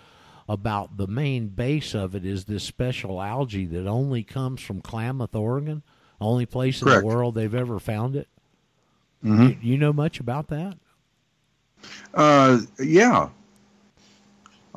[0.49, 5.35] about the main base of it is this special algae that only comes from Klamath,
[5.35, 5.83] Oregon,
[6.21, 8.27] only place in the world they've ever found it.
[9.23, 9.49] Mhm.
[9.61, 10.77] You, you know much about that?
[12.13, 13.29] Uh, yeah.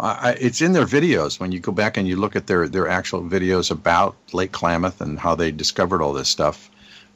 [0.02, 3.22] It's in their videos when you go back and you look at their, their actual
[3.22, 6.70] videos about Lake Klamath and how they discovered all this stuff.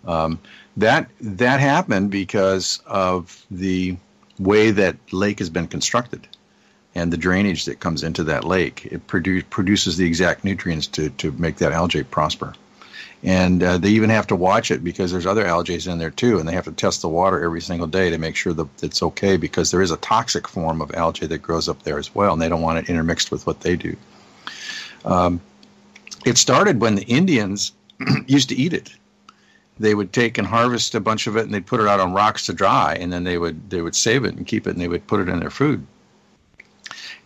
[0.06, 0.38] Um,
[0.76, 3.96] that that happened because of the
[4.38, 6.28] way that lake has been constructed
[6.94, 8.86] and the drainage that comes into that lake.
[8.86, 12.54] It produ- produces the exact nutrients to, to make that algae prosper.
[13.24, 16.38] And uh, they even have to watch it because there's other algae in there too,
[16.38, 19.02] and they have to test the water every single day to make sure that it's
[19.02, 22.34] okay because there is a toxic form of algae that grows up there as well,
[22.34, 23.96] and they don't want it intermixed with what they do.
[25.06, 25.40] Um,
[26.26, 27.72] it started when the Indians
[28.26, 28.92] used to eat it.
[29.78, 32.12] They would take and harvest a bunch of it, and they'd put it out on
[32.12, 34.80] rocks to dry, and then they would they would save it and keep it, and
[34.80, 35.84] they would put it in their food.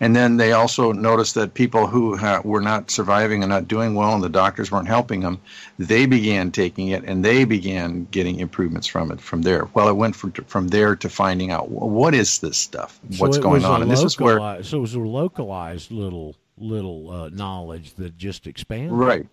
[0.01, 3.95] And then they also noticed that people who ha- were not surviving and not doing
[3.95, 5.41] well, and the doctors weren't helping them,
[5.79, 9.69] they began taking it and they began getting improvements from it from there.
[9.75, 13.01] Well, it went from, from there to finding out what is this stuff?
[13.11, 13.83] So What's going on?
[13.83, 18.47] And this is where so it was a localized little little uh, knowledge that just
[18.47, 18.93] expanded.
[18.93, 19.27] Right.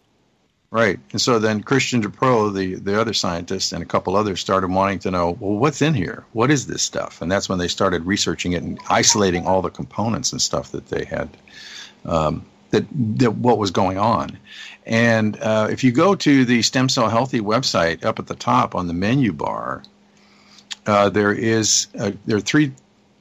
[0.71, 0.99] Right.
[1.11, 4.99] And so then Christian Drapeau, the, the other scientist, and a couple others started wanting
[4.99, 6.25] to know, well, what's in here?
[6.33, 7.21] What is this stuff?
[7.21, 10.87] And that's when they started researching it and isolating all the components and stuff that
[10.87, 11.29] they had,
[12.03, 12.83] um, that,
[13.19, 14.37] that what was going on.
[14.85, 18.75] And uh, if you go to the Stem Cell Healthy website up at the top
[18.75, 19.81] on the menu bar,
[20.85, 22.73] uh, there is uh, there are three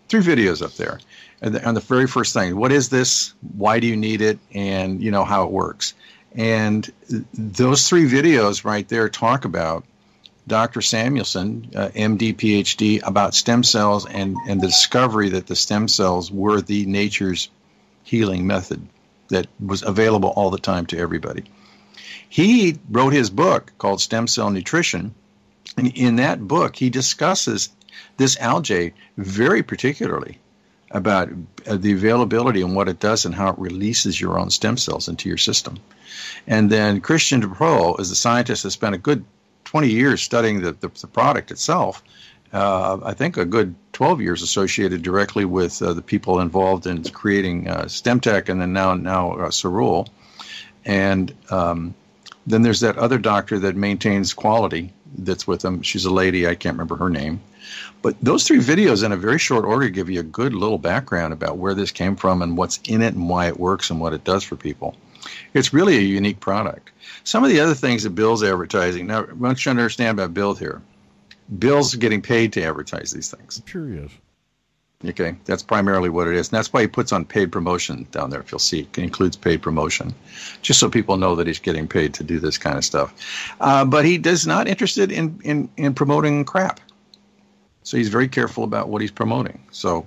[0.09, 0.99] three videos up there.
[1.41, 3.35] And the, on the very first thing, what is this?
[3.57, 4.39] Why do you need it?
[4.53, 5.95] And you know how it works.
[6.35, 6.91] And
[7.33, 9.85] those three videos right there talk about
[10.47, 10.83] Dr.
[10.83, 16.31] Samuelson, uh, MD, PhD, about stem cells and, and the discovery that the stem cells
[16.31, 17.49] were the nature's
[18.03, 18.87] healing method
[19.29, 21.45] that was available all the time to everybody.
[22.29, 25.15] He wrote his book called Stem Cell Nutrition.
[25.77, 27.71] And in that book, he discusses
[28.17, 30.39] this algae very particularly
[30.95, 31.29] about
[31.67, 35.09] uh, the availability and what it does and how it releases your own stem cells
[35.09, 35.77] into your system.
[36.47, 39.25] And then Christian Dubreuil is a scientist that spent a good
[39.65, 42.03] 20 years studying the, the, the product itself.
[42.53, 47.03] Uh, I think a good 12 years associated directly with uh, the people involved in
[47.03, 50.09] creating uh, StemTech and then now now uh, Cerule.
[50.85, 51.95] And um,
[52.47, 55.83] then there's that other doctor that maintains quality that's with them.
[55.83, 57.41] She's a lady, I can't remember her name.
[58.05, 61.33] But those three videos in a very short order give you a good little background
[61.33, 64.13] about where this came from and what's in it and why it works and what
[64.13, 64.95] it does for people.
[65.55, 66.91] It's really a unique product.
[67.25, 70.83] Some of the other things that Bill's advertising, now, once you understand about Bill here,
[71.59, 73.63] Bill's getting paid to advertise these things.
[73.65, 74.11] Sure is.
[75.03, 76.49] Okay, that's primarily what it is.
[76.49, 78.81] And that's why he puts on paid promotion down there, if you'll see.
[78.81, 80.15] It includes paid promotion,
[80.61, 83.15] just so people know that he's getting paid to do this kind of stuff.
[83.61, 86.81] Uh, but he does not interested in, in, in promoting crap.
[87.85, 89.63] So he's very careful about what he's promoting.
[89.71, 90.07] So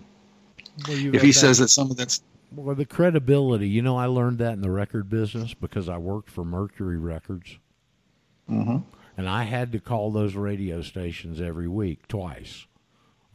[0.87, 2.21] Well, if he that- says that some of that's
[2.55, 6.29] Well, the credibility, you know, I learned that in the record business because I worked
[6.29, 7.59] for Mercury Records.
[8.49, 8.83] Mhm.
[9.17, 12.65] And I had to call those radio stations every week, twice.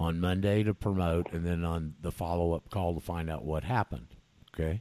[0.00, 3.64] On Monday to promote, and then on the follow up call to find out what
[3.64, 4.08] happened.
[4.54, 4.80] Okay?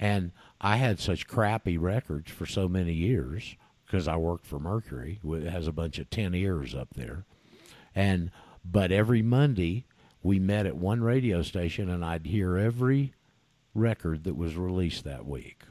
[0.00, 3.54] And I had such crappy records for so many years
[3.84, 5.20] because I worked for Mercury.
[5.22, 7.26] It has a bunch of 10 ears up there.
[7.94, 8.30] And
[8.64, 9.84] but every Monday
[10.22, 13.14] we met at one radio station and I'd hear every
[13.74, 15.62] record that was released that week.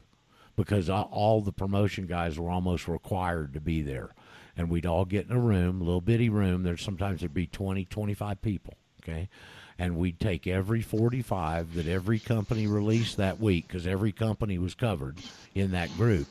[0.56, 4.10] Because all- the promotion guys were almost required to be there.
[4.56, 6.64] And we'd all get in a room little bitty room.
[6.64, 8.74] There's sometimes there'd be 20 25 people
[9.08, 9.28] okay?
[9.78, 14.74] And we'd take every 45 that every company released that week because every company was
[14.74, 15.18] covered
[15.54, 16.26] in that group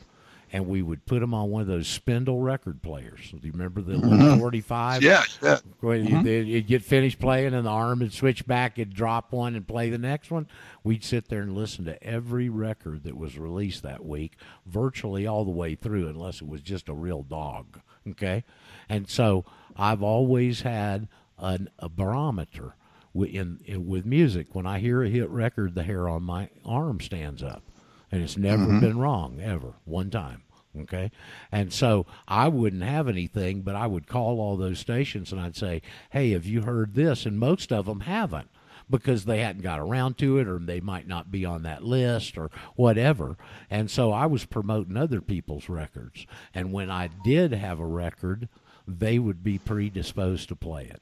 [0.53, 3.81] and we would put them on one of those spindle record players do you remember
[3.81, 4.09] the mm-hmm.
[4.09, 5.57] little 45 yeah, yeah.
[5.81, 6.23] Mm-hmm.
[6.23, 9.67] they- you'd get finished playing and the arm would switch back, it'd drop one and
[9.67, 10.47] play the next one.
[10.83, 15.45] We'd sit there and listen to every record that was released that week, virtually all
[15.45, 17.79] the way through, unless it was just a real dog.
[18.09, 18.43] Okay?
[18.87, 19.45] And so
[19.75, 21.07] I've always had
[21.37, 22.75] an, a barometer
[23.15, 24.53] in, in, with music.
[24.53, 27.63] When I hear a hit record, the hair on my arm stands up.
[28.11, 28.79] And it's never mm-hmm.
[28.79, 30.43] been wrong, ever, one time.
[30.81, 31.11] Okay.
[31.51, 35.55] And so I wouldn't have anything, but I would call all those stations and I'd
[35.55, 35.81] say,
[36.11, 37.25] hey, have you heard this?
[37.25, 38.49] And most of them haven't
[38.89, 42.37] because they hadn't got around to it or they might not be on that list
[42.37, 43.37] or whatever.
[43.69, 46.25] And so I was promoting other people's records.
[46.53, 48.47] And when I did have a record,
[48.87, 51.01] they would be predisposed to play it.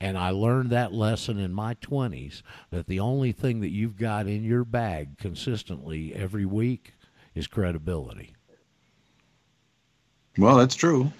[0.00, 4.26] And I learned that lesson in my 20s that the only thing that you've got
[4.26, 6.94] in your bag consistently every week
[7.34, 8.34] is credibility.
[10.38, 11.12] Well, that's true.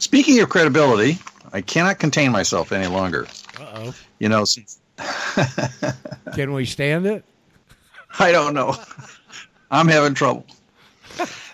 [0.00, 1.18] Speaking of credibility,
[1.52, 3.26] I cannot contain myself any longer.
[3.58, 3.94] Uh oh.
[4.18, 4.44] You know.
[6.34, 7.24] Can we stand it?
[8.18, 8.74] I don't know.
[9.70, 10.46] I'm having trouble.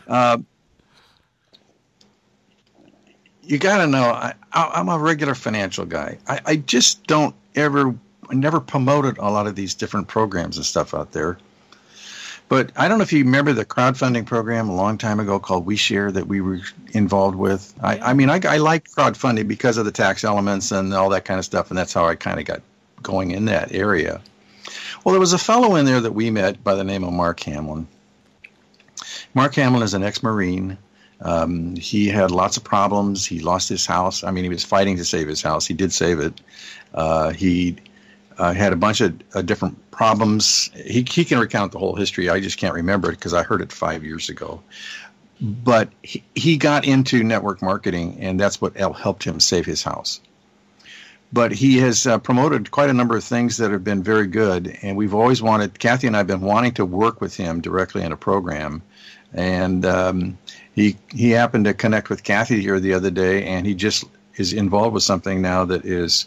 [0.09, 0.39] Uh,
[3.47, 6.19] you got to know, I, I'm a regular financial guy.
[6.27, 7.95] I, I just don't ever,
[8.29, 11.39] I never promoted a lot of these different programs and stuff out there.
[12.49, 15.67] But I don't know if you remember the crowdfunding program a long time ago called
[15.67, 16.61] WeShare that we were
[16.93, 17.75] involved with.
[17.83, 21.25] I, I mean, I, I like crowdfunding because of the tax elements and all that
[21.25, 22.63] kind of stuff, and that's how I kind of got
[23.03, 24.21] going in that area.
[25.05, 27.41] Well, there was a fellow in there that we met by the name of Mark
[27.41, 27.87] Hamlin.
[29.35, 30.79] Mark Hamlin is an ex-marine.
[31.21, 33.25] Um, he had lots of problems.
[33.25, 34.23] He lost his house.
[34.23, 35.67] I mean, he was fighting to save his house.
[35.67, 36.41] He did save it.
[36.93, 37.77] Uh, he
[38.39, 40.71] uh, had a bunch of uh, different problems.
[40.75, 42.29] He, he can recount the whole history.
[42.29, 44.63] I just can't remember it because I heard it five years ago.
[45.41, 50.21] But he, he got into network marketing, and that's what helped him save his house.
[51.33, 54.79] But he has uh, promoted quite a number of things that have been very good,
[54.83, 55.79] and we've always wanted.
[55.79, 58.83] Kathy and I have been wanting to work with him directly in a program,
[59.35, 60.39] and um,
[60.77, 64.05] he he happened to connect with Kathy here the other day, and he just
[64.37, 66.27] is involved with something now that is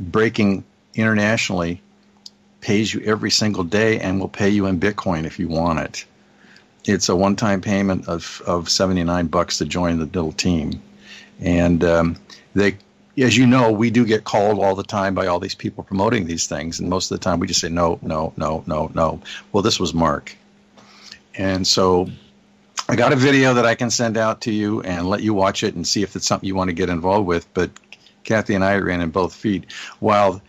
[0.00, 0.64] breaking
[0.94, 1.80] internationally,
[2.62, 6.06] pays you every single day, and will pay you in Bitcoin if you want it.
[6.84, 10.82] It's a one-time payment of of seventy nine bucks to join the little team,
[11.38, 12.16] and um,
[12.54, 12.78] they
[13.18, 16.24] as you know, we do get called all the time by all these people promoting
[16.24, 19.20] these things, and most of the time we just say no, no, no, no, no.
[19.52, 20.34] Well, this was Mark,
[21.34, 22.08] and so
[22.88, 25.62] I got a video that I can send out to you and let you watch
[25.62, 27.52] it and see if it's something you want to get involved with.
[27.54, 27.70] But
[28.24, 29.72] Kathy and I ran in both feet.
[30.00, 30.42] While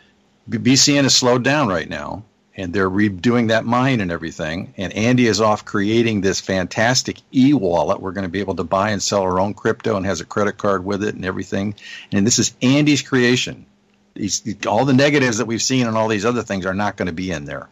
[0.49, 2.23] BCN is slowed down right now,
[2.55, 4.73] and they're redoing that mine and everything.
[4.77, 7.99] And Andy is off creating this fantastic e-wallet.
[7.99, 10.25] We're going to be able to buy and sell our own crypto and has a
[10.25, 11.75] credit card with it and everything.
[12.11, 13.65] And this is Andy's creation.
[14.13, 17.07] He's, all the negatives that we've seen and all these other things are not going
[17.07, 17.69] to be in there.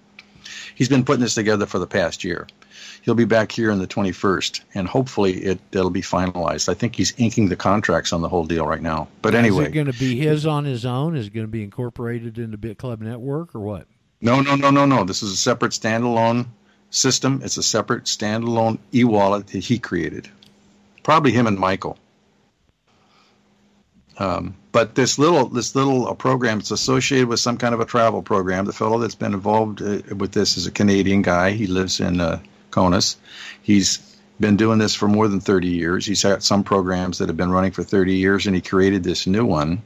[0.74, 2.48] He's been putting this together for the past year.
[3.02, 6.70] He'll be back here on the 21st, and hopefully it it'll be finalized.
[6.70, 9.08] I think he's inking the contracts on the whole deal right now.
[9.22, 11.16] But anyway, is it going to be his on his own?
[11.16, 13.88] Is it going to be incorporated into Bit Club Network or what?
[14.22, 15.04] No, no, no, no, no.
[15.04, 16.46] This is a separate standalone
[16.92, 17.42] system.
[17.44, 20.30] It's a separate standalone e-wallet that he created.
[21.02, 21.98] Probably him and Michael.
[24.20, 27.86] Um, but this little this little uh, program it's associated with some kind of a
[27.86, 28.66] travel program.
[28.66, 31.52] The fellow that's been involved uh, with this is a Canadian guy.
[31.52, 32.40] He lives in uh,
[32.72, 33.18] CONUS.
[33.62, 34.00] He's
[34.40, 36.06] been doing this for more than 30 years.
[36.06, 39.28] He's had some programs that have been running for 30 years, and he created this
[39.28, 39.82] new one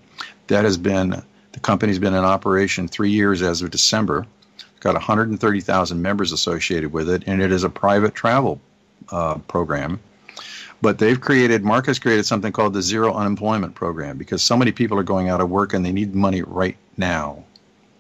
[0.47, 1.21] that has been
[1.55, 4.27] the company's been in operation three years as of December.
[4.81, 8.59] Got 130,000 members associated with it, and it is a private travel
[9.09, 10.01] uh, program.
[10.81, 14.73] But they've created, Mark has created something called the Zero Unemployment Program because so many
[14.73, 17.44] people are going out of work and they need money right now.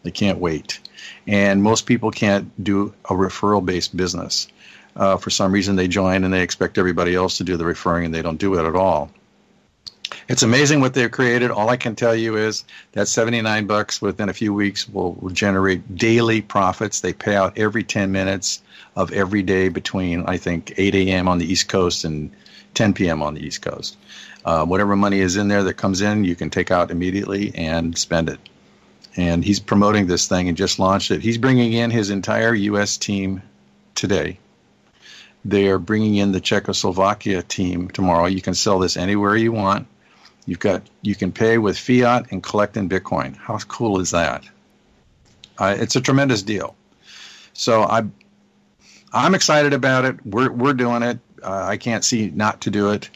[0.05, 0.79] They can't wait.
[1.27, 4.47] And most people can't do a referral based business.
[4.95, 8.05] Uh, for some reason, they join and they expect everybody else to do the referring
[8.05, 9.11] and they don't do it at all.
[10.29, 11.49] It's amazing what they've created.
[11.49, 15.31] All I can tell you is that 79 bucks within a few weeks will, will
[15.31, 17.01] generate daily profits.
[17.01, 18.61] They pay out every 10 minutes
[18.95, 21.27] of every day between, I think, 8 a.m.
[21.27, 22.31] on the East Coast and
[22.75, 23.23] 10 p.m.
[23.23, 23.97] on the East Coast.
[24.45, 27.97] Uh, whatever money is in there that comes in, you can take out immediately and
[27.97, 28.39] spend it.
[29.17, 31.21] And he's promoting this thing and just launched it.
[31.21, 32.97] He's bringing in his entire U.S.
[32.97, 33.41] team
[33.93, 34.39] today.
[35.45, 38.25] They are bringing in the Czechoslovakia team tomorrow.
[38.25, 39.87] You can sell this anywhere you want.
[40.45, 43.35] You've got you can pay with fiat and collect in Bitcoin.
[43.35, 44.43] How cool is that?
[45.57, 46.75] Uh, it's a tremendous deal.
[47.53, 48.03] So I,
[49.13, 50.25] I'm excited about it.
[50.25, 51.19] We're we're doing it.
[51.41, 53.09] Uh, I can't see not to do it.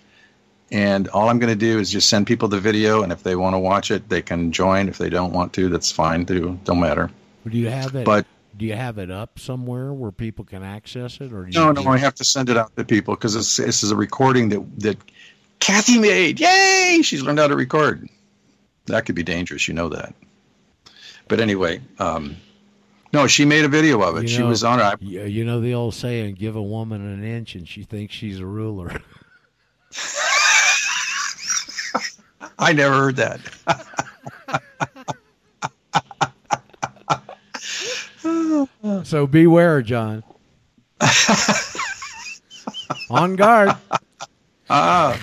[0.72, 3.36] And all I'm going to do is just send people the video, and if they
[3.36, 4.88] want to watch it, they can join.
[4.88, 6.60] If they don't want to, that's fine too.
[6.64, 7.10] Don't matter.
[7.48, 8.06] Do you have it?
[8.06, 11.72] But do you have it up somewhere where people can access it, or do no,
[11.72, 14.50] no, I have to send it out to people because this, this is a recording
[14.50, 14.98] that that
[15.60, 16.40] Kathy made.
[16.40, 17.00] Yay!
[17.02, 18.08] She's learned how to record.
[18.86, 19.68] That could be dangerous.
[19.68, 20.14] You know that.
[21.28, 22.36] But anyway, um,
[23.12, 24.24] no, she made a video of it.
[24.24, 25.02] You she know- was on it.
[25.02, 28.46] You know the old saying, "Give a woman an inch and she thinks she's a
[28.46, 29.02] ruler."
[32.60, 33.40] I never heard that.
[39.06, 40.24] so beware, John.
[43.10, 43.72] On guard.
[44.70, 45.20] Ah.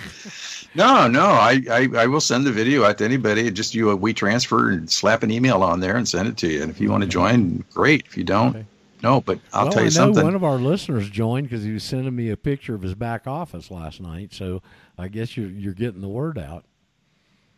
[0.74, 3.50] No, no, I, I, I will send the video out to anybody.
[3.50, 6.48] Just you a we transfer and slap an email on there and send it to
[6.48, 6.62] you.
[6.62, 8.04] And if you want to join, great.
[8.06, 8.66] If you don't, Okay.
[9.02, 9.22] no.
[9.22, 10.24] But I'll well, tell you I know something.
[10.24, 13.26] one of our listeners joined because he was sending me a picture of his back
[13.26, 14.34] office last night.
[14.34, 14.60] So
[14.98, 16.64] I guess you're you're getting the word out.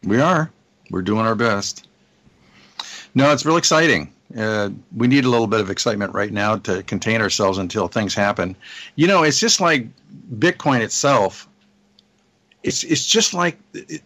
[0.05, 0.51] We are.
[0.91, 1.87] We're doing our best.
[3.15, 4.13] No, it's real exciting.
[4.37, 8.15] Uh, we need a little bit of excitement right now to contain ourselves until things
[8.15, 8.57] happen.
[8.95, 9.87] You know, it's just like
[10.39, 11.49] Bitcoin itself.
[12.63, 13.57] It's it's just like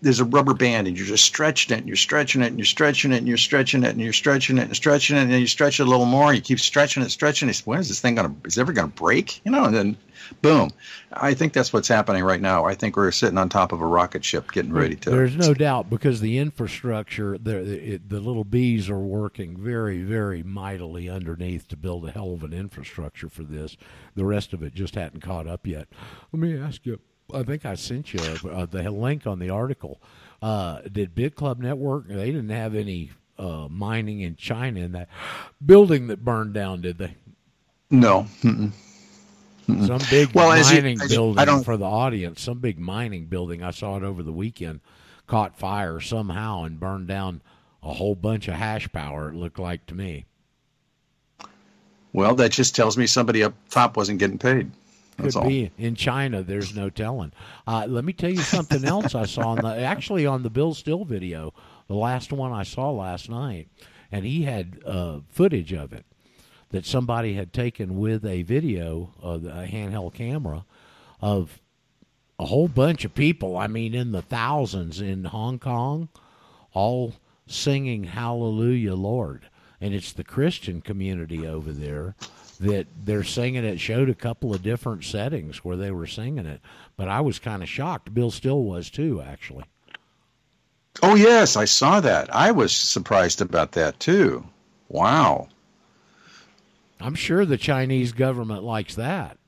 [0.03, 2.67] there's a rubber band and you're just stretching it and you're stretching it and you're
[2.67, 5.41] stretching it and you're stretching it and you're stretching it and stretching it and then
[5.41, 7.63] you stretch it a little more and you keep stretching it, stretching it.
[7.65, 9.41] When is this thing gonna is it ever gonna break?
[9.45, 9.97] You know, and then
[10.41, 10.71] boom.
[11.13, 12.65] I think that's what's happening right now.
[12.65, 15.53] I think we're sitting on top of a rocket ship getting ready to There's no
[15.53, 21.69] doubt because the infrastructure, the it, the little bees are working very, very mightily underneath
[21.69, 23.77] to build a hell of an infrastructure for this.
[24.15, 25.89] The rest of it just hadn't caught up yet.
[26.33, 27.01] Let me ask you.
[27.35, 30.03] I think I sent you uh, the link on the article.
[30.43, 32.09] Uh, did Bit Club Network?
[32.09, 35.09] They didn't have any uh, mining in China in that
[35.65, 37.17] building that burned down, did they?
[37.91, 38.27] No.
[38.43, 38.73] Mm-mm.
[39.67, 42.41] Some big Well, as you- mining as you- I building don't- for the audience.
[42.43, 43.63] Some big mining building.
[43.63, 44.81] I saw it over the weekend.
[45.27, 47.41] Caught fire somehow and burned down
[47.83, 49.29] a whole bunch of hash power.
[49.31, 50.25] It looked like to me.
[52.13, 54.71] Well, that just tells me somebody up top wasn't getting paid.
[55.17, 55.49] That's Could all.
[55.49, 56.43] be in China.
[56.43, 57.33] There's no telling.
[57.67, 60.75] Uh, let me tell you something else I saw on the actually on the Bill
[60.75, 61.55] Still video,
[61.87, 63.69] the last one I saw last night,
[64.11, 66.05] and he had uh, footage of it
[66.73, 70.65] that somebody had taken with a video, uh, a handheld camera,
[71.21, 71.61] of
[72.39, 73.57] a whole bunch of people.
[73.57, 76.09] I mean, in the thousands in Hong Kong,
[76.73, 77.15] all
[77.47, 79.47] singing Hallelujah, Lord.
[79.81, 82.15] And it's the Christian community over there
[82.61, 83.81] that they're singing it.
[83.81, 86.61] Showed a couple of different settings where they were singing it.
[86.97, 88.15] But I was kind of shocked.
[88.15, 89.65] Bill Still was too, actually.
[91.03, 92.35] Oh yes, I saw that.
[92.35, 94.47] I was surprised about that too.
[94.89, 95.49] Wow.
[97.03, 99.39] I'm sure the Chinese government likes that.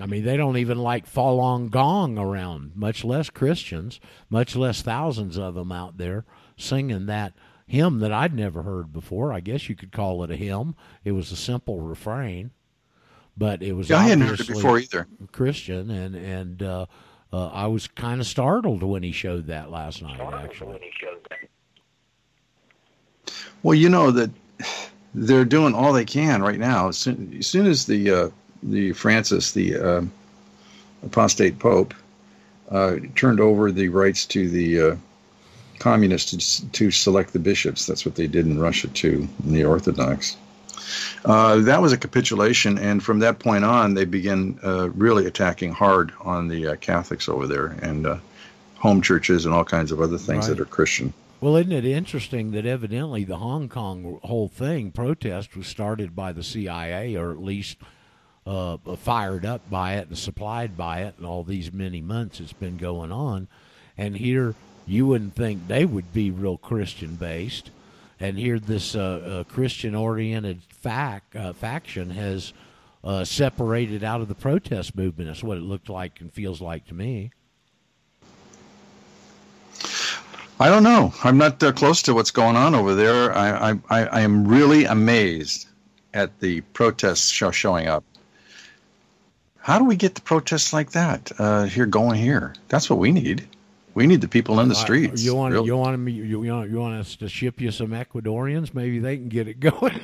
[0.00, 3.98] I mean, they don't even like Falun Gong around, much less Christians,
[4.30, 6.24] much less thousands of them out there
[6.56, 7.34] singing that
[7.66, 9.32] hymn that I'd never heard before.
[9.32, 10.74] I guess you could call it a hymn.
[11.04, 12.52] It was a simple refrain,
[13.36, 15.08] but it was Yeah, I hadn't heard it obviously before either.
[15.32, 16.86] Christian, and and uh,
[17.32, 20.20] uh, I was kind of startled when he showed that last night.
[20.20, 20.80] Actually,
[23.62, 24.30] Well, you know that
[25.14, 26.88] they're doing all they can right now.
[26.88, 28.30] As soon as, soon as the uh,
[28.62, 30.02] the Francis, the uh,
[31.02, 31.94] apostate pope,
[32.70, 34.96] uh, turned over the rights to the uh,
[35.78, 37.86] communists to, to select the bishops.
[37.86, 40.36] That's what they did in Russia too, in the Orthodox.
[41.24, 45.72] Uh, that was a capitulation, and from that point on, they began uh, really attacking
[45.72, 48.16] hard on the uh, Catholics over there and uh,
[48.76, 50.56] home churches and all kinds of other things Right.
[50.56, 51.12] that are Christian.
[51.40, 56.32] Well, isn't it interesting that evidently the Hong Kong whole thing protest was started by
[56.32, 57.76] the CIA, or at least
[58.44, 62.52] uh, fired up by it and supplied by it, and all these many months it's
[62.52, 63.46] been going on.
[63.96, 67.70] And here you wouldn't think they would be real Christian based,
[68.18, 72.52] and here this uh, uh, Christian oriented fac uh, faction has
[73.04, 75.28] uh, separated out of the protest movement.
[75.28, 77.30] That's what it looked like and feels like to me.
[80.60, 81.14] I don't know.
[81.22, 83.32] I'm not uh, close to what's going on over there.
[83.32, 85.68] I, I, I, am really amazed
[86.12, 88.02] at the protests show, showing up.
[89.58, 92.54] How do we get the protests like that uh, here going here?
[92.68, 93.46] That's what we need.
[93.94, 95.24] We need the people in the streets.
[95.24, 95.66] you want really.
[95.66, 98.72] you want me you, you want you want us to ship you some Ecuadorians?
[98.72, 99.92] Maybe they can get it going.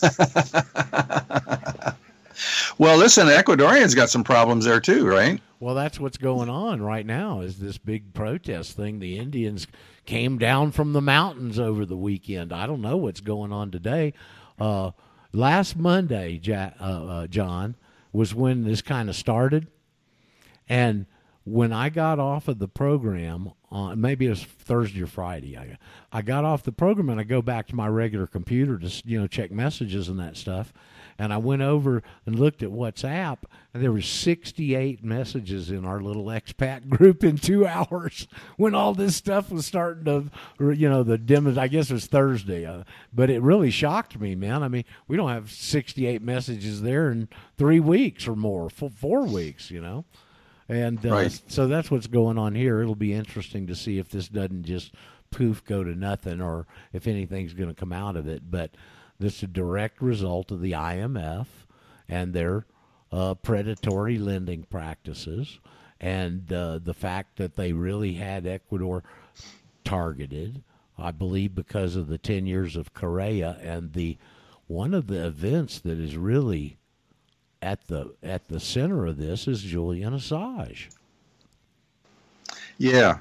[2.78, 5.38] well, listen, Ecuadorians got some problems there too, right?
[5.60, 7.42] Well, that's what's going on right now.
[7.42, 8.98] Is this big protest thing?
[8.98, 9.66] The Indians
[10.06, 12.50] came down from the mountains over the weekend.
[12.52, 14.14] I don't know what's going on today.
[14.58, 14.92] Uh,
[15.32, 17.76] last Monday, ja- uh, uh, John,
[18.10, 19.68] was when this kind of started,
[20.68, 21.04] and
[21.44, 25.76] when I got off of the program on maybe it was Thursday or Friday, I
[26.10, 29.20] I got off the program and I go back to my regular computer to you
[29.20, 30.72] know check messages and that stuff,
[31.20, 33.38] and I went over and looked at WhatsApp
[33.74, 38.26] and there were 68 messages in our little expat group in two hours
[38.56, 41.58] when all this stuff was starting to you know the demos.
[41.58, 44.62] I guess it was Thursday, uh, but it really shocked me, man.
[44.62, 47.28] I mean, we don't have 68 messages there in
[47.58, 50.06] three weeks or more, four, four weeks, you know.
[50.70, 51.42] And uh, Right.
[51.48, 52.80] so that's what's going on here.
[52.80, 54.94] It'll be interesting to see if this doesn't just
[55.30, 58.50] poof go to nothing or if anything's going to come out of it.
[58.50, 58.70] But
[59.20, 61.46] this is a direct result of the IMF
[62.08, 62.66] and their
[63.12, 65.60] uh, predatory lending practices
[66.00, 69.04] and uh, the fact that they really had Ecuador
[69.84, 70.62] targeted.
[70.98, 74.16] I believe because of the 10 years of Correa and the
[74.66, 76.78] one of the events that is really
[77.60, 80.88] at the at the center of this is Julian Assange.
[82.78, 83.18] Yeah.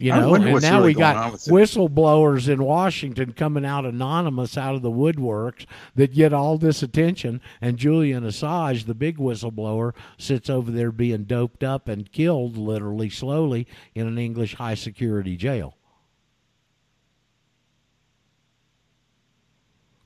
[0.00, 1.50] You know, and now really we got on with it.
[1.50, 7.42] whistleblowers in Washington coming out anonymous out of the woodworks that get all this attention,
[7.60, 13.10] and Julian Assange, the big whistleblower, sits over there being doped up and killed literally
[13.10, 15.76] slowly in an English high security jail.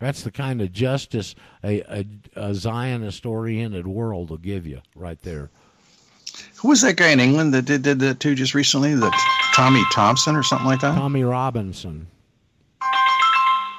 [0.00, 5.22] That's the kind of justice a, a, a Zionist oriented world will give you right
[5.22, 5.50] there.
[6.56, 8.96] Who was that guy in England that did, did that too just recently?
[8.96, 9.12] That
[9.54, 10.94] Tommy Thompson or something like that?
[10.94, 12.06] Tommy Robinson.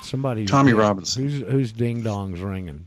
[0.02, 0.46] Somebody.
[0.46, 1.24] Tommy Robinson.
[1.28, 2.86] Who's who's ding dongs ringing?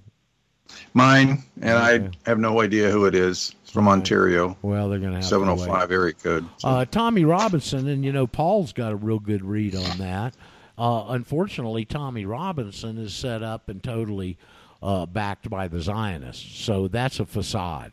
[0.95, 1.71] Mine, and
[2.05, 2.17] Okay.
[2.27, 3.55] I have no idea who it is.
[3.63, 5.95] It's from Ontario, Well, they're going to have seven hundred five oh wait.
[5.95, 6.49] area code.
[6.59, 10.35] So- Uh, Tommy Robinson, and you know Paul's got a real good read on that.
[10.79, 14.39] Uh, unfortunately, Tommy Robinson is set up and totally
[14.83, 17.93] uh, backed by the Zionists, so that's a facade.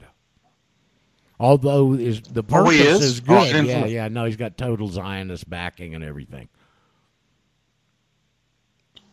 [1.39, 3.01] Although is the Oh, purpose he is?
[3.01, 4.07] is Oh, good, didn't yeah, yeah.
[4.07, 6.47] No, he's got total Zionist backing and everything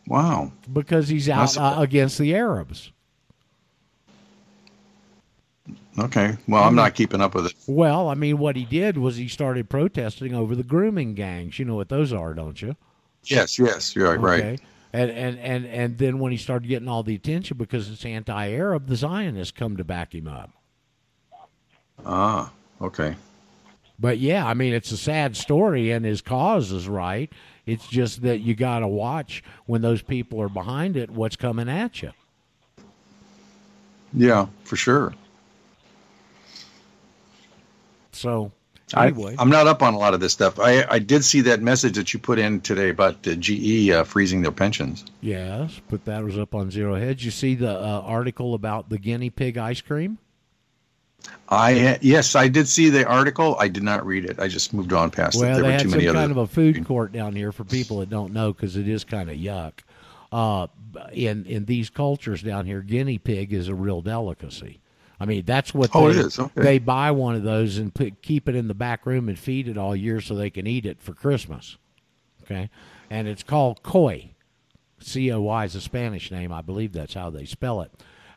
[0.07, 0.51] wow.
[0.71, 2.91] because he's out uh, against the Arabs.
[5.99, 6.35] Okay.
[6.47, 7.53] Well, I'm not keeping up with it.
[7.67, 11.59] Well, I mean, what he did was he started protesting over the grooming gangs.
[11.59, 12.75] You know what those are, don't you?
[13.25, 14.39] Yes, yes, you're right.
[14.39, 14.49] Okay.
[14.51, 14.61] Right.
[14.91, 18.49] And, and, and, and then when he started getting all the attention because it's anti
[18.51, 20.51] Arab, the Zionists come to back him up.
[22.05, 22.51] Ah,
[22.81, 23.15] okay.
[23.99, 27.31] But yeah, I mean, it's a sad story, and his cause is right.
[27.65, 31.69] It's just that you got to watch when those people are behind it, what's coming
[31.69, 32.11] at you.
[34.13, 35.13] Yeah, for sure.
[38.11, 38.51] So
[38.95, 40.59] anyway, I, am not up on a lot of this stuff.
[40.59, 44.03] I, I did see that message that you put in today about the GE uh,
[44.03, 45.05] freezing their pensions.
[45.21, 47.25] yes, but that was up on Zero Hedge.
[47.25, 50.19] You see the uh, article about the guinea pig ice cream?
[51.49, 53.55] I yes, I did see the article.
[53.59, 54.39] I did not read it.
[54.39, 55.53] I just moved on past Well, it.
[55.53, 56.31] There they were had too some many kind other.
[56.31, 59.29] of a food court down here for people that don't know because it is kind
[59.29, 59.73] of yuck.
[60.31, 60.67] Uh,
[61.11, 64.79] in in these cultures down here, guinea pig is a real delicacy.
[65.19, 66.39] I mean, that's what Oh, they, it is?
[66.39, 66.61] Okay.
[66.61, 69.67] they buy one of those and put, keep it in the back room and feed
[69.69, 71.77] it all year so they can eat it for Christmas.
[72.43, 72.69] Okay,
[73.09, 74.31] and it's called koi.
[74.99, 76.51] C O Y is a Spanish name.
[76.51, 77.91] I believe that's how they spell it.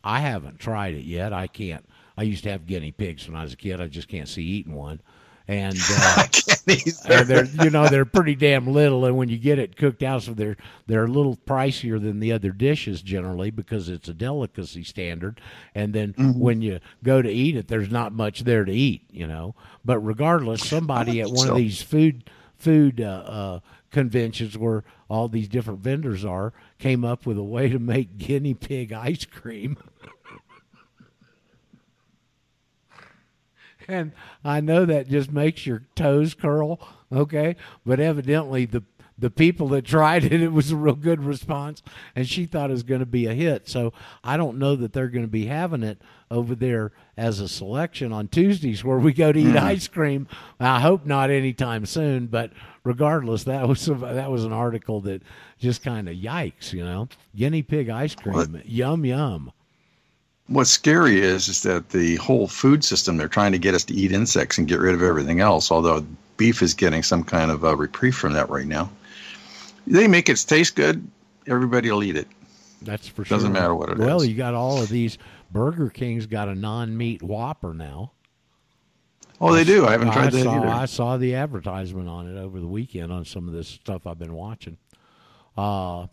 [0.04, 1.32] I haven't tried it yet.
[1.32, 1.84] I can't.
[2.16, 3.80] I used to have guinea pigs when I was a kid.
[3.80, 5.01] I just can't see eating one.
[5.48, 6.24] And uh,
[7.09, 10.24] and they're you know they're pretty damn little, and when you get it cooked out,
[10.24, 10.56] so they're
[10.88, 15.40] they're a little pricier than the other dishes generally because it's a delicacy standard.
[15.72, 19.28] And then when you go to eat it, there's not much there to eat, you
[19.28, 19.55] know.
[19.84, 23.60] But regardless, somebody at one So- of these food food uh, uh,
[23.93, 28.55] conventions where all these different vendors are came up with a way to make guinea
[28.55, 29.76] pig ice cream.
[33.88, 34.12] and
[34.44, 36.80] I know that just makes your toes curl,
[37.12, 37.56] okay?
[37.84, 38.82] But evidently the
[39.18, 41.82] the people that tried it, it was a real good response,
[42.14, 43.68] and she thought it was going to be a hit.
[43.68, 43.92] So
[44.22, 46.00] I don't know that they're going to be having it
[46.30, 49.66] over there as a selection on Tuesdays where we go to eat mm-hmm.
[49.66, 50.28] ice cream.
[50.60, 52.52] I hope not anytime soon, but
[52.84, 55.22] regardless, that was a, that was an article that
[55.58, 59.52] just kind of yikes, you know, guinea pig ice cream, yum yum.
[60.48, 63.94] What's scary is is that the whole food system they're trying to get us to
[63.94, 65.70] eat insects and get rid of everything else.
[65.73, 66.06] Although
[66.36, 68.90] beef is getting some kind of a reprieve from that right now.
[69.86, 71.06] They make it taste good.
[71.47, 72.28] Everybody will eat it.
[72.82, 73.36] That's for sure.
[73.36, 74.28] Doesn't matter what it well, is.
[74.28, 75.18] you got all of these.
[75.51, 78.12] Burger King's got a non-meat Whopper now.
[79.40, 79.86] Oh, they do.
[79.86, 80.66] I haven't tried that saw, either.
[80.66, 84.18] I saw the advertisement on it over the weekend on some of this stuff I've
[84.18, 84.78] been watching.
[85.56, 86.06] Uh,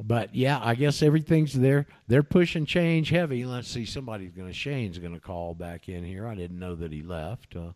[0.00, 1.86] but yeah, I guess everything's there.
[2.08, 3.44] They're pushing change heavy.
[3.44, 6.26] Let's see, somebody's going to Shane's going to call back in here.
[6.26, 7.56] I didn't know that he left.
[7.56, 7.72] Uh,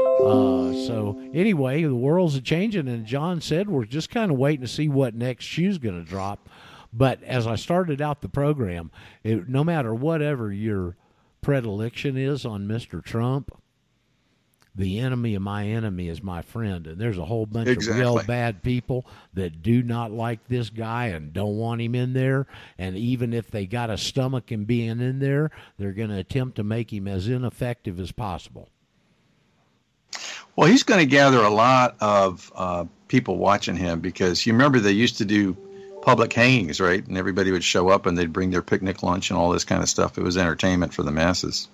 [0.00, 4.62] uh, so anyway, the world's a changing, and John said we're just kind of waiting
[4.62, 6.48] to see what next shoe's going to drop.
[6.92, 8.90] But as I started out the program,
[9.22, 10.96] it, no matter whatever your
[11.42, 13.04] predilection is on Mr.
[13.04, 13.52] Trump,
[14.78, 16.86] the enemy of my enemy is my friend.
[16.86, 21.06] And there's a whole bunch of real bad people that do not like this guy
[21.06, 22.46] and don't want him in there.
[22.78, 26.56] And even if they got a stomach in being in there, they're going to attempt
[26.56, 28.68] to make him as ineffective as possible.
[30.54, 34.78] Well, he's going to gather a lot of uh, people watching him because you remember
[34.78, 35.56] they used to do
[36.02, 37.04] public hangings, right?
[37.04, 39.82] And everybody would show up and they'd bring their picnic lunch and all this kind
[39.82, 40.18] of stuff.
[40.18, 41.68] It was entertainment for the masses.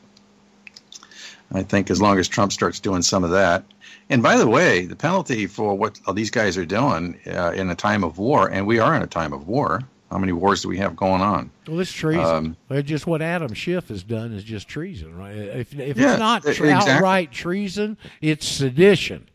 [1.55, 3.65] I think as long as Trump starts doing some of that.
[4.11, 7.71] And by the way, the penalty for what all these guys are doing uh, in
[7.71, 9.81] a time of war, and we are in a time of war.
[10.11, 11.51] How many wars do we have going on?
[11.67, 12.57] Well, it's treason.
[12.71, 15.35] Um, just what Adam Schiff has done is just treason, right?
[15.35, 16.93] If, if Yeah, it's not tra- exactly.
[16.93, 19.29] outright treason, it's sedition.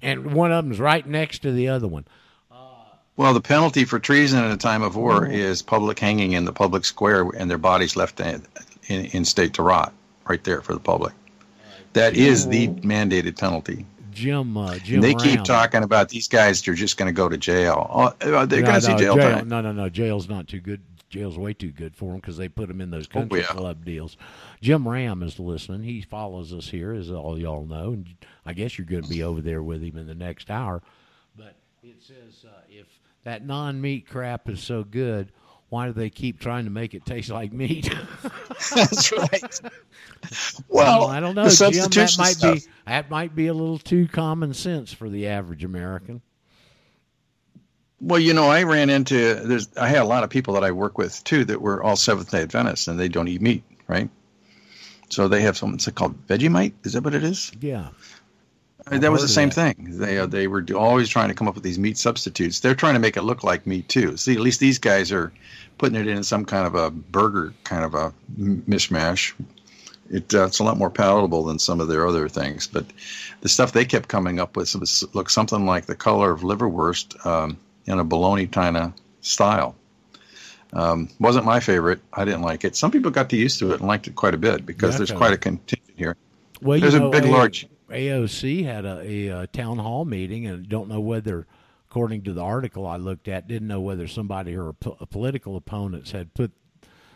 [0.00, 2.04] And one of them's right next to the other one.
[3.16, 6.52] Well, the penalty for treason in a time of war is public hanging in the
[6.52, 8.44] public square and their bodies left in,
[8.86, 9.92] in, in state to rot,
[10.28, 11.12] right there for the public.
[11.94, 13.84] That is the mandated penalty.
[14.12, 15.18] Jim, uh, Jim they Ram.
[15.18, 17.86] keep talking about these guys are just going to go to jail.
[17.90, 18.00] Oh,
[18.32, 19.48] uh, they're No, going to see no, jail, time.
[19.48, 19.88] No, no, no.
[19.88, 20.80] Jail's not too good.
[21.08, 23.46] Jail's way too good for them because they put them in those Oh, country yeah.
[23.46, 24.16] club deals.
[24.60, 25.82] Jim Ram is listening.
[25.84, 27.92] He follows us here, as all y'all know.
[27.92, 28.08] And
[28.44, 30.82] I guess you're going to be over there with him in the next hour.
[31.36, 32.86] But it says uh, if
[33.24, 35.30] that non-meat crap is so good,
[35.70, 37.90] why do they keep trying to make it taste like meat?
[38.74, 39.60] That's right.
[40.68, 42.06] Well, I don't know, the Jim.
[42.06, 42.54] That might stuff.
[42.54, 46.22] be that might be a little too common sense for the average American.
[48.00, 50.70] Well, you know, I ran into there's I had a lot of people that I
[50.70, 54.08] work with too that were all Seventh Day Adventists and they don't eat meat, right?
[55.10, 56.74] So they have something called Vegemite.
[56.84, 57.50] Is that what it is?
[57.60, 57.88] Yeah.
[58.86, 59.76] I mean, that was the same that.
[59.76, 59.98] thing.
[59.98, 62.60] They uh, they were always trying to come up with these meat substitutes.
[62.60, 64.16] They're trying to make it look like meat too.
[64.16, 65.32] See, at least these guys are
[65.78, 69.32] putting it in some kind of a burger kind of a mishmash.
[70.10, 72.66] It, uh, it's a lot more palatable than some of their other things.
[72.66, 72.86] But
[73.40, 77.24] the stuff they kept coming up with was looked something like the color of liverwurst
[77.26, 79.76] um, in a bologna kind of style.
[80.72, 82.00] Um, wasn't my favorite.
[82.12, 82.76] I didn't like it.
[82.76, 84.98] Some people got to used to it and liked it quite a bit because Yeah,
[84.98, 86.16] there's quite a contingent here.
[86.60, 90.46] Well, There's you a big, hey, large AOC had a, a, a town hall meeting,
[90.46, 91.46] and don't know whether,
[91.90, 96.10] according to the article I looked at, didn't know whether somebody or po- political opponents
[96.10, 96.52] had put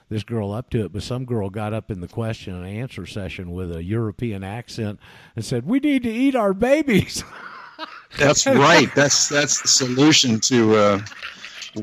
[0.08, 3.06] this girl up to it, but some girl got up in the question and answer
[3.06, 4.98] session with a European accent
[5.36, 7.24] and said, "We need to eat our babies."
[8.18, 8.94] That's right.
[8.94, 11.00] That's that's the solution to uh,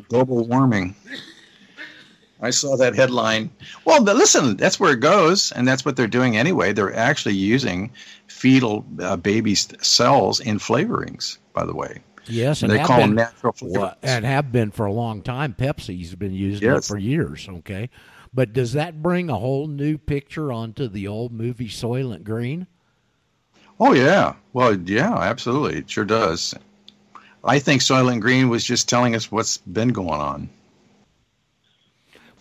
[0.09, 0.95] global warming.
[2.41, 3.49] I saw that headline.
[3.83, 6.71] Well, listen, that's where it goes, and that's what they're doing anyway.
[6.71, 7.91] They're actually using
[8.27, 11.37] fetal uh, baby cells in flavorings.
[11.53, 13.95] By the way, yes, and they have call them been- natural Well, flavorings.
[14.03, 15.53] and have been for a long time.
[15.57, 17.47] Pepsi's been using it for years.
[17.49, 17.89] Okay,
[18.33, 22.67] but does that bring a whole new picture onto the old movie Soylent Green?
[23.79, 26.53] Oh yeah, well yeah, absolutely, it sure does.
[27.43, 30.49] I think Soylent Green was just telling us what's been going on.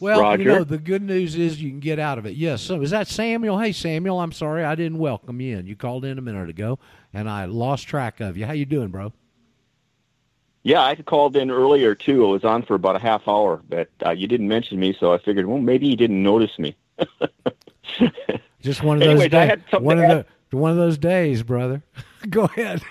[0.00, 2.34] Well, you know, the good news is you can get out of it.
[2.36, 2.62] Yes.
[2.62, 3.58] So is that Samuel?
[3.58, 5.66] Hey, Samuel, I'm sorry I didn't welcome you in.
[5.66, 6.78] You called in a minute ago,
[7.12, 8.46] and I lost track of you.
[8.46, 9.12] How you doing, bro?
[10.68, 12.26] Yeah, I called in earlier too.
[12.26, 15.14] I was on for about a half hour, but uh, you didn't mention me, so
[15.14, 16.76] I figured, well, maybe you didn't notice me.
[18.60, 19.80] Just one of those Anyways, days.
[19.80, 21.82] One of the one of those days, brother.
[22.28, 22.82] Go ahead.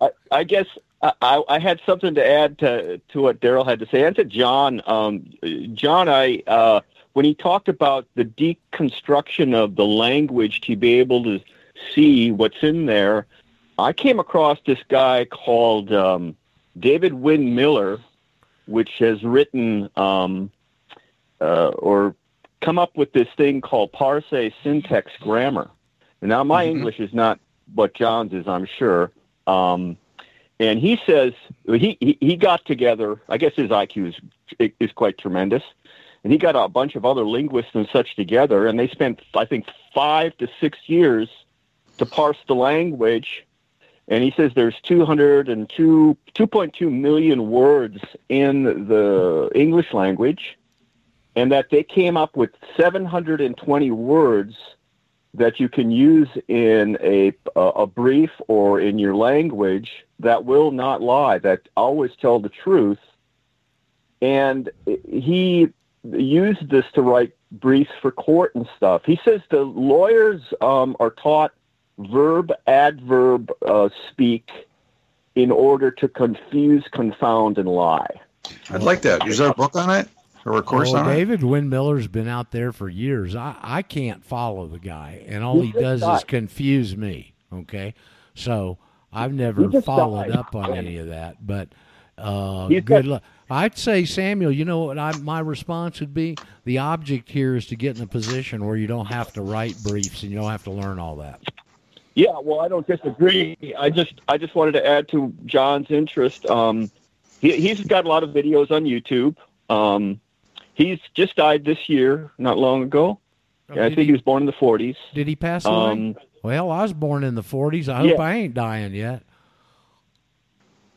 [0.00, 0.66] I, I guess
[1.00, 4.02] I, I I had something to add to to what Daryl had to say.
[4.02, 5.32] And to John, um,
[5.74, 6.80] John, I uh,
[7.12, 11.38] when he talked about the deconstruction of the language to be able to
[11.94, 13.28] see what's in there,
[13.78, 16.36] I came across this guy called um,
[16.78, 17.98] David Wynn Miller,
[18.66, 20.50] which has written um,
[21.40, 22.14] uh, or
[22.60, 24.24] come up with this thing called parse
[24.62, 25.70] syntax grammar.
[26.22, 26.70] Now, my Mhm.
[26.70, 27.40] English is not
[27.74, 29.10] what John's is, I'm sure.
[29.46, 29.96] Um,
[30.58, 31.32] and he says
[31.66, 33.20] he, he he got together.
[33.28, 34.14] I guess his IQ
[34.58, 35.62] is is quite tremendous,
[36.22, 39.46] and he got a bunch of other linguists and such together, and they spent I
[39.46, 41.28] think five to six years
[41.96, 43.46] to parse the language.
[44.10, 50.58] And he says there's 202 2.2 million words in the English language,
[51.36, 54.56] and that they came up with 720 words
[55.32, 61.00] that you can use in a a brief or in your language that will not
[61.00, 62.98] lie, that always tell the truth.
[64.20, 64.70] And
[65.08, 65.68] he
[66.02, 69.02] used this to write briefs for court and stuff.
[69.04, 71.52] He says the lawyers um, are taught
[72.08, 74.50] verb adverb uh, speak
[75.34, 78.20] in order to confuse, confound, and lie.
[78.70, 79.26] I'd like that.
[79.26, 80.08] Is there a book on it
[80.44, 81.14] or a course oh, on it?
[81.14, 83.36] David Wynn Miller's been out there for years.
[83.36, 87.34] I, I can't follow the guy, and all he He just does is confuse me.
[87.52, 87.94] Okay,
[88.34, 88.78] so
[89.12, 90.36] I've never followed died.
[90.36, 91.44] up on any of that.
[91.46, 91.68] But
[92.18, 93.22] uh, good got- luck.
[93.52, 94.52] I'd say Samuel.
[94.52, 94.98] You know what?
[94.98, 98.76] I, my response would be: the object here is to get in a position where
[98.76, 101.40] you don't have to write briefs and you don't have to learn all that.
[102.14, 103.56] Yeah, well, I don't disagree.
[103.78, 106.44] I just I just wanted to add to John's interest.
[106.46, 106.90] Um,
[107.40, 109.36] he, he's got a lot of videos on YouTube.
[109.70, 110.20] Um,
[110.74, 113.18] he's just died this year, not long ago.
[113.70, 114.96] I think he, he was born in the 40s.
[115.14, 115.74] did he pass away?
[115.76, 117.88] Um, well, I was born in the '40s.
[117.88, 118.22] I hope Yeah.
[118.22, 119.22] I ain't dying yet.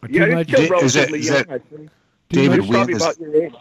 [0.05, 1.89] Too yeah, he's much- still Is that- relatively is that too
[2.29, 3.53] David much- Wynn is- about your age.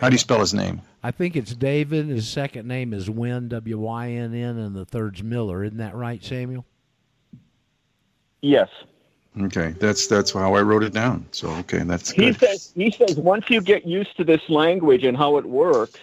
[0.00, 0.80] How do you spell his name?
[1.02, 2.06] I think it's David.
[2.06, 5.64] His second name is Wynn, W Y N N, and the third's Miller.
[5.64, 6.64] Isn't that right, Samuel?
[8.42, 8.68] Yes.
[9.40, 11.26] Okay, that's that's how I wrote it down.
[11.30, 12.40] So okay, that's He good.
[12.40, 16.00] says he says once you get used to this language and how it works,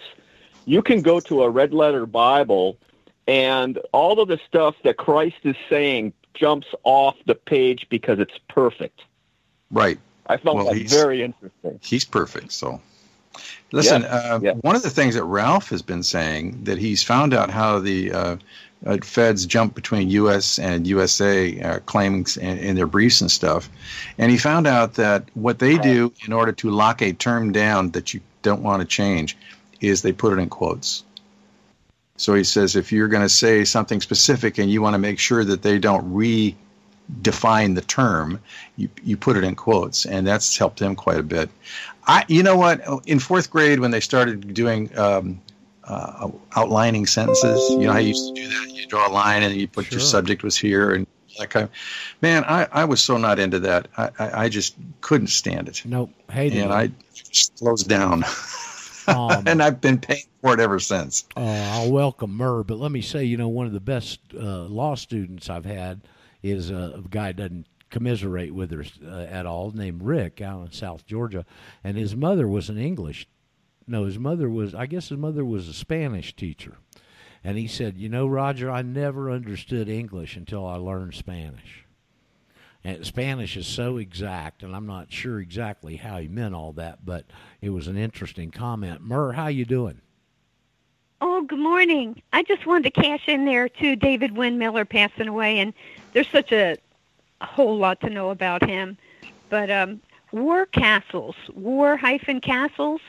[0.64, 2.76] you can go to a red letter Bible
[3.28, 8.36] and all of the stuff that Christ is saying jumps off the page because it's
[8.48, 9.02] perfect.
[9.70, 11.78] Right, I found Well, that very interesting.
[11.80, 12.50] he's perfect.
[12.50, 12.80] So,
[13.70, 14.52] listen, uh, yeah.
[14.54, 18.12] one of the things that Ralph has been saying that he's found out how the
[18.12, 18.36] uh,
[18.84, 20.58] uh, feds jump between U.S.
[20.58, 23.68] and USA uh, claims in, in their briefs and stuff,
[24.18, 27.90] and he found out that what they do in order to lock a term down
[27.90, 29.36] that you don't want to change
[29.80, 31.04] is they put it in quotes.
[32.16, 35.18] So he says if you're going to say something specific and you want to make
[35.18, 38.40] sure that they don't redefine the term,
[38.76, 41.48] you, you put it in quotes, and that's helped him quite a bit.
[42.06, 42.82] I, you know what?
[43.06, 45.40] In fourth grade, when they started doing um,
[45.90, 48.70] uh, outlining sentences, you know I used to do that.
[48.74, 51.06] You draw a line and you put your subject was here and
[51.38, 51.64] that kind.
[51.64, 51.70] Of,
[52.22, 53.88] man, I, I was so not into that.
[53.96, 56.10] I, I, I just couldn't stand it, Nope.
[56.30, 56.74] Hated and it.
[56.74, 58.24] I just closed down.
[59.08, 61.24] Um, and I've been paying for it ever since.
[61.36, 64.64] Uh, I'll welcome Murr, but let me say, you know, one of the best uh,
[64.64, 66.02] law students I've had
[66.42, 71.06] is a guy doesn't commiserate with her uh, at all, named Rick out in South
[71.06, 71.44] Georgia,
[71.82, 73.26] and his mother was an English.
[73.90, 74.72] No, his mother was.
[74.72, 76.76] I guess his mother was a Spanish teacher,
[77.42, 81.84] And he said, You know, Roger, I never understood English until I learned Spanish.
[82.84, 87.04] And Spanish is so exact, and I'm not sure exactly how he meant all that,
[87.04, 87.26] but
[87.60, 89.00] it was an interesting comment.
[89.00, 90.00] Murr, how you doing?
[91.20, 92.22] Oh, good morning.
[92.32, 93.96] I just wanted to cash in there too.
[93.96, 95.74] David Wynn Miller passing away, and
[96.12, 96.76] there's such a,
[97.40, 98.96] a whole lot to know about him.
[99.48, 100.00] But um,
[100.30, 103.00] War Castles, War hyphen Castles,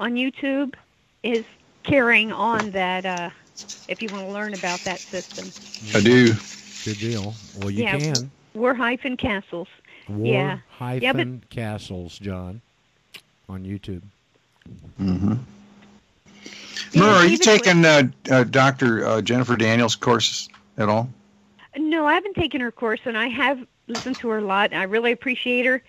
[0.00, 0.74] on YouTube
[1.22, 1.44] is
[1.82, 3.04] carrying on that.
[3.06, 3.30] Uh,
[3.88, 5.50] if you want to learn about that system,
[5.94, 6.32] I do.
[6.84, 7.34] Good deal.
[7.58, 7.98] Well, you Yeah.
[7.98, 8.30] can.
[8.54, 9.68] War hyphen Castles.
[10.08, 10.58] War Yeah.
[10.78, 12.60] hyphen Yeah, but- castles, John,
[13.48, 14.02] on YouTube.
[15.00, 15.34] Mm-hmm.
[16.92, 19.06] Yeah, Murr, are you David taking uh, uh, Dr.
[19.06, 21.08] Uh, Jennifer Daniels' courses at all?
[21.76, 23.58] No, I haven't taken her course, and I have
[23.88, 24.70] listened to her a lot.
[24.72, 25.82] and I really appreciate her,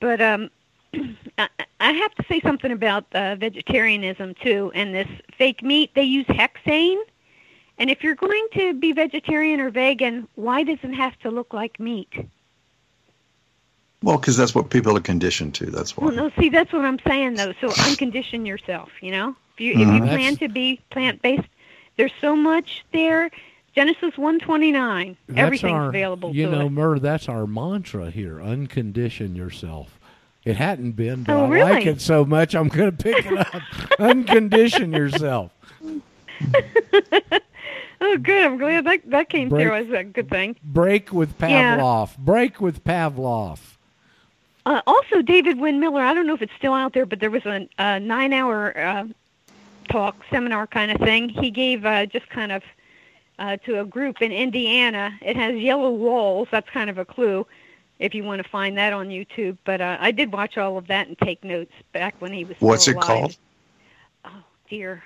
[0.00, 0.50] but um,
[1.38, 1.48] I,
[1.80, 4.70] I have to say something about uh, vegetarianism too.
[4.74, 7.00] And this fake meat, they use hexane.
[7.78, 11.52] And if you're going to be vegetarian or vegan, why does it have to look
[11.52, 12.12] like meat?
[14.02, 15.66] Well, because that's what people are conditioned to.
[15.66, 16.06] That's why.
[16.06, 17.54] Well, no, see, that's what I'm saying though.
[17.60, 18.90] So uncondition yourself.
[19.00, 20.08] You know, if you if you Mhm.
[20.08, 21.48] plan to be plant based,
[21.96, 23.30] there's so much there.
[23.74, 25.16] Genesis 129.
[25.26, 26.70] That's Everything's our, available You to know, us.
[26.72, 28.36] Murr, that's our mantra here.
[28.38, 29.98] Uncondition yourself.
[30.44, 33.38] It hadn't been, but Oh, I like it so much I'm going to pick it
[33.38, 33.62] up.
[33.98, 35.52] Uncondition yourself.
[38.00, 38.44] Oh, good.
[38.44, 40.56] I'm glad that that came Break- through as a good thing.
[40.62, 41.78] Break with Yeah.
[41.78, 42.18] Pavlov.
[42.18, 43.60] Break with Pavlov.
[44.66, 46.02] Uh, also, David Wynn Miller.
[46.02, 49.04] I don't know if it's still out there, but there was a, a nine-hour uh,
[49.90, 51.30] talk seminar kind of thing.
[51.30, 52.62] He gave uh, just kind of
[53.38, 55.18] uh, to a group in Indiana.
[55.22, 56.48] It has yellow walls.
[56.50, 57.46] That's kind of a clue
[57.98, 59.58] if you want to find that on YouTube.
[59.64, 62.56] But uh, I did watch all of that and take notes back when he was.
[62.56, 63.06] still What's it alive.
[63.06, 63.36] called?
[64.24, 65.02] Oh dear.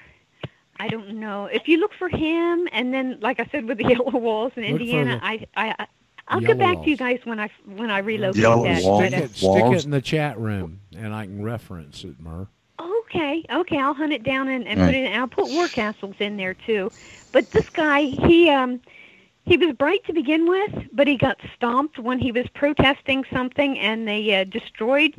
[0.81, 1.47] I don't know.
[1.47, 4.63] If you look for him, and then, like I said, with the yellow walls in
[4.63, 5.87] Look Indiana, I, I, I,
[6.29, 8.83] I'll get back to you guys when I when I relocate Yellow that.
[8.85, 8.99] wall.
[9.01, 12.21] but, Stick uh, it, stick it in the chat room, and I can reference it,
[12.21, 12.47] Murr.
[12.81, 14.87] Okay, okay, I'll hunt it down and, and Right.
[14.87, 15.05] put it.
[15.11, 15.19] In.
[15.19, 16.93] I'll put war castles in there too.
[17.33, 18.81] But this guy, he um,
[19.49, 23.79] he was bright to begin with, but he got stomped when he was protesting something,
[23.79, 25.15] and they uh, destroyed.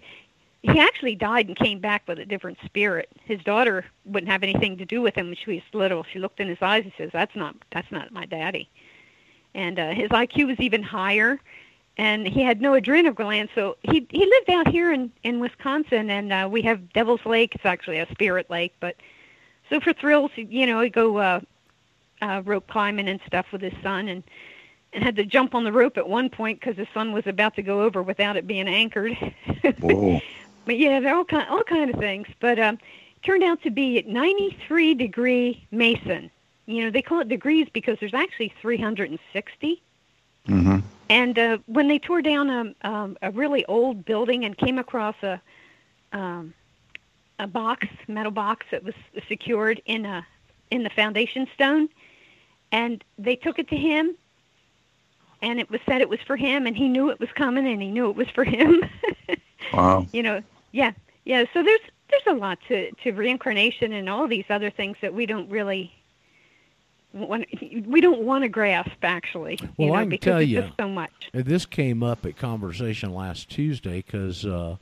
[0.61, 3.09] He actually died and came back with a different spirit.
[3.23, 6.05] His daughter wouldn't have anything to do with him when she was little.
[6.11, 8.69] She looked in his eyes and says, "That's not that's not my daddy."
[9.55, 11.39] And uh, his IQ was even higher
[11.97, 13.49] and he had no adrenal gland.
[13.53, 17.55] So he he lived out here in in Wisconsin, and uh, we have Devil's Lake.
[17.55, 18.95] It's actually a spirit lake, but
[19.69, 21.41] so for thrills, you know, he'd go uh,
[22.21, 24.23] uh, rope climbing and stuff with his son, and
[24.93, 27.55] and had to jump on the rope at one point because his son was about
[27.55, 29.13] to go over without it being anchored.
[29.79, 30.19] Whoa.
[30.65, 32.27] But yeah, they're all kind all kind of things.
[32.39, 32.79] But um,
[33.23, 36.31] turned out to be at 93 degree Mason.
[36.65, 39.81] You know, they call it degrees because there's actually 360.
[40.47, 40.79] Mm-hmm.
[41.09, 45.15] And uh, when they tore down a, um, a really old building and came across
[45.23, 45.41] a
[46.11, 46.53] um,
[47.39, 48.93] a box, metal box that was
[49.27, 50.25] secured in a
[50.71, 51.89] in the foundation stone,
[52.71, 54.15] and they took it to him,
[55.41, 57.81] and it was said it was for him, and he knew it was coming, and
[57.81, 58.81] he knew it was for him.
[59.73, 60.07] Wow.
[60.13, 60.41] you know,
[60.71, 60.93] yeah,
[61.25, 61.43] yeah.
[61.53, 65.25] So there's there's a lot to to reincarnation and all these other things that we
[65.27, 65.93] don't really
[67.13, 67.45] want
[67.85, 69.59] we don't want to grasp actually.
[69.61, 70.71] you Well, know, I can tell you.
[70.79, 71.11] so much.
[71.33, 74.77] This came up at conversation last Tuesday because uh,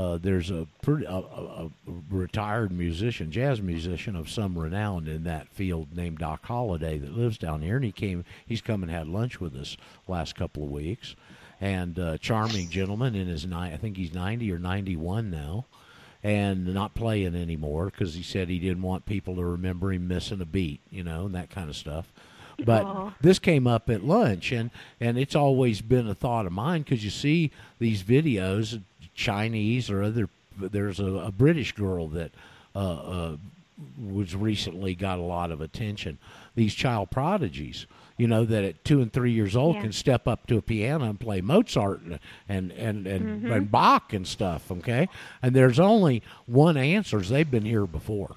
[0.00, 1.70] uh, there's a, pretty, a, a, a
[2.10, 7.36] retired musician, jazz musician of some renown in that field named Doc Holliday that lives
[7.36, 8.24] down here, and he came.
[8.46, 9.76] He's come and had lunch with us
[10.08, 11.16] last couple of weeks,
[11.60, 15.66] and uh, charming gentleman in his ni- I think he's ninety or ninety one now.
[16.22, 20.42] And not playing anymore because he said he didn't want people to remember him missing
[20.42, 22.12] a beat, you know, and that kind of stuff.
[22.62, 23.14] But Aw.
[23.22, 24.70] this came up at lunch, and
[25.00, 28.82] and it's always been a thought of mine because you see these videos,
[29.20, 30.28] Chinese or other.
[30.58, 32.32] There's a, a British girl that
[32.74, 33.36] uh, uh,
[34.02, 36.18] was recently got a lot of attention.
[36.54, 37.86] These child prodigies,
[38.16, 39.82] you know, that at two and three years old Yeah.
[39.82, 42.18] can step up to a piano and play Mozart and
[42.48, 43.52] and and, and, Mm-hmm.
[43.52, 44.70] and Bach and stuff.
[44.72, 45.08] Okay,
[45.42, 47.28] and there's only one answers.
[47.28, 48.34] They've been here before.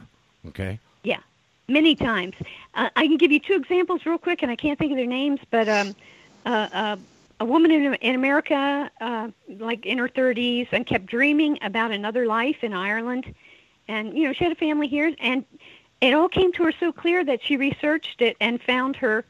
[0.49, 0.79] Okay.
[1.03, 1.19] Yeah,
[1.67, 2.35] many times.
[2.75, 5.07] Uh, I can give you two examples real quick, and I can't think of their
[5.07, 5.95] names, but um,
[6.45, 6.95] uh, uh,
[7.43, 9.27] a woman in, in America, uh,
[9.59, 13.35] like in her 30s, and kept dreaming about another life in Ireland.
[13.89, 15.43] And, you know, she had a family here, and
[15.99, 19.25] it all came to her so clear that she researched it and found her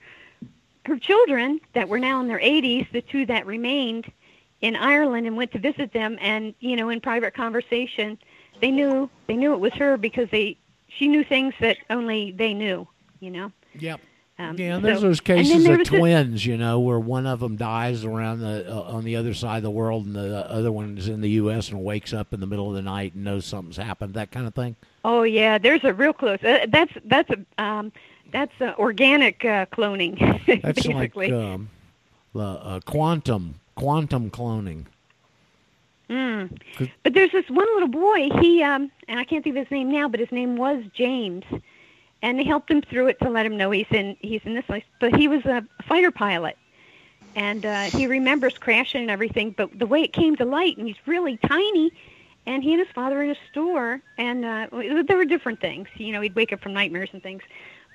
[0.85, 4.11] her children that were now in their 80s, the two that remained
[4.59, 6.17] in Ireland, and went to visit them.
[6.21, 8.19] And you know, in private conversation,
[8.61, 10.57] they knew they knew it was her because they
[10.87, 12.87] she knew things that only they knew.
[13.21, 14.01] You know, Yep.
[14.39, 17.39] Um, Yeah, and there's those cases of was a- twins, you know, where one of
[17.39, 20.71] them dies around the uh, on the other side of the world, and the other
[20.71, 21.69] one is in the U.S.
[21.69, 24.15] and wakes up in the middle of the night and knows something's happened.
[24.15, 24.75] That kind of thing.
[25.05, 26.43] Oh yeah, there's a real close.
[26.43, 27.91] Uh, that's that's a um,
[28.31, 30.17] that's uh, organic uh, cloning,
[30.63, 31.29] That's basically.
[31.31, 31.69] like um,
[32.33, 34.85] the uh, quantum quantum cloning.
[36.09, 36.57] Mm.
[37.03, 38.29] But there's this one little boy.
[38.41, 41.43] He um, and I can't think of his name now, but his name was James,
[42.23, 44.65] and they helped him through it to let him know he's in he's in this
[44.65, 44.83] place.
[44.99, 46.57] But he was a fighter pilot,
[47.35, 49.51] and uh, he remembers crashing and everything.
[49.51, 51.91] But the way it came to light, and he's really tiny,
[52.47, 55.87] and he and his father in a store, and uh, there were different things.
[55.95, 57.43] You know, he'd wake up from nightmares and things.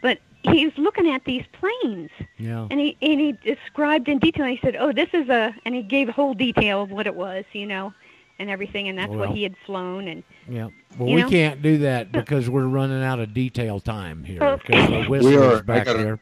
[0.00, 2.68] But he's looking at these planes, Yeah.
[2.70, 4.46] and he and he described in detail.
[4.46, 7.16] He said, "Oh, this is a," and he gave a whole detail of what it
[7.16, 7.92] was, you know,
[8.38, 9.20] and everything, and that's Well.
[9.20, 10.08] what he had flown.
[10.08, 10.68] And Yeah.
[10.98, 11.28] Well, You we know?
[11.28, 14.42] can't do that because we're running out of detail time here.
[14.42, 14.56] Oh.
[14.56, 15.62] Because the We whistler's are.
[15.62, 16.18] back I gotta- there.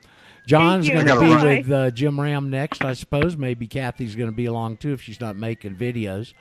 [0.47, 1.45] John's going I to gotta be run.
[1.59, 3.37] with uh, Jim Ram next, I suppose.
[3.37, 6.35] Maybe Kathy's going to be along too if she's not making videos.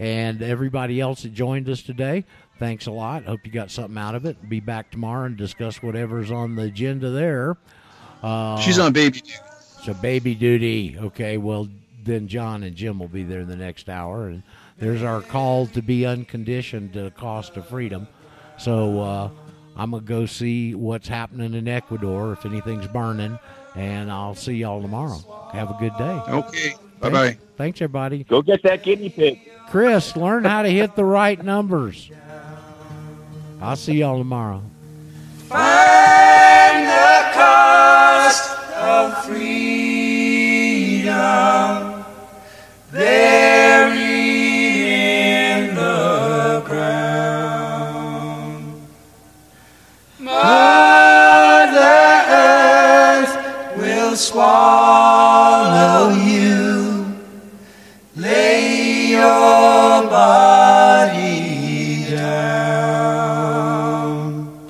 [0.00, 2.24] And everybody else that joined us today,
[2.58, 3.24] thanks a lot.
[3.24, 4.48] Hope you got something out of it.
[4.48, 7.56] Be back tomorrow and discuss whatever's on the agenda there.
[8.20, 9.34] Uh, She's on baby duty.
[9.84, 10.96] so baby duty.
[10.98, 11.68] Okay, well
[12.02, 14.42] then John and Jim will be there in the next hour, and
[14.78, 18.08] there's our call to be unconditioned to the cost of freedom.
[18.58, 19.30] So uh,
[19.76, 23.38] I'm gonna go see what's happening in Ecuador if anything's burning,
[23.74, 25.18] and I'll see y'all tomorrow.
[25.52, 26.20] Have a good day.
[26.28, 26.74] Okay.
[27.00, 27.26] Bye bye.
[27.26, 28.24] Thanks, thanks everybody.
[28.24, 29.40] Go get that guinea pig.
[29.68, 32.10] Chris, learn how to hit the right numbers.
[33.60, 34.62] I'll see y'all tomorrow.
[35.48, 39.92] Find the cost of freedom
[42.92, 44.11] buried
[54.52, 55.01] Mother Earth will swallow